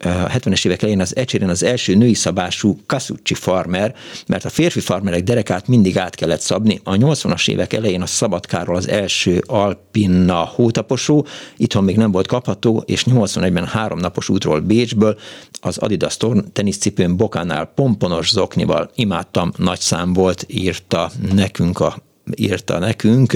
[0.00, 3.94] a 70-es évek elején az Ecséren az első női szabású Kasucci farmer,
[4.26, 6.80] mert a férfi farmerek derekát mindig át kellett szabni.
[6.84, 11.26] A 80-as évek elején a Szabadkáról az első Alpina hótaposó,
[11.56, 15.18] itthon még nem volt kapható, és 81-ben három napos útról Bécsből
[15.60, 16.16] az Adidas
[16.52, 21.96] teniszcipőn bokánál pomponos zoknival imádtam, nagy szám volt, írta nekünk a
[22.34, 23.32] írta nekünk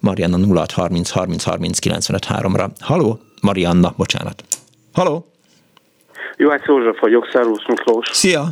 [0.00, 2.70] Marianna 06 30 30 30 95 3-ra.
[2.80, 4.44] Haló, Marianna, bocsánat.
[4.92, 5.35] Haló?
[6.36, 8.08] Juhász József vagyok, Szervusz Miklós.
[8.10, 8.42] Szia!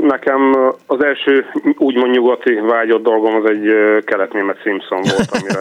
[0.00, 1.46] Nekem az első
[1.78, 3.74] úgymond nyugati vágyott dolgom az egy
[4.04, 5.60] kelet-német Simpson volt, amire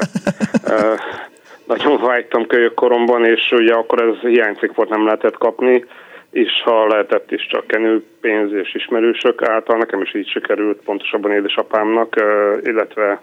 [1.74, 5.86] nagyon vágytam kölyök koromban, és ugye akkor ez hiányzik volt, nem lehetett kapni,
[6.32, 12.16] és ha lehetett is csak kenőpénz és ismerősök által, nekem is így sikerült, pontosabban édesapámnak,
[12.64, 13.22] illetve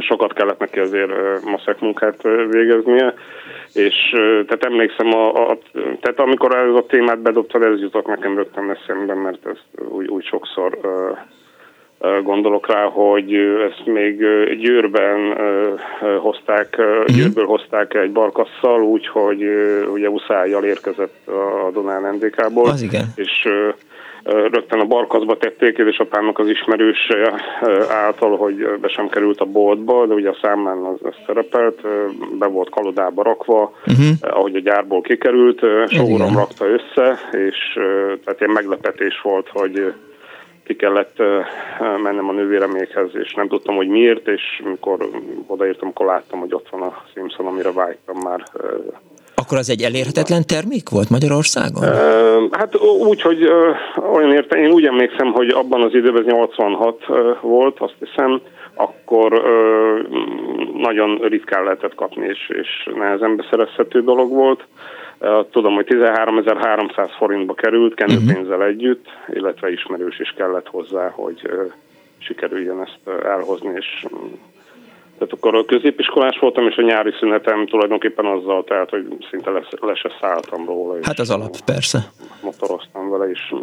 [0.00, 1.10] sokat kellett neki azért
[1.44, 3.14] maszek munkát végeznie,
[3.72, 8.70] és tehát emlékszem, a, a, tehát amikor ez a témát bedobtad, ez jutott nekem rögtön
[8.70, 10.78] eszembe, mert ezt úgy, úgy sokszor
[12.22, 13.34] gondolok rá, hogy
[13.70, 14.18] ezt még
[14.58, 15.36] Győrben
[16.20, 17.16] hozták, mhm.
[17.16, 19.44] Győrből hozták egy barkasszal, úgyhogy
[19.92, 22.68] ugye uszájjal érkezett a Donán NDK-ból.
[22.68, 23.04] Az igen.
[23.14, 23.48] És
[24.24, 27.08] rögtön a barkazba tették, és apámnak az ismerős
[27.90, 31.80] által, hogy be sem került a boltba, de ugye a számlán az, az szerepelt,
[32.38, 34.06] be volt kalodába rakva, uh-huh.
[34.20, 37.56] ahogy a gyárból kikerült, sógorom rakta össze, és
[38.24, 39.92] tehát ilyen meglepetés volt, hogy
[40.64, 41.16] ki kellett
[42.02, 45.08] mennem a nővéremékhez, és nem tudtam, hogy miért, és amikor
[45.46, 48.42] odaértem, akkor láttam, hogy ott van a Simpson, amire vágytam már
[49.48, 51.84] akkor az egy elérhetetlen termék volt Magyarországon?
[52.50, 53.44] Hát úgy, hogy
[54.12, 57.06] olyan érte, én úgy emlékszem, hogy abban az időben 86
[57.40, 58.40] volt, azt hiszem,
[58.74, 59.42] akkor
[60.74, 64.66] nagyon ritkán lehetett kapni, és, és nehezen beszerezhető dolog volt.
[65.50, 68.64] Tudom, hogy 13.300 forintba került kenőpénzzel uh-huh.
[68.64, 71.50] együtt, illetve ismerős is kellett hozzá, hogy
[72.18, 74.06] sikerüljön ezt elhozni, és
[75.18, 79.62] tehát akkor a középiskolás voltam, és a nyári szünetem tulajdonképpen azzal tehát, hogy szinte le,
[79.80, 80.98] le se szálltam róla.
[81.02, 82.10] Hát az alap, persze.
[82.42, 83.54] Motoroztam vele, és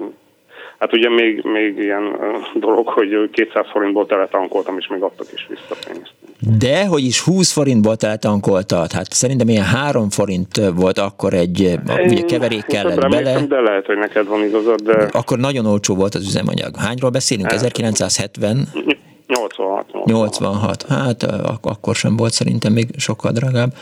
[0.80, 2.18] hát ugye még, még ilyen
[2.54, 6.14] dolog, hogy 200 forintból teletankoltam, és még adtak is vissza pénzt.
[6.60, 11.82] De, hogy is 20 forintból teletankoltad, hát szerintem ilyen 3 forint volt akkor egy Én,
[12.06, 13.46] ugye keverék kellett bele.
[13.46, 15.08] De lehet, hogy neked van igazad, de...
[15.12, 16.76] Akkor nagyon olcsó volt az üzemanyag.
[16.78, 17.52] Hányról beszélünk?
[17.52, 18.68] 1970?
[20.06, 20.46] 86.
[20.46, 20.86] 86.
[20.88, 23.74] Hát ak- akkor sem volt szerintem még sokkal drágább.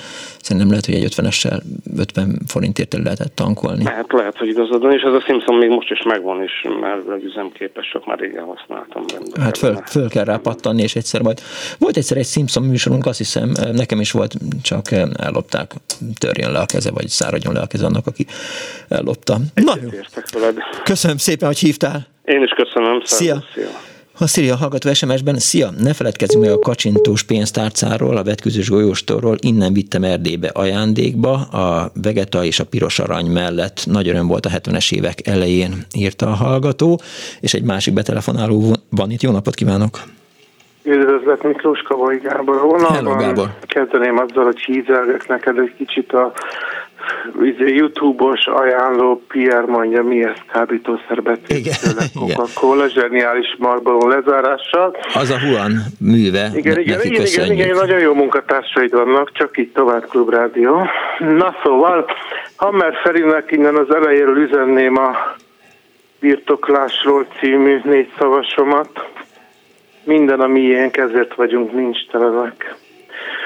[0.41, 1.61] Szerintem lehet, hogy egy 50-essel
[1.97, 3.85] 50 forintért lehetett tankolni.
[3.85, 6.51] Hát lehet, hogy igazad van, és ez a Simpson még most is megvan, is,
[6.81, 9.43] mert üzemképes, sok már régen használtam benne.
[9.43, 11.41] Hát föl, föl kell rá pattanni, és egyszer majd.
[11.77, 15.73] Volt egyszer egy Simpson műsorunk, azt hiszem, nekem is volt, csak ellopták,
[16.17, 18.25] törjön le a keze, vagy száradjon le a keze annak, aki
[18.89, 19.37] ellopta.
[19.53, 19.89] Na jó.
[20.83, 22.07] Köszönöm szépen, hogy hívtál.
[22.25, 23.01] Én is köszönöm.
[23.03, 23.43] Szia.
[23.53, 23.91] Szia.
[24.19, 29.73] A Szíria hallgató SMS-ben, szia, ne feledkezzünk meg a kacsintós pénztárcáról, a vetközős golyóstorról, innen
[29.73, 34.93] vittem Erdélybe ajándékba, a vegeta és a piros arany mellett nagy öröm volt a 70-es
[34.93, 36.99] évek elején, írta a hallgató,
[37.39, 39.21] és egy másik betelefonáló van itt.
[39.21, 39.99] Jó napot kívánok!
[40.83, 42.59] Üdvözlet Miklós Kavai Gábor.
[42.59, 43.49] Honnan Hello, Gábor.
[43.61, 46.33] Kezdeném azzal, hogy hízelgek neked egy kicsit a
[47.57, 51.21] YouTube-os ajánló Pierre mondja, mi ez kábítószer
[52.13, 54.97] Coca-Cola, zseniális Marlboro lezárással.
[55.13, 59.71] Az a Huan műve, igen, igen, igen, igen, igen, nagyon jó munkatársaid vannak, csak így
[59.71, 60.87] tovább Klubrádió.
[61.19, 62.05] Na szóval,
[62.55, 65.35] Hammer Ferinek innen az elejéről üzenném a
[66.19, 69.09] birtoklásról című négy szavasomat.
[70.03, 72.75] Minden a miénk, ezért vagyunk nincs telenek.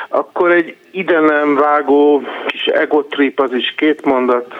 [0.08, 4.56] Akkor egy ide nem vágó kis egotrip, az is két mondat.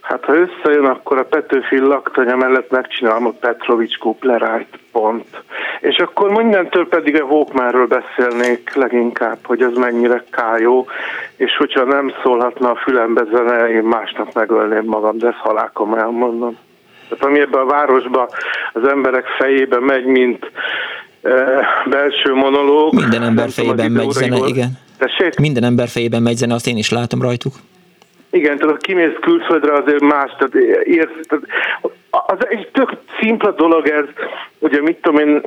[0.00, 5.42] Hát ha összejön, akkor a Petőfi laktanya mellett megcsinálom a Petrovics Kuplerájt, pont.
[5.80, 10.86] És akkor mindentől pedig a Walkmanről beszélnék leginkább, hogy az mennyire kájó,
[11.36, 16.58] és hogyha nem szólhatna a fülembe zene, én másnap megölném magam, de ezt halálkom elmondom.
[17.08, 18.28] Tehát ami ebben a városban
[18.72, 20.50] az emberek fejébe megy, mint
[21.86, 22.94] belső monológ.
[22.94, 24.78] Minden ember fejében megy zene, igen.
[24.98, 25.38] Tessék?
[25.38, 27.54] Minden ember fejében megy zene, azt én is látom rajtuk.
[28.30, 30.54] Igen, tehát kimész külföldre azért más, tehát
[30.84, 31.44] érsz, tehát
[32.10, 34.04] az egy tök szimpla dolog ez,
[34.58, 35.42] ugye mit tudom én,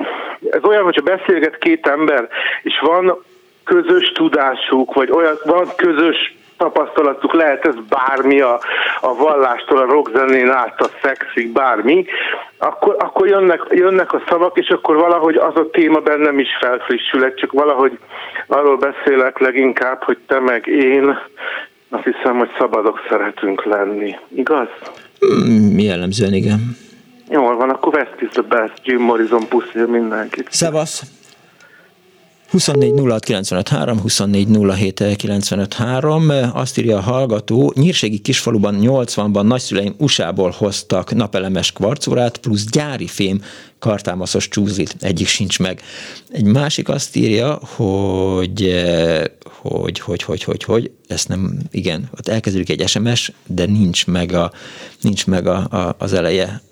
[0.50, 2.28] ez olyan, hogyha beszélget két ember,
[2.62, 3.24] és van
[3.64, 8.60] közös tudásuk, vagy olyan, van közös tapasztalatuk, lehet ez bármi a,
[9.00, 12.04] a vallástól, a rockzenén át, a szexig, bármi,
[12.58, 17.34] akkor, akkor jönnek, jönnek a szavak, és akkor valahogy az a téma bennem is felfrissül,
[17.34, 17.98] csak valahogy
[18.46, 21.18] arról beszélek leginkább, hogy te meg én,
[21.88, 24.16] azt hiszem, hogy szabadok szeretünk lenni.
[24.34, 24.68] Igaz?
[25.26, 26.76] Mm, jellemzően igen.
[27.30, 30.46] Jól van, akkor West is the best, Jim Morrison puszi mindenkit.
[30.50, 31.19] Szevasz!
[32.50, 32.92] 24
[34.00, 34.48] 24
[36.52, 43.42] azt írja a hallgató, nyírségi kisfaluban 80-ban nagyszüleim USA-ból hoztak napelemes kvarcórát plusz gyári fém
[43.78, 45.82] kartámaszos csúzlit, egyik sincs meg.
[46.28, 48.84] Egy másik azt írja, hogy
[49.62, 54.32] hogy, hogy, hogy, hogy, hogy, ezt nem, igen, ott elkezdődik egy SMS, de nincs meg,
[54.32, 54.52] a,
[55.00, 56.62] nincs meg a, a, az eleje.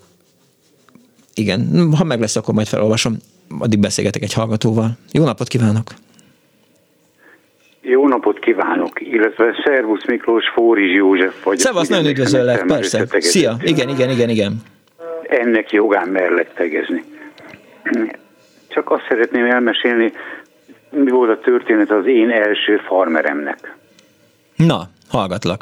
[1.33, 3.17] Igen, ha meg lesz, akkor majd felolvasom
[3.59, 4.89] addig beszélgetek egy hallgatóval.
[5.11, 5.83] Jó napot kívánok!
[7.81, 11.57] Jó napot kívánok, illetve Szervusz Miklós, Fórizs József vagy.
[11.57, 13.05] Szevasz, nagyon üdvözöllek, persze.
[13.09, 14.61] Szia, igen, igen, igen, igen.
[15.29, 17.03] Ennek jogán mellett tegezni.
[18.67, 20.13] Csak azt szeretném elmesélni,
[20.89, 23.75] mi volt a történet az én első farmeremnek.
[24.55, 25.61] Na, hallgatlak.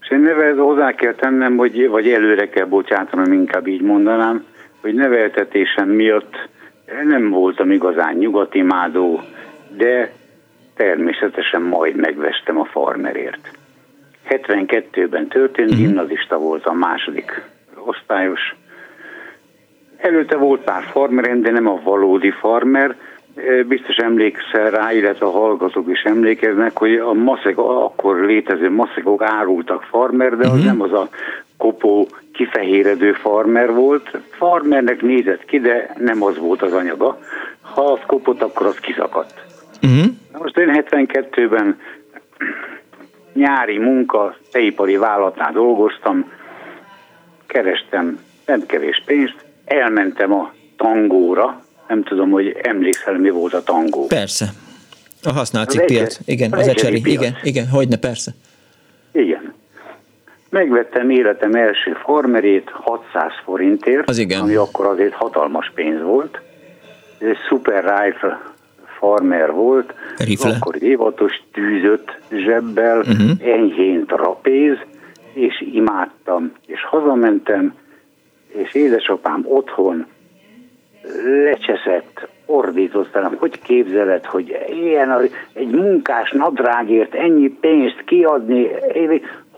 [0.00, 4.44] És én neve hozzá kell tennem, hogy, vagy előre kell bocsátanom, inkább így mondanám,
[4.80, 6.48] hogy neveltetésem miatt
[7.04, 9.20] nem voltam igazán nyugatimádó,
[9.76, 10.12] de
[10.76, 13.50] természetesen majd megvestem a farmerért.
[14.28, 15.86] 72-ben történt, uh-huh.
[15.86, 17.42] gimnazista voltam, második
[17.84, 18.56] osztályos.
[19.96, 22.96] Előtte volt pár farmerem, de nem a valódi farmer.
[23.66, 29.82] Biztos emlékszel rá, illetve a hallgatók is emlékeznek, hogy a maszek, akkor létező maszekok árultak
[29.82, 30.64] farmer, de az uh-huh.
[30.64, 31.08] nem az a
[31.58, 34.18] kopó kifehéredő farmer volt.
[34.30, 37.18] Farmernek nézett ki, de nem az volt az anyaga.
[37.60, 39.34] Ha az kopott, akkor az kiszakadt.
[39.82, 40.06] Uh-huh.
[40.32, 41.80] Na most én 72-ben
[43.34, 46.30] nyári munka, teipari vállalatnál dolgoztam,
[47.46, 54.06] kerestem nem kevés pénzt, elmentem a tangóra, nem tudom, hogy emlékszel, mi volt a tangó.
[54.06, 54.46] Persze.
[55.22, 56.18] A használt piac.
[56.24, 57.02] Igen, az ecseri.
[57.04, 58.32] Igen, igen, hogyne, persze.
[59.12, 59.47] Igen.
[60.50, 64.40] Megvettem életem első farmerét 600 forintért, az igen.
[64.40, 66.40] ami akkor azért hatalmas pénz volt.
[67.18, 68.40] Ez egy Super Rifle
[68.98, 70.56] farmer volt, Rifle.
[70.56, 73.30] akkor évatos tűzött zsebbel, uh-huh.
[73.42, 74.76] enyhén trapéz,
[75.32, 76.52] és imádtam.
[76.66, 77.74] És hazamentem,
[78.48, 80.06] és édesapám otthon
[81.44, 88.68] lecseszett, ordítottam, hogy képzeled, hogy ilyen egy munkás nadrágért ennyi pénzt kiadni,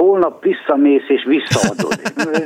[0.01, 1.95] holnap visszamész és visszaadod.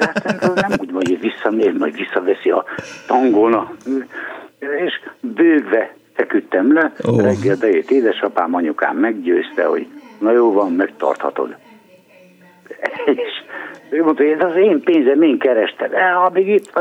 [0.00, 2.64] Hát nem úgy van, hogy visszamész, majd visszaveszi a
[3.06, 3.70] tangóna.
[4.58, 7.22] És bőgve feküdtem le, oh.
[7.22, 9.86] reggel bejött édesapám, anyukám meggyőzte, hogy
[10.18, 11.56] na jó van, megtarthatod.
[13.04, 13.32] És
[13.90, 15.90] ő mondta, hogy ez az én pénzem, én kerestem.
[16.26, 16.76] Amíg itt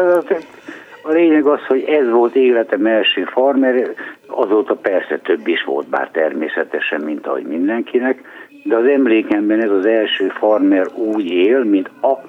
[1.03, 3.93] a lényeg az, hogy ez volt életem első farmer,
[4.27, 8.21] azóta persze több is volt, bár természetesen, mint ahogy mindenkinek,
[8.64, 12.19] de az emlékemben ez az első farmer úgy él, mint a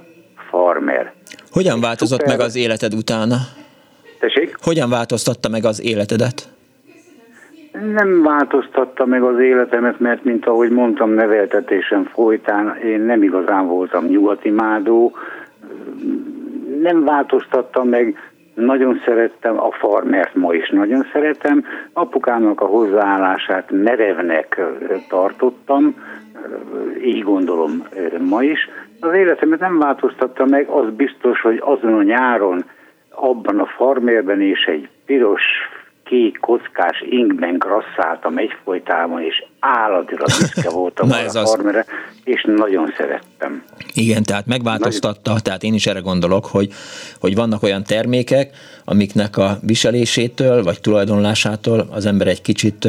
[0.50, 1.12] farmer.
[1.50, 2.36] Hogyan változott Szuper...
[2.36, 3.36] meg az életed utána?
[4.18, 4.56] Tessék?
[4.62, 6.48] Hogyan változtatta meg az életedet?
[7.92, 14.04] Nem változtatta meg az életemet, mert mint ahogy mondtam, neveltetésem folytán én nem igazán voltam
[14.04, 15.12] nyugati mádó,
[16.80, 18.16] nem változtatta meg,
[18.54, 21.64] nagyon szerettem a farmert, ma is nagyon szeretem.
[21.92, 24.60] Apukámnak a hozzáállását merevnek
[25.08, 25.94] tartottam,
[27.04, 27.86] így gondolom
[28.20, 28.68] ma is.
[29.00, 32.64] Az életemet nem változtatta meg, az biztos, hogy azon a nyáron
[33.10, 35.42] abban a farmérben és egy piros
[36.04, 41.86] kék kockás inkben grasszáltam egyfolytában, és állatira büszke voltam Na ez a farmere, az...
[42.24, 43.64] és nagyon szerettem.
[43.94, 45.42] Igen, tehát megváltoztatta, nagyon...
[45.42, 46.72] tehát én is erre gondolok, hogy,
[47.20, 52.88] hogy vannak olyan termékek, amiknek a viselésétől, vagy tulajdonlásától az ember egy kicsit,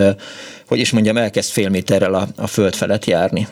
[0.68, 3.48] hogy is mondjam, elkezd fél méterrel a, a föld felett járni.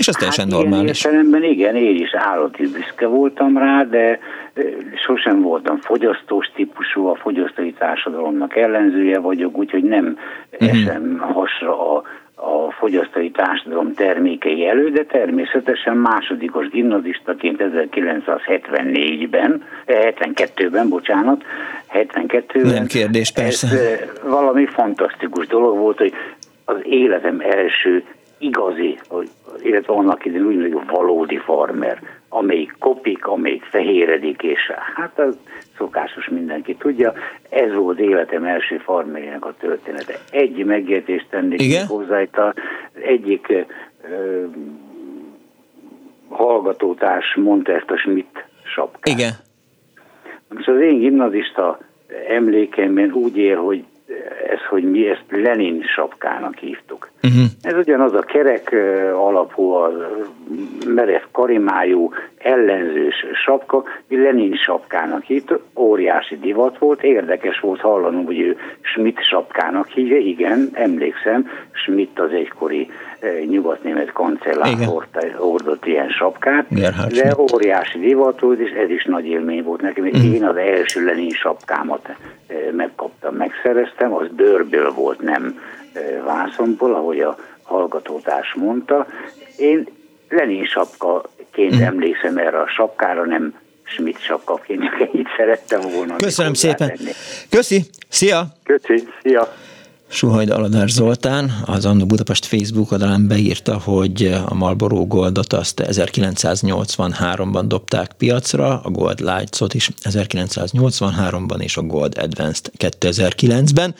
[0.00, 1.04] És az teljesen hát normális.
[1.04, 4.18] Ilyen igen, én is állati büszke voltam rá, de
[5.06, 10.18] sosem voltam fogyasztós típusú, a fogyasztói társadalomnak ellenzője vagyok, úgyhogy nem
[10.52, 10.68] uh-huh.
[10.68, 12.02] esem hasra a,
[12.34, 21.42] a fogyasztói társadalom termékei elő, de természetesen másodikos gimnazistaként 1974-ben, 72-ben, bocsánat,
[21.92, 22.72] 72-ben.
[22.72, 23.66] Nem kérdés, persze.
[23.66, 26.12] Ez valami fantasztikus dolog volt, hogy
[26.64, 28.04] az életem első
[28.40, 28.98] igazi,
[29.62, 35.38] illetve annak idején úgynevezett valódi farmer, amelyik kopik, amelyik fehéredik, és hát az
[35.76, 37.12] szokásos mindenki tudja,
[37.48, 40.14] ez volt életem első farmerjének a története.
[40.30, 41.86] Egy megjegyzést tennék Igen?
[41.86, 42.52] hozzá, itt az
[43.02, 44.44] egyik ö,
[46.28, 49.18] hallgatótárs mondta ezt a Schmidt sapkát.
[49.18, 49.32] Igen.
[50.48, 51.78] Most az én gimnazista
[52.28, 53.84] emlékeimben úgy él, hogy
[54.50, 57.10] ez, hogy mi ezt Lenin sapkának hívtuk.
[57.22, 57.44] Uh-huh.
[57.62, 58.76] Ez ugyanaz a kerek
[59.14, 59.92] alapú, a
[60.86, 68.40] merev karimájú, ellenzős sapka, mi Lenin sapkának hívtuk, óriási divat volt, érdekes volt hallanom, hogy
[68.40, 72.88] ő Schmidt sapkának hívja, igen, emlékszem, Schmidt az egykori
[73.48, 74.74] nyugatnémet kancellár
[75.36, 80.04] hordott ilyen sapkát, Gerhard de óriási divat volt, és ez is nagy élmény volt nekem.
[80.04, 80.34] Uh-huh.
[80.34, 82.08] Én az első Lenin sapkámat
[82.72, 85.60] megkaptam, megszereztem, az bőrből volt, nem
[86.24, 89.06] vászonból, ahogy a hallgatótárs mondta.
[89.56, 89.86] Én
[90.28, 91.86] Lenin sapkaként uh-huh.
[91.86, 96.16] emlékszem erre a sapkára, nem Schmidt sapkaként, ennyit szerettem volna.
[96.16, 96.88] Köszönöm szépen.
[96.88, 97.10] Tenni.
[97.50, 98.46] Köszi, szia!
[98.64, 99.52] Köszi, szia!
[100.12, 107.64] Suhajd Aladár Zoltán az Annó Budapest Facebook oldalán beírta, hogy a Marlboro Goldot azt 1983-ban
[107.66, 113.94] dobták piacra, a Gold Lights-ot is 1983-ban és a Gold Advanced 2009-ben.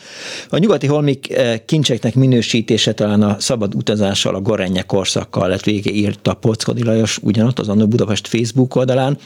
[0.49, 5.91] A nyugati holmik eh, kincseknek minősítése talán a szabad utazással, a Gorenje korszakkal lett vége
[5.91, 9.17] írta Pockodi Lajos ugyanott az Annó Budapest Facebook oldalán,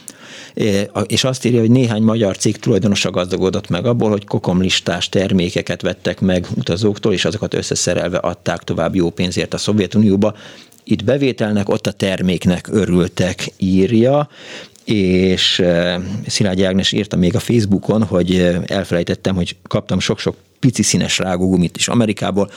[0.54, 5.82] eh, és azt írja, hogy néhány magyar cég tulajdonosa gazdagodott meg abból, hogy kokomlistás termékeket
[5.82, 10.34] vettek meg utazásra utazóktól, és azokat összeszerelve adták tovább jó pénzért a Szovjetunióba.
[10.84, 14.28] Itt bevételnek, ott a terméknek örültek, írja,
[14.84, 20.82] és eh, Szilágyi Ágnes írta még a Facebookon, hogy eh, elfelejtettem, hogy kaptam sok-sok pici
[20.82, 22.50] színes rágógumit is Amerikából,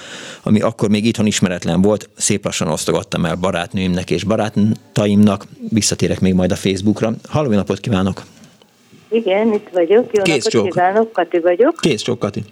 [0.43, 6.33] ami akkor még itthon ismeretlen volt, szép lassan osztogattam el barátnőimnek és barátaimnak, visszatérek még
[6.33, 7.13] majd a Facebookra.
[7.27, 8.23] Halló, napot kívánok!
[9.09, 10.69] Igen, itt vagyok, jó Kész napot csók.
[10.69, 11.75] kívánok, Kati vagyok.
[11.81, 12.43] Kész csók, Kati.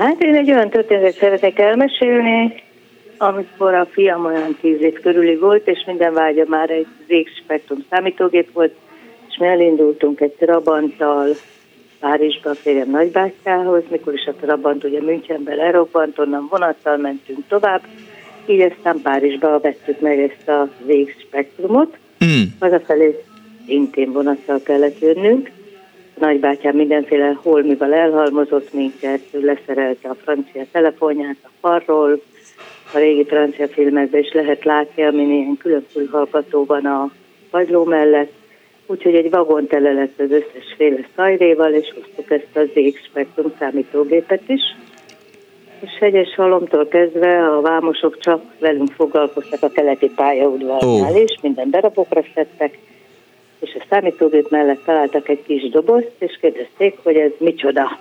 [0.00, 2.62] Hát én egy olyan történetet szeretek elmesélni,
[3.18, 6.86] amikor a fiam olyan tíz év körüli volt, és minden vágya már egy
[7.42, 8.74] Spektrum számítógép volt,
[9.28, 11.28] és mi elindultunk egy Trabanttal
[11.98, 17.82] Párizsba a férjem nagybátyához, mikor is a Trabant ugye Münchenben lerobbant, onnan vonattal mentünk tovább,
[18.46, 20.68] így aztán Párizsba vettük meg ezt a
[21.26, 22.42] Spektrumot, mm.
[22.60, 23.24] hazafelé
[23.66, 25.50] intén vonattal kellett jönnünk,
[26.20, 32.20] nagybátyám mindenféle holmival elhalmozott minket, ő leszerelte a francia telefonját a farról,
[32.94, 37.10] a régi francia filmekben is lehet látni, amin ilyen különböző hallgató van a
[37.50, 38.32] padló mellett,
[38.86, 43.52] úgyhogy egy vagon tele lett az összes féle szajréval, és hoztuk ezt az ZX Spectrum
[43.58, 44.62] számítógépet is.
[45.80, 51.22] És hegyes halomtól kezdve a vámosok csak velünk foglalkoztak a keleti pályaudvarnál oh.
[51.22, 52.78] is, minden darabokra szedtek,
[53.60, 57.98] és a számítógép mellett találtak egy kis dobozt, és kérdezték, hogy ez micsoda.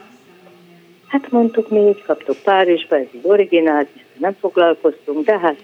[1.07, 3.87] Hát mondtuk, mi így kaptuk Párizsba, ez egy originál,
[4.17, 5.57] nem foglalkoztunk, de hát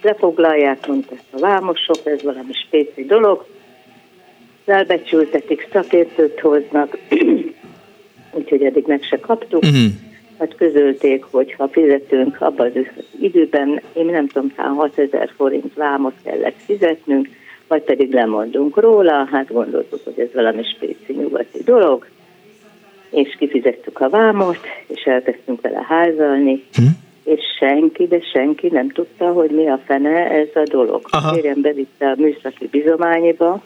[0.00, 3.46] lefoglalják, mondta a vámosok, ez valami spéci dolog.
[4.64, 6.98] Elbecsültetik, szakértőt hoznak,
[8.38, 9.62] úgyhogy eddig meg se kaptuk.
[9.62, 9.90] Uh-huh.
[10.38, 16.56] Hát közölték, hogy ha fizetünk abban az időben, én nem tudom, 6000 forint vámot kellett
[16.64, 17.28] fizetnünk,
[17.72, 22.06] vagy pedig lemondunk róla, hát gondoltuk, hogy ez valami spéci nyugati dolog,
[23.10, 26.82] és kifizettük a vámot, és elkezdtünk vele házalni, hm?
[27.24, 31.00] és senki, de senki nem tudta, hogy mi a fene ez a dolog.
[31.10, 31.34] Aha.
[31.34, 33.62] Kérem bevitte a műszaki bizományiba,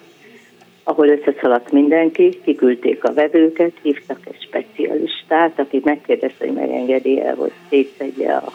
[0.84, 7.52] ahol összeszaladt mindenki, kiküldték a vevőket, hívtak egy specialistát, aki megkérdezte, hogy megengedi el, hogy
[7.68, 8.52] szétszedje a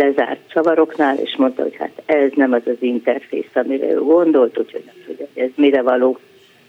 [0.00, 4.82] lezárt csavaroknál, és mondta, hogy hát ez nem az az interfész, amire ő gondolt, úgyhogy
[4.86, 6.18] nem tudja, hogy ez mire való.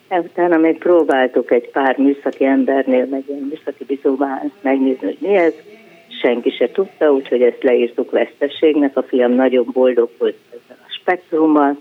[0.09, 5.53] Utána még próbáltuk egy pár műszaki embernél, meg ilyen műszaki bizóván megnézni, hogy mi ez.
[6.21, 8.97] Senki se tudta, úgyhogy ezt leírtuk veszteségnek.
[8.97, 11.77] A fiam nagyon boldog volt ezzel a spektrummal.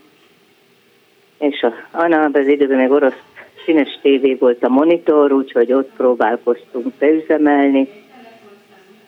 [1.38, 3.22] És a, Anna az időben még orosz
[3.64, 7.88] színes tévé volt a monitor, úgyhogy ott próbálkoztunk beüzemelni.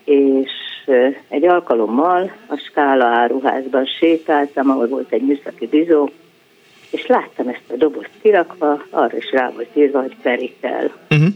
[0.04, 0.50] És
[1.28, 6.08] egy alkalommal a Skála áruházban sétáltam, ahol volt egy műszaki bizó,
[6.90, 10.90] és láttam ezt a dobozt kirakva, arra is rá volt írva, hogy peritel.
[11.10, 11.28] Uh-huh.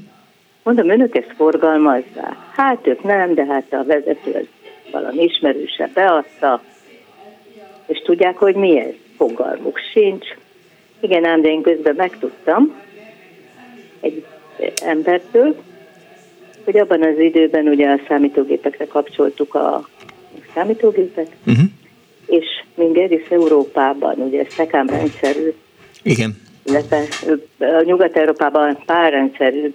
[0.63, 2.37] Mondom, önök ezt forgalmazzák?
[2.55, 4.47] Hát ők nem, de hát a vezető az
[4.93, 6.63] valami ismerőse beadta,
[7.87, 8.95] és tudják, hogy mi ez?
[9.17, 10.27] Fogalmuk sincs.
[11.01, 12.75] Igen, ám, de én közben megtudtam
[14.01, 14.25] egy
[14.85, 15.57] embertől,
[16.67, 19.89] hogy abban az időben ugye a számítógépekre kapcsoltuk a
[20.55, 21.67] számítógépet, uh-huh
[22.27, 25.53] és még egész Európában, ugye szekám rendszerű,
[26.03, 26.37] Igen.
[26.65, 27.03] illetve
[27.59, 29.75] a Nyugat-Európában pár rendszerű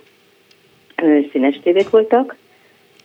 [1.31, 2.35] színes tévék voltak,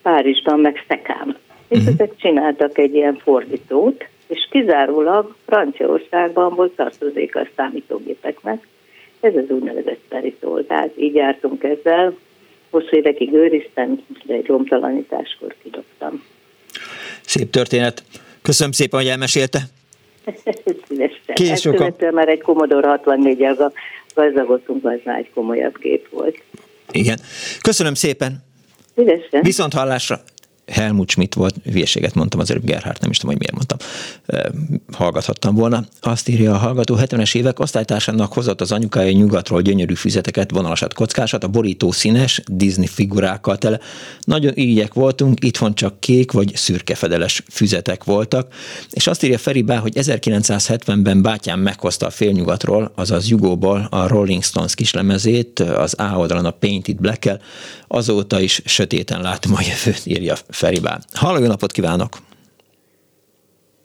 [0.02, 1.36] Párizsban meg szekám.
[1.68, 1.94] És uh-huh.
[1.94, 8.66] ezek csináltak egy ilyen fordítót, és kizárólag Franciaországban volt tartozék a számítógépeknek.
[9.20, 12.16] Ez az úgynevezett peritól, tehát így jártunk ezzel.
[12.76, 16.24] Hosszú évekig őriztem, de egy romtalanításkor kidobtam.
[17.24, 18.02] Szép történet.
[18.42, 19.58] Köszönöm szépen, hogy elmesélte.
[21.34, 21.94] Kész sokan.
[22.12, 23.72] már egy Commodore 64 el
[24.14, 26.42] gazdagodtunk, az már egy komolyabb gép volt.
[26.90, 27.18] Igen.
[27.60, 28.44] Köszönöm szépen.
[28.96, 29.40] Szívesen.
[29.42, 30.20] Viszont hallásra.
[30.72, 33.78] Helmut Schmidt volt, hülyeséget mondtam, az előbb Gerhardt, nem is tudom, hogy miért mondtam.
[34.92, 35.84] Hallgathattam volna.
[36.00, 41.44] Azt írja a hallgató, 70-es évek osztálytársának hozott az anyukája nyugatról gyönyörű füzeteket, vonalasat, kockásat,
[41.44, 43.80] a borító színes, Disney figurákkal tele.
[44.20, 48.52] Nagyon ígyek voltunk, itthon csak kék vagy szürke fedeles füzetek voltak,
[48.90, 54.74] és azt írja Feribá, hogy 1970-ben bátyám meghozta a félnyugatról, azaz Jugóból a Rolling Stones
[54.74, 57.38] kislemezét, az A oldalon a Painted black
[57.88, 60.98] azóta is sötéten látom a jövőt, írja Feribá.
[61.12, 62.08] Halló, jó napot kívánok!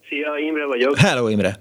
[0.08, 0.98] Szia, Imre vagyok.
[0.98, 1.54] Hello, Imre!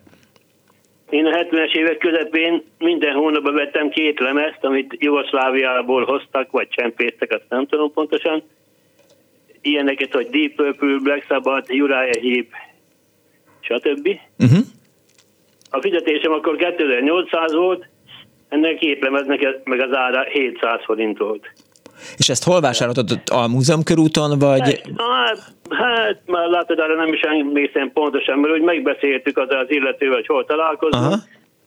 [1.11, 7.32] Én a 70-es évek közepén minden hónapban vettem két lemezt, amit Jugoszláviából hoztak, vagy csempésztek,
[7.32, 8.43] azt nem tudom pontosan.
[9.61, 12.49] Ilyeneket, hogy Deep Purple, Black Sabbath, Uriah Heep,
[13.61, 14.09] stb.
[14.39, 14.59] Uh-huh.
[15.70, 17.89] A fizetésem akkor 2800 volt,
[18.49, 21.53] ennek két lemeznek meg az ára 700 forint volt.
[22.16, 23.20] És ezt hol vásároltad?
[23.32, 24.82] A múzeum körúton, vagy?
[24.97, 30.14] Hát, hát már látod, arra nem is emlékszem pontosan, mert úgy megbeszéltük az az illetővel,
[30.14, 31.16] hogy hol találkozunk, Aha.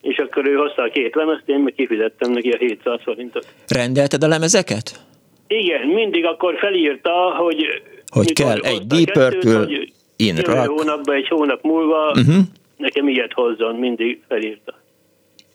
[0.02, 3.48] és akkor ő hozta a két lemezt, én meg kifizettem neki a 700 forintot.
[3.68, 5.00] Rendelted a lemezeket?
[5.48, 7.66] Igen, mindig akkor felírta, hogy
[8.14, 9.68] hogy kell egy Deep Purple
[10.16, 10.70] in rock.
[10.70, 12.36] hónapban, egy hónap múlva uh-huh.
[12.78, 14.74] nekem ilyet hozzon, mindig felírta.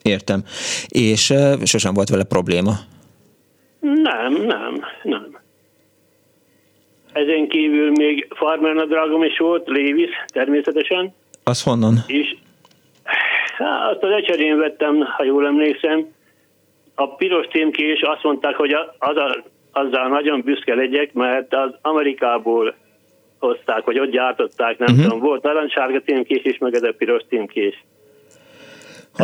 [0.01, 0.43] Értem.
[0.87, 2.71] És uh, sosem volt vele probléma?
[3.79, 5.39] Nem, nem, nem.
[7.13, 11.13] Ezen kívül még Farmer nadrágom is volt, Lévis természetesen.
[11.43, 11.93] Az honnan?
[12.07, 12.35] És
[13.57, 16.07] hát, azt az ecserén vettem, ha jól emlékszem.
[16.95, 22.75] A piros címkés azt mondták, hogy az a, azzal nagyon büszke legyek, mert az Amerikából
[23.39, 25.03] hozták, vagy ott gyártották, nem uh-huh.
[25.03, 25.19] tudom.
[25.19, 27.83] Volt narancssárga címkés is, meg ez a piros címkés.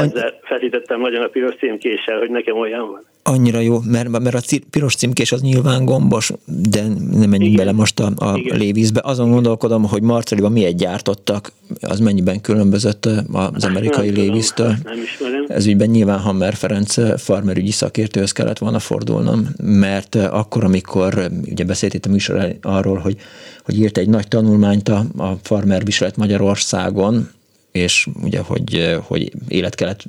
[0.04, 4.58] Ezzel felítettem nagyon a piros címkéssel, hogy nekem olyan van annyira jó, mert, mert a
[4.70, 7.56] piros címkés az nyilván gombos, de nem menjünk Igen.
[7.56, 9.02] bele most a, a lévízbe.
[9.04, 11.52] Azon gondolkodom, hogy Marceliban miért gyártottak,
[11.82, 14.74] az mennyiben különbözött az amerikai lévíztől.
[14.84, 15.46] Nem ismerem.
[15.48, 21.94] Ez ügyben nyilván Hammer Ferenc farmerügyi szakértőhöz kellett volna fordulnom, mert akkor, amikor ugye beszélt
[21.94, 23.18] itt a műsor arról, hogy,
[23.64, 27.30] hogy írt egy nagy tanulmányt a, a farmer viselet Magyarországon,
[27.76, 30.04] és ugye, hogy, hogy élet kellett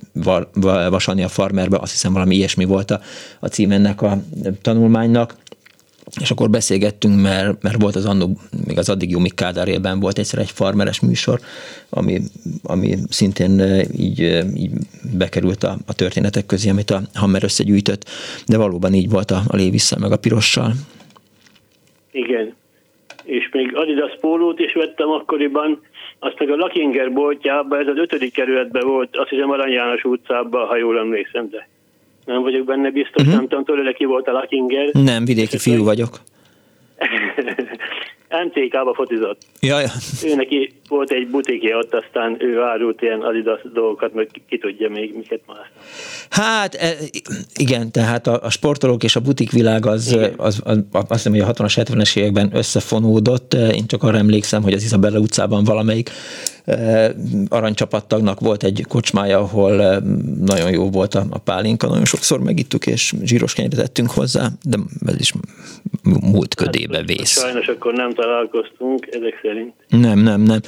[0.91, 3.01] vasalni a farmerbe, azt hiszem valami ilyesmi volt a,
[3.41, 4.19] a cím ennek a
[4.63, 5.35] tanulmánynak,
[6.21, 10.39] és akkor beszélgettünk, mert, mert volt az annó, még az addig Jumi Kádár volt egyszer
[10.39, 11.41] egy farmeres műsor,
[11.91, 12.21] ami,
[12.63, 13.61] ami szintén
[13.97, 14.21] így,
[14.57, 14.71] így
[15.19, 18.09] bekerült a, a történetek közé, amit a Hammer összegyűjtött,
[18.47, 20.73] de valóban így volt a, a Lévisszel meg a pirossal.
[22.11, 22.55] Igen,
[23.25, 25.81] és még Adidas pólót is vettem akkoriban,
[26.19, 30.67] azt meg a Lakinger boltjában, ez az ötödik kerületben volt, azt hiszem Arany János utcában,
[30.67, 31.69] ha jól emlékszem, de
[32.25, 33.35] nem vagyok benne biztos, uh-huh.
[33.35, 34.89] nem tudom tőle, ki volt a Lakinger.
[34.93, 36.19] Nem, vidéki fiú vagyok.
[38.28, 39.43] MTK-ba fotizott.
[39.61, 39.89] Ja, ja.
[40.24, 44.90] Ő neki volt egy butikja ott, aztán ő árult ilyen Adidas dolgokat, meg ki tudja
[44.90, 45.66] még miket más.
[46.31, 46.94] Hát e,
[47.57, 51.40] igen, tehát a, a sportolók és a butikvilág az, az, az, az, azt hiszem, hogy
[51.40, 53.55] a 60-as, 70-es években összefonódott.
[53.55, 56.12] Én csak arra emlékszem, hogy az Isabella utcában valamelyik e,
[57.49, 60.03] aranycsapattagnak volt egy kocsmája, ahol
[60.45, 64.79] nagyon jó volt a, a pálinka, nagyon sokszor megittuk, és zsíros kenyeret tettünk hozzá, de
[65.07, 65.33] ez is
[66.21, 67.41] múlt ködébe hát, vész.
[67.41, 69.75] Sajnos akkor nem találkoztunk, ezek szerint.
[69.89, 70.61] Nem, nem, nem.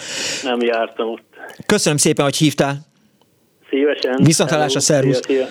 [0.43, 1.27] Nem jártam ott.
[1.67, 2.87] Köszönöm szépen, hogy hívtál.
[3.71, 4.23] Szívesen.
[4.25, 5.21] Viszontalásra, szervusz.
[5.27, 5.47] Szia, szia.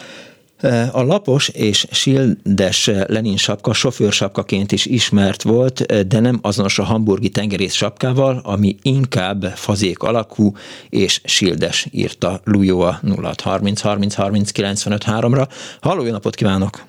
[0.91, 7.29] A lapos és sildes Lenin sapka sofőrsapkaként is ismert volt, de nem azonos a hamburgi
[7.29, 10.51] tengerész sapkával, ami inkább fazék alakú
[10.89, 15.47] és sildes, írta Lujó a 0630 30 30 95 3-ra.
[15.81, 16.81] Halló, jó napot kívánok!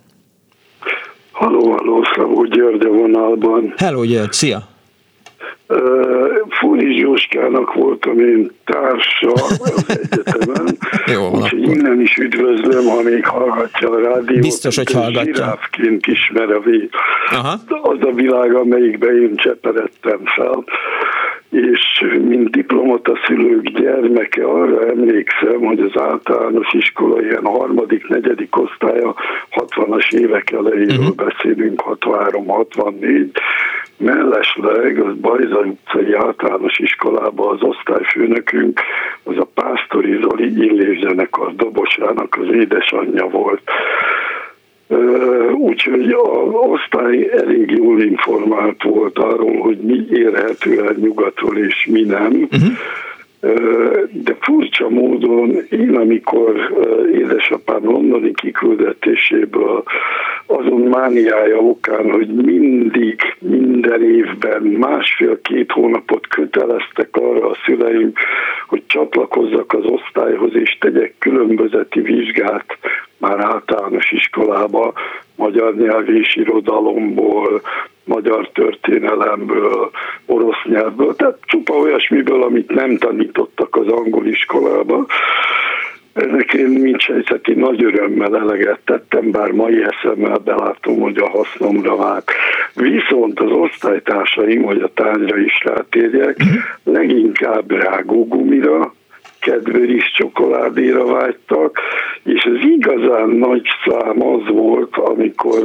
[1.32, 3.74] Halló, halló, Szabó György a vonalban.
[3.76, 4.68] Hello, György, szia!
[6.48, 10.78] Fúri Zsóskának voltam én társa az egyetemen,
[11.32, 14.40] úgyhogy innen is üdvözlöm, ha még hallgatja a rádiót.
[14.40, 15.34] Biztos, hogy hallgatja.
[15.34, 16.90] Zsiráfként ismer a vég.
[17.82, 20.64] Az a világ, amelyikben én cseperedtem fel
[21.50, 29.14] és mint diplomata szülők gyermeke arra emlékszem, hogy az általános iskola ilyen harmadik, negyedik osztálya
[29.50, 31.14] 60-as évek elejéről uh-huh.
[31.14, 33.26] beszélünk, 63-64,
[33.96, 38.80] mellesleg az Bajza utcai általános iskolában az osztályfőnökünk,
[39.22, 43.62] az a Pásztori Zoli illévzenekar dobosának az édesanyja volt.
[45.52, 52.02] Úgyhogy a osztály elég jól informált volt arról, hogy mi érhető el nyugatról és mi
[52.02, 52.32] nem.
[52.32, 52.72] Uh-huh.
[54.10, 56.72] De furcsa módon én, amikor
[57.12, 59.82] édesapám londoni kiküldetéséből
[60.46, 68.12] azon mániája okán, hogy mindig, minden évben másfél-két hónapot köteleztek arra a szüleim,
[68.66, 72.66] hogy csatlakozzak az osztályhoz és tegyek különbözeti vizsgát
[73.18, 74.92] már általános iskolába,
[75.36, 77.60] magyar nyelv és irodalomból,
[78.08, 79.90] magyar történelemből,
[80.26, 85.06] orosz nyelvből, tehát csupa olyasmiből, amit nem tanítottak az angol iskolába.
[86.12, 91.96] Ennek én mint sejteti nagy örömmel eleget tettem, bár mai eszemmel belátom, hogy a hasznomra
[91.96, 92.30] vált.
[92.74, 96.36] Viszont az osztálytársaim, hogy a tányra is rátérjek,
[96.84, 98.94] leginkább rágógumira,
[99.40, 101.80] kedveris csokoládéra vágytak,
[102.24, 105.62] és az igazán nagy szám az volt, amikor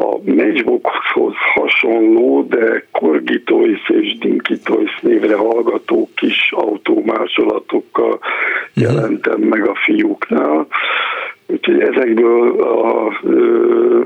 [0.00, 8.84] a Matchboxhoz hasonló, de Korgitois és Dinkitois névre hallgató kis autómásolatokkal mhm.
[8.84, 10.66] jelentem meg a fiúknál.
[11.46, 14.00] Úgyhogy ezekből a ö,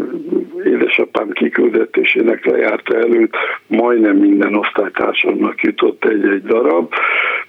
[0.65, 3.35] édesapám kiküldetésének lejárta előtt
[3.67, 6.93] majdnem minden osztálytársamnak jutott egy-egy darab,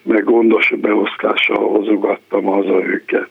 [0.04, 3.30] meg gondos beosztással hozogattam haza őket.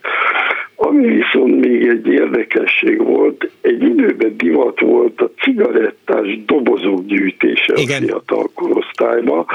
[0.86, 8.02] Ami viszont még egy érdekesség volt, egy időben divat volt a cigarettás dobozok gyűjtése Igen.
[8.02, 9.46] a fiatal korosztályban,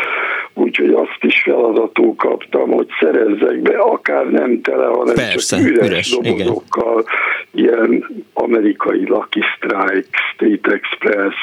[0.54, 5.88] úgyhogy azt is feladatul kaptam, hogy szerezzek be akár nem tele, hanem Persze, csak üres,
[5.88, 7.04] üres dobozokkal,
[7.52, 7.74] igen.
[7.84, 11.36] ilyen amerikai Lucky Strike, State Express,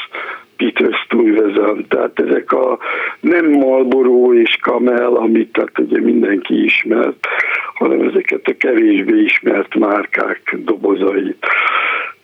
[0.56, 2.78] Peter Stuyvesant, tehát ezek a
[3.20, 7.26] nem Marlboro és Kamel, amit tehát ugye mindenki ismert,
[7.74, 11.46] hanem ezeket a kevésbé ismert márkák dobozait.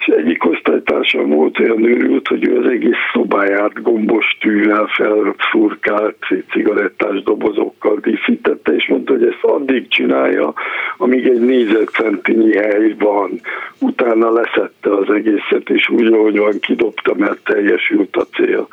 [0.07, 6.17] És egyik osztálytársam volt olyan őrült, hogy ő az egész szobáját gombos tűvel felszurkált
[6.51, 10.53] cigarettás dobozokkal díszítette, és mondta, hogy ezt addig csinálja,
[10.97, 13.41] amíg egy négyzetcentinyi hely van.
[13.79, 18.69] Utána leszette az egészet, és úgy, ahogy van, kidobta, mert teljesült a cél.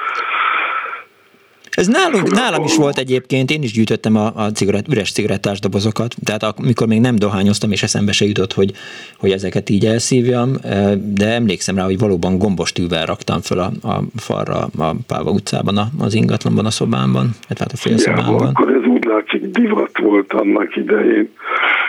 [1.79, 6.15] Ez nálunk, nálam is volt egyébként, én is gyűjtöttem a, a cigarett, üres cigarettás dobozokat,
[6.23, 8.71] tehát amikor még nem dohányoztam, és eszembe se jutott, hogy,
[9.17, 10.55] hogy ezeket így elszívjam,
[11.15, 15.77] de emlékszem rá, hogy valóban gombos tűvel raktam föl a, a falra a Pálva utcában,
[15.99, 18.47] az ingatlanban, a szobámban, tehát a félszobámban.
[18.47, 21.29] Akkor ez úgy látszik divat volt annak idején.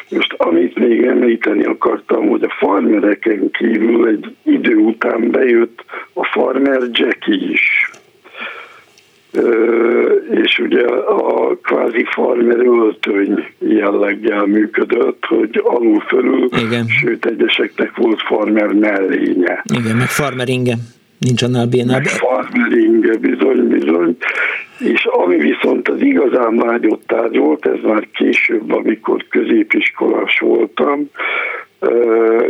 [0.09, 6.81] Most amit még említeni akartam, hogy a farmereken kívül egy idő után bejött a farmer
[6.93, 7.91] Jackie is
[10.31, 16.87] és ugye a kvázi farmer öltöny jelleggel működött, hogy alul fölül, Igen.
[16.87, 19.65] sőt egyeseknek volt farmer mellénye.
[19.79, 20.75] Igen, meg farmer inge.
[21.19, 22.05] Nincs annál bénább.
[22.05, 24.17] Farmer inge, bizony, bizony.
[24.79, 31.11] És ami viszont az igazán vágyott tárgy volt, ez már később, amikor középiskolás voltam,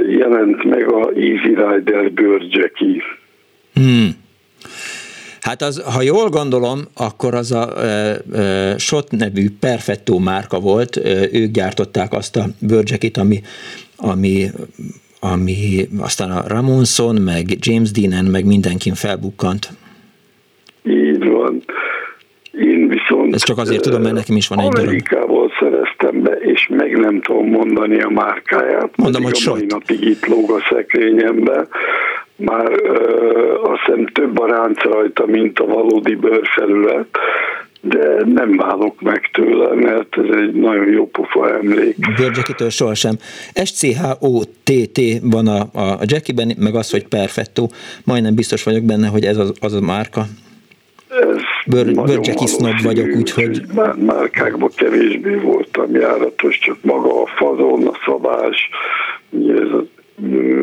[0.09, 3.03] jelent meg a Easy Rider bőrgyeki.
[3.75, 4.09] Hmm.
[5.41, 10.97] Hát az, ha jól gondolom, akkor az a e, e, SOT nevű Perfetto márka volt,
[10.97, 13.41] e, ők gyártották azt a bőrcsekit, ami,
[13.97, 14.51] ami
[15.21, 19.69] ami aztán a Ramonson, meg James Deanen, meg mindenkin felbukkant.
[20.83, 21.63] Így van.
[22.53, 23.35] Én viszont...
[23.35, 24.79] Ez csak azért tudom, mert nekem is van egy.
[24.79, 28.97] Amerikából szereztem be, és meg nem tudom mondani a márkáját.
[28.97, 29.67] Mondom, hogy sok.
[29.67, 31.69] napig itt lóg a szekrényembe.
[32.41, 37.19] Már ö, azt hiszem több a ránc rajta, mint a valódi bőrfelület
[37.81, 41.97] de nem válok meg tőle, mert ez egy nagyon jó pofa emlék.
[42.17, 43.15] Bőrjackitől sohasem.
[43.65, 47.67] SCHOTT van a, a Jackiben, meg az, hogy Perfetto.
[48.05, 50.25] Majdnem biztos vagyok benne, hogy ez az, az a márka.
[51.67, 53.63] Bőr, Bőrjacki sznob vagyok, úgyhogy...
[53.75, 58.69] Már, márkákban kevésbé voltam járatos, csak maga a fazon, a szabás,
[59.49, 59.85] ez az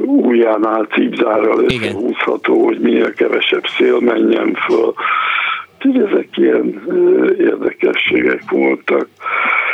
[0.06, 4.94] ujjánál cipzárral összehúzható, hogy minél kevesebb szél menjen föl
[5.86, 6.82] Úgyhogy ezek ilyen
[7.40, 9.08] érdekességek voltak.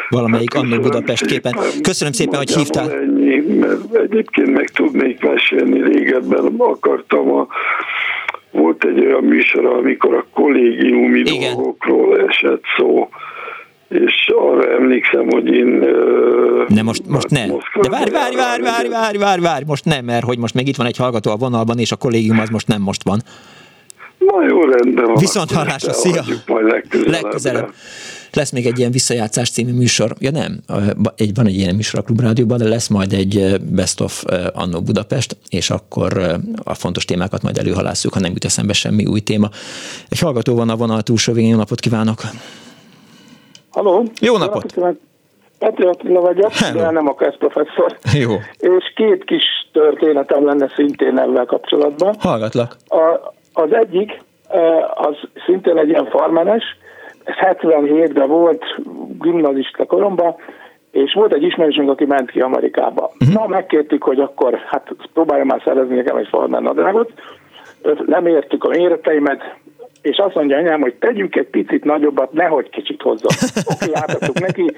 [0.10, 1.53] Valamelyik hát, Budapest képen.
[1.81, 2.91] Köszönöm szépen, hogy hívtál.
[2.91, 7.47] Ennyi, mert egyébként meg tudnék mesélni, régebben akartam a
[8.51, 11.55] volt egy olyan műsor, amikor a kollégiumi Igen.
[11.55, 13.10] dolgokról esett szó,
[13.95, 15.85] és arra emlékszem, hogy én...
[16.67, 17.45] Ne most, most ne.
[17.81, 20.75] De várj, várj, várj, várj, várj, várj, várj, most nem, mert hogy most még itt
[20.75, 23.21] van egy hallgató a vonalban, és a kollégium az most nem most van.
[24.17, 25.15] Na jó, rendben van.
[25.15, 26.23] Viszont hallásra, szia!
[26.45, 27.11] Majd legközelebb.
[27.11, 27.73] legközelebb.
[28.33, 30.15] Lesz még egy ilyen visszajátszás című műsor.
[30.19, 30.59] Ja nem,
[31.15, 35.37] egy, van egy ilyen műsor a Klubrádióban, de lesz majd egy Best of Annó Budapest,
[35.49, 39.49] és akkor a fontos témákat majd előhalásszuk, ha nem jut eszembe semmi új téma.
[40.09, 42.21] Egy hallgató van a vonal túlsó végén, napot kívánok!
[43.73, 44.03] Halló!
[44.21, 44.73] Jó napot!
[45.59, 46.79] Petri Attila vagyok, Hello.
[46.79, 47.97] de nem a professzor.
[48.13, 48.31] Jó.
[48.57, 52.15] És két kis történetem lenne szintén ezzel kapcsolatban.
[52.19, 52.75] Hallgatlak.
[52.87, 54.21] A, az egyik,
[54.95, 56.63] az szintén egy ilyen farmenes,
[57.23, 58.63] ez 77-ben volt
[59.19, 60.35] gimnazista koromban,
[60.91, 63.11] és volt egy ismerősünk, aki ment ki Amerikába.
[63.19, 63.35] Uh-huh.
[63.35, 67.11] Na, megkértük, hogy akkor hát próbálja már szerezni nekem egy farmer nadrágot.
[68.05, 69.55] Nem értük a méreteimet,
[70.03, 73.27] és azt mondja anyám, hogy tegyünk egy picit nagyobbat, nehogy kicsit hozzá.
[73.73, 74.75] Oké, okay, átadtuk neki.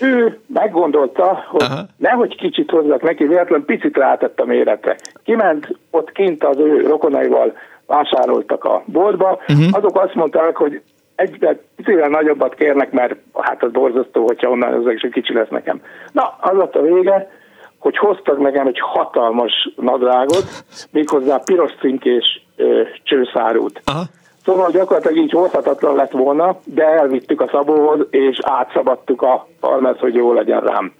[0.00, 1.86] Ő meggondolta, hogy Aha.
[1.96, 4.96] nehogy kicsit hozzak neki, véletlen picit rátett a méretre.
[5.24, 7.56] Kiment ott kint az ő rokonaival
[7.86, 9.66] vásároltak a boltba, uh-huh.
[9.70, 10.80] azok azt mondták, hogy
[11.14, 15.80] egy picivel nagyobbat kérnek, mert hát az borzasztó, hogyha onnan az is kicsi lesz nekem.
[16.12, 17.30] Na, az lett a vége,
[17.78, 20.44] hogy hoztak nekem egy hatalmas nadrágot,
[20.90, 23.80] méghozzá piros cinkés ö, csőszárút.
[23.84, 24.02] Aha.
[24.46, 30.14] Szóval gyakorlatilag így hozhatatlan lett volna, de elvittük a szabóhoz, és átszabadtuk a farmert, hogy
[30.14, 30.92] jó legyen rám.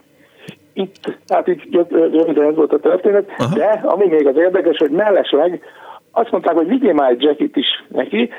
[0.72, 3.54] Itt, hát itt röviden ez volt a történet, Aha.
[3.54, 5.62] de ami még az érdekes, hogy mellesleg
[6.10, 8.30] azt mondták, hogy vigyél már egy jacket is neki,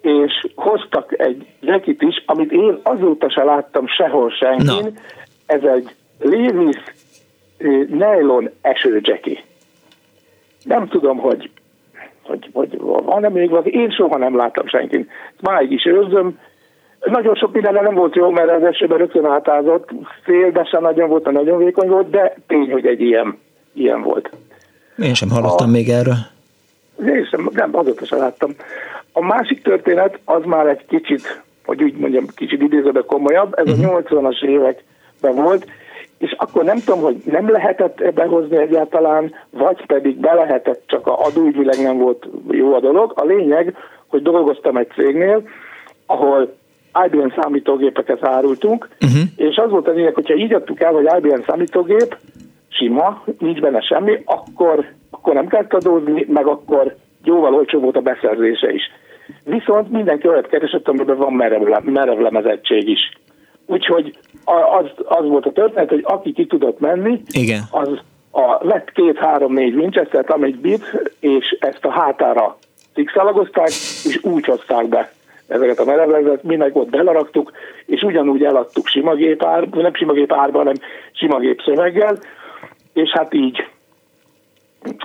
[0.00, 4.84] és hoztak egy jacket is, amit én azóta se láttam sehol senkin.
[4.84, 4.90] No.
[5.46, 6.80] Ez egy Levi's
[7.58, 9.44] eh, nylon esőjacky.
[10.64, 11.50] Nem tudom, hogy,
[12.32, 13.70] hogy, hogy van-e még valaki.
[13.70, 15.08] Én soha nem láttam senkin.
[15.40, 16.38] Máig is őrzöm.
[17.00, 19.90] Nagyon sok minden nem volt jó, mert az esőben rögtön átázott.
[20.22, 23.38] Félbe sem nagyon volt, nagyon vékony volt, de tény, hogy egy ilyen,
[23.72, 24.30] ilyen volt.
[24.98, 26.16] Én sem hallottam a, még erről.
[27.06, 28.50] Én sem, nem, azóta sem láttam.
[29.12, 33.94] A másik történet az már egy kicsit, hogy úgy mondjam, kicsit idézőbe komolyabb, ez uh-huh.
[33.94, 34.50] a 80-as mhm.
[34.50, 35.66] években volt,
[36.22, 41.24] és akkor nem tudom, hogy nem lehetett behozni egyáltalán, vagy pedig be lehetett, csak a
[41.24, 43.12] adóügyileg nem volt jó a dolog.
[43.16, 43.76] A lényeg,
[44.06, 45.42] hogy dolgoztam egy cégnél,
[46.06, 46.54] ahol
[47.06, 49.20] IBM számítógépeket árultunk, uh-huh.
[49.36, 52.16] és az volt a lényeg, hogyha így adtuk el, hogy IBM számítógép,
[52.68, 56.46] sima, nincs benne semmi, akkor, akkor nem kell adózni, meg
[57.24, 58.82] jóval olcsó volt a beszerzése is.
[59.44, 63.00] Viszont mindenki olyat keresett, amiben van merev, merevlemezettség is.
[63.66, 64.18] Úgyhogy
[64.78, 67.62] az, az volt a történet, hogy aki ki tudott menni, Igen.
[67.70, 67.88] az
[68.30, 70.84] a, lett két-három-négy Winchester-t, amit bit,
[71.20, 72.56] és ezt a hátára
[72.94, 73.68] fixalagozták,
[74.04, 75.12] és úgy hozták be
[75.46, 77.52] ezeket a merevlezet, mindenki ott beleraktuk,
[77.86, 80.80] és ugyanúgy eladtuk simagép ár, nem simagép árban, hanem
[81.12, 82.18] simagép szöveggel,
[82.92, 83.66] és hát így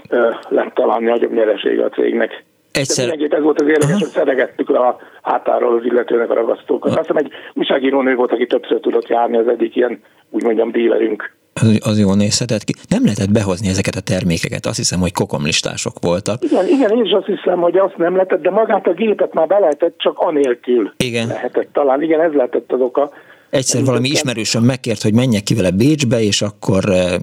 [0.09, 2.43] ö, lett talán nagyobb nyeresége a cégnek.
[2.71, 3.17] Egyszer...
[3.17, 6.91] De ez volt az érdekes, hogy szeregettük le a hátáról az illetőnek a ragasztókat.
[6.91, 11.35] Azt hiszem egy újságírónő volt, aki többször tudott járni, az egyik ilyen, úgy mondjam, dílerünk.
[11.79, 12.73] Az, jól nézhetett ki.
[12.89, 16.43] Nem lehetett behozni ezeket a termékeket, azt hiszem, hogy kokomlistások voltak.
[16.43, 19.47] Igen, igen, én is azt hiszem, hogy azt nem lehetett, de magát a gépet már
[19.47, 21.27] be lehetett, csak anélkül igen.
[21.27, 22.01] lehetett talán.
[22.01, 23.11] Igen, ez lehetett az oka.
[23.49, 27.13] Egyszer valami ismerősöm megkért, hogy menjek ki vele Bécsbe, és akkor uh,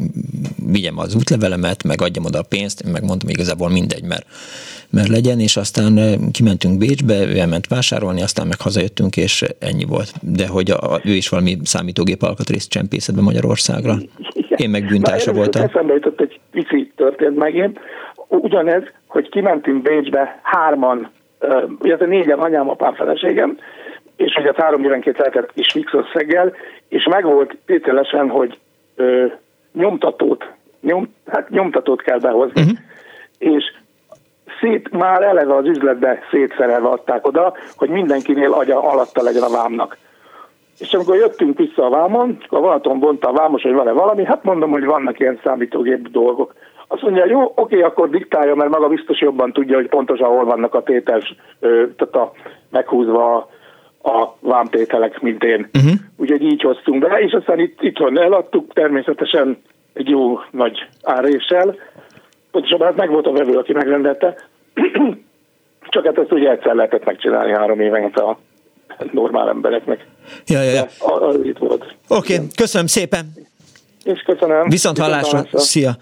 [0.67, 4.27] vigyem az útlevelemet, meg adjam oda a pénzt, én megmondtam, igazából mindegy, mert
[4.91, 10.13] mert legyen, és aztán kimentünk Bécsbe, ő elment vásárolni, aztán meg hazajöttünk, és ennyi volt.
[10.23, 13.95] De hogy a, ő is valami számítógép alkatrészt csempészet be Magyarországra.
[14.57, 15.63] Én meg bűntársa voltam.
[15.63, 17.79] Eszembe jutott egy pici történt megint.
[18.29, 21.11] Ugyanez, hogy kimentünk Bécsbe hárman,
[21.83, 23.59] illetve négyen anyám, apám, feleségem,
[24.17, 26.53] és ugye három évenként lehetett kis fix összeggel,
[26.89, 28.59] és megvolt tételesen, hogy
[28.97, 29.27] ö,
[29.73, 30.51] nyomtatót,
[30.81, 32.79] nyom, hát nyomtatót kell behozni, uh-huh.
[33.39, 33.65] és
[34.61, 39.97] szét, már eleve az üzletbe szétszerelve adták oda, hogy mindenkinél agya alatta legyen a vámnak.
[40.79, 44.45] És amikor jöttünk vissza a vámon, a vonaton mondta a vámos, hogy van-e valami, hát
[44.45, 46.55] mondom, hogy vannak ilyen számítógép dolgok.
[46.89, 50.75] Azt mondja, jó, oké, akkor diktálja, mert maga biztos jobban tudja, hogy pontosan hol vannak
[50.75, 51.35] a tétels,
[51.97, 52.33] tehát a,
[52.71, 53.49] meghúzva a,
[54.11, 55.69] a vámtételek, mint én.
[55.75, 55.93] Uh-huh.
[56.17, 59.63] Úgyhogy így hoztunk be, és aztán itt, itthon eladtuk, természetesen
[59.93, 61.77] egy jó nagy áréssel.
[62.55, 64.37] Pontosabban hát meg volt a vevő, aki megrendelte.
[65.93, 68.39] Csak hát ezt ugye egyszer lehetett megcsinálni három évenként a
[69.13, 70.07] normál embereknek.
[70.47, 70.87] Ja, ja, ja.
[72.09, 73.33] Oké, okay, köszönöm szépen.
[74.05, 74.69] És köszönöm.
[74.69, 75.47] Viszont hallásra.
[75.53, 75.97] Szia.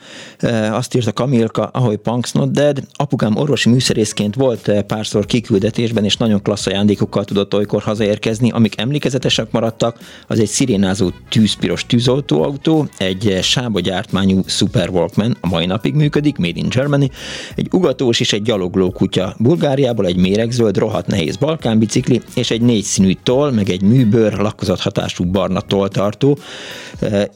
[0.70, 2.78] Azt írta Kamilka, ahogy Punks Not Dead.
[2.92, 8.50] Apukám orvosi műszerészként volt párszor kiküldetésben, és nagyon klassz ajándékokkal tudott olykor hazaérkezni.
[8.50, 15.66] Amik emlékezetesek maradtak, az egy szirénázó tűzpiros tűzoltóautó, egy sába gyártmányú Super Walkman, a mai
[15.66, 17.10] napig működik, Made in Germany,
[17.56, 22.84] egy ugatós és egy gyalogló kutya Bulgáriából, egy méregzöld, rohadt nehéz balkánbicikli, és egy négy
[22.84, 26.38] színű toll, meg egy műbőr, lakkozathatású barna tolltartó,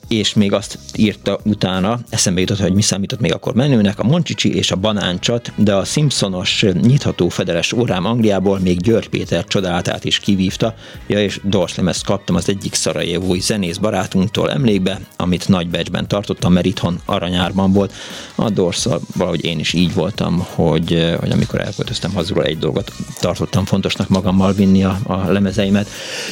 [0.08, 4.54] és még azt írta utána, eszembe jutott, hogy mi számított még akkor menőnek, a Moncsicsi
[4.54, 10.18] és a Banáncsat, de a Simpsonos nyitható fedeles órám Angliából még György Péter csodálatát is
[10.18, 10.74] kivívta,
[11.06, 16.66] ja és dorslemezt kaptam az egyik szarajevói zenész barátunktól emlékbe, amit nagy becsben tartottam, mert
[16.66, 17.92] itthon aranyárban volt.
[18.34, 23.64] A dorszal valahogy én is így voltam, hogy, hogy amikor elköltöztem hazról egy dolgot tartottam
[23.64, 25.88] fontosnak magammal vinni a, a lemezeimet.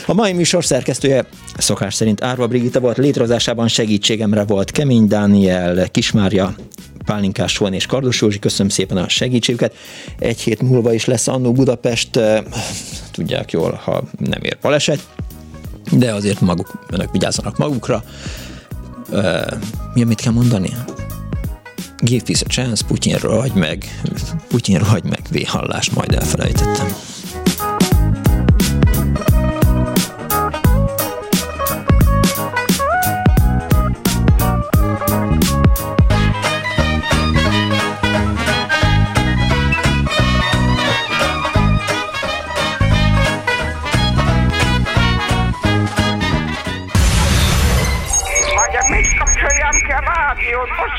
[0.06, 1.26] A mai műsor szerkesztője
[1.58, 6.54] szokás szerint Árva Brigitta volt létrehozásában segítség segítségemre volt Kemény Dániel, Kismária,
[7.04, 9.74] Pálinkás Van és Kardos Józsi, köszönöm szépen a segítségüket.
[10.18, 12.20] Egy hét múlva is lesz Annó Budapest,
[13.12, 15.08] tudják jól, ha nem ér baleset,
[15.92, 18.04] de azért maguk, önök vigyázzanak magukra.
[19.94, 20.70] Mi, mit kell mondani?
[21.98, 24.00] Give peace a chance, Putyin rohagy meg,
[24.48, 26.86] Putyin rohagy meg, véhallás, majd elfelejtettem.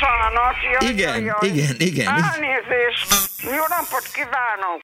[0.06, 0.56] Bocsánat.
[0.80, 2.08] Igen, igen, igen.
[2.08, 3.08] Elnézést.
[3.44, 4.80] Jó napot kívánok.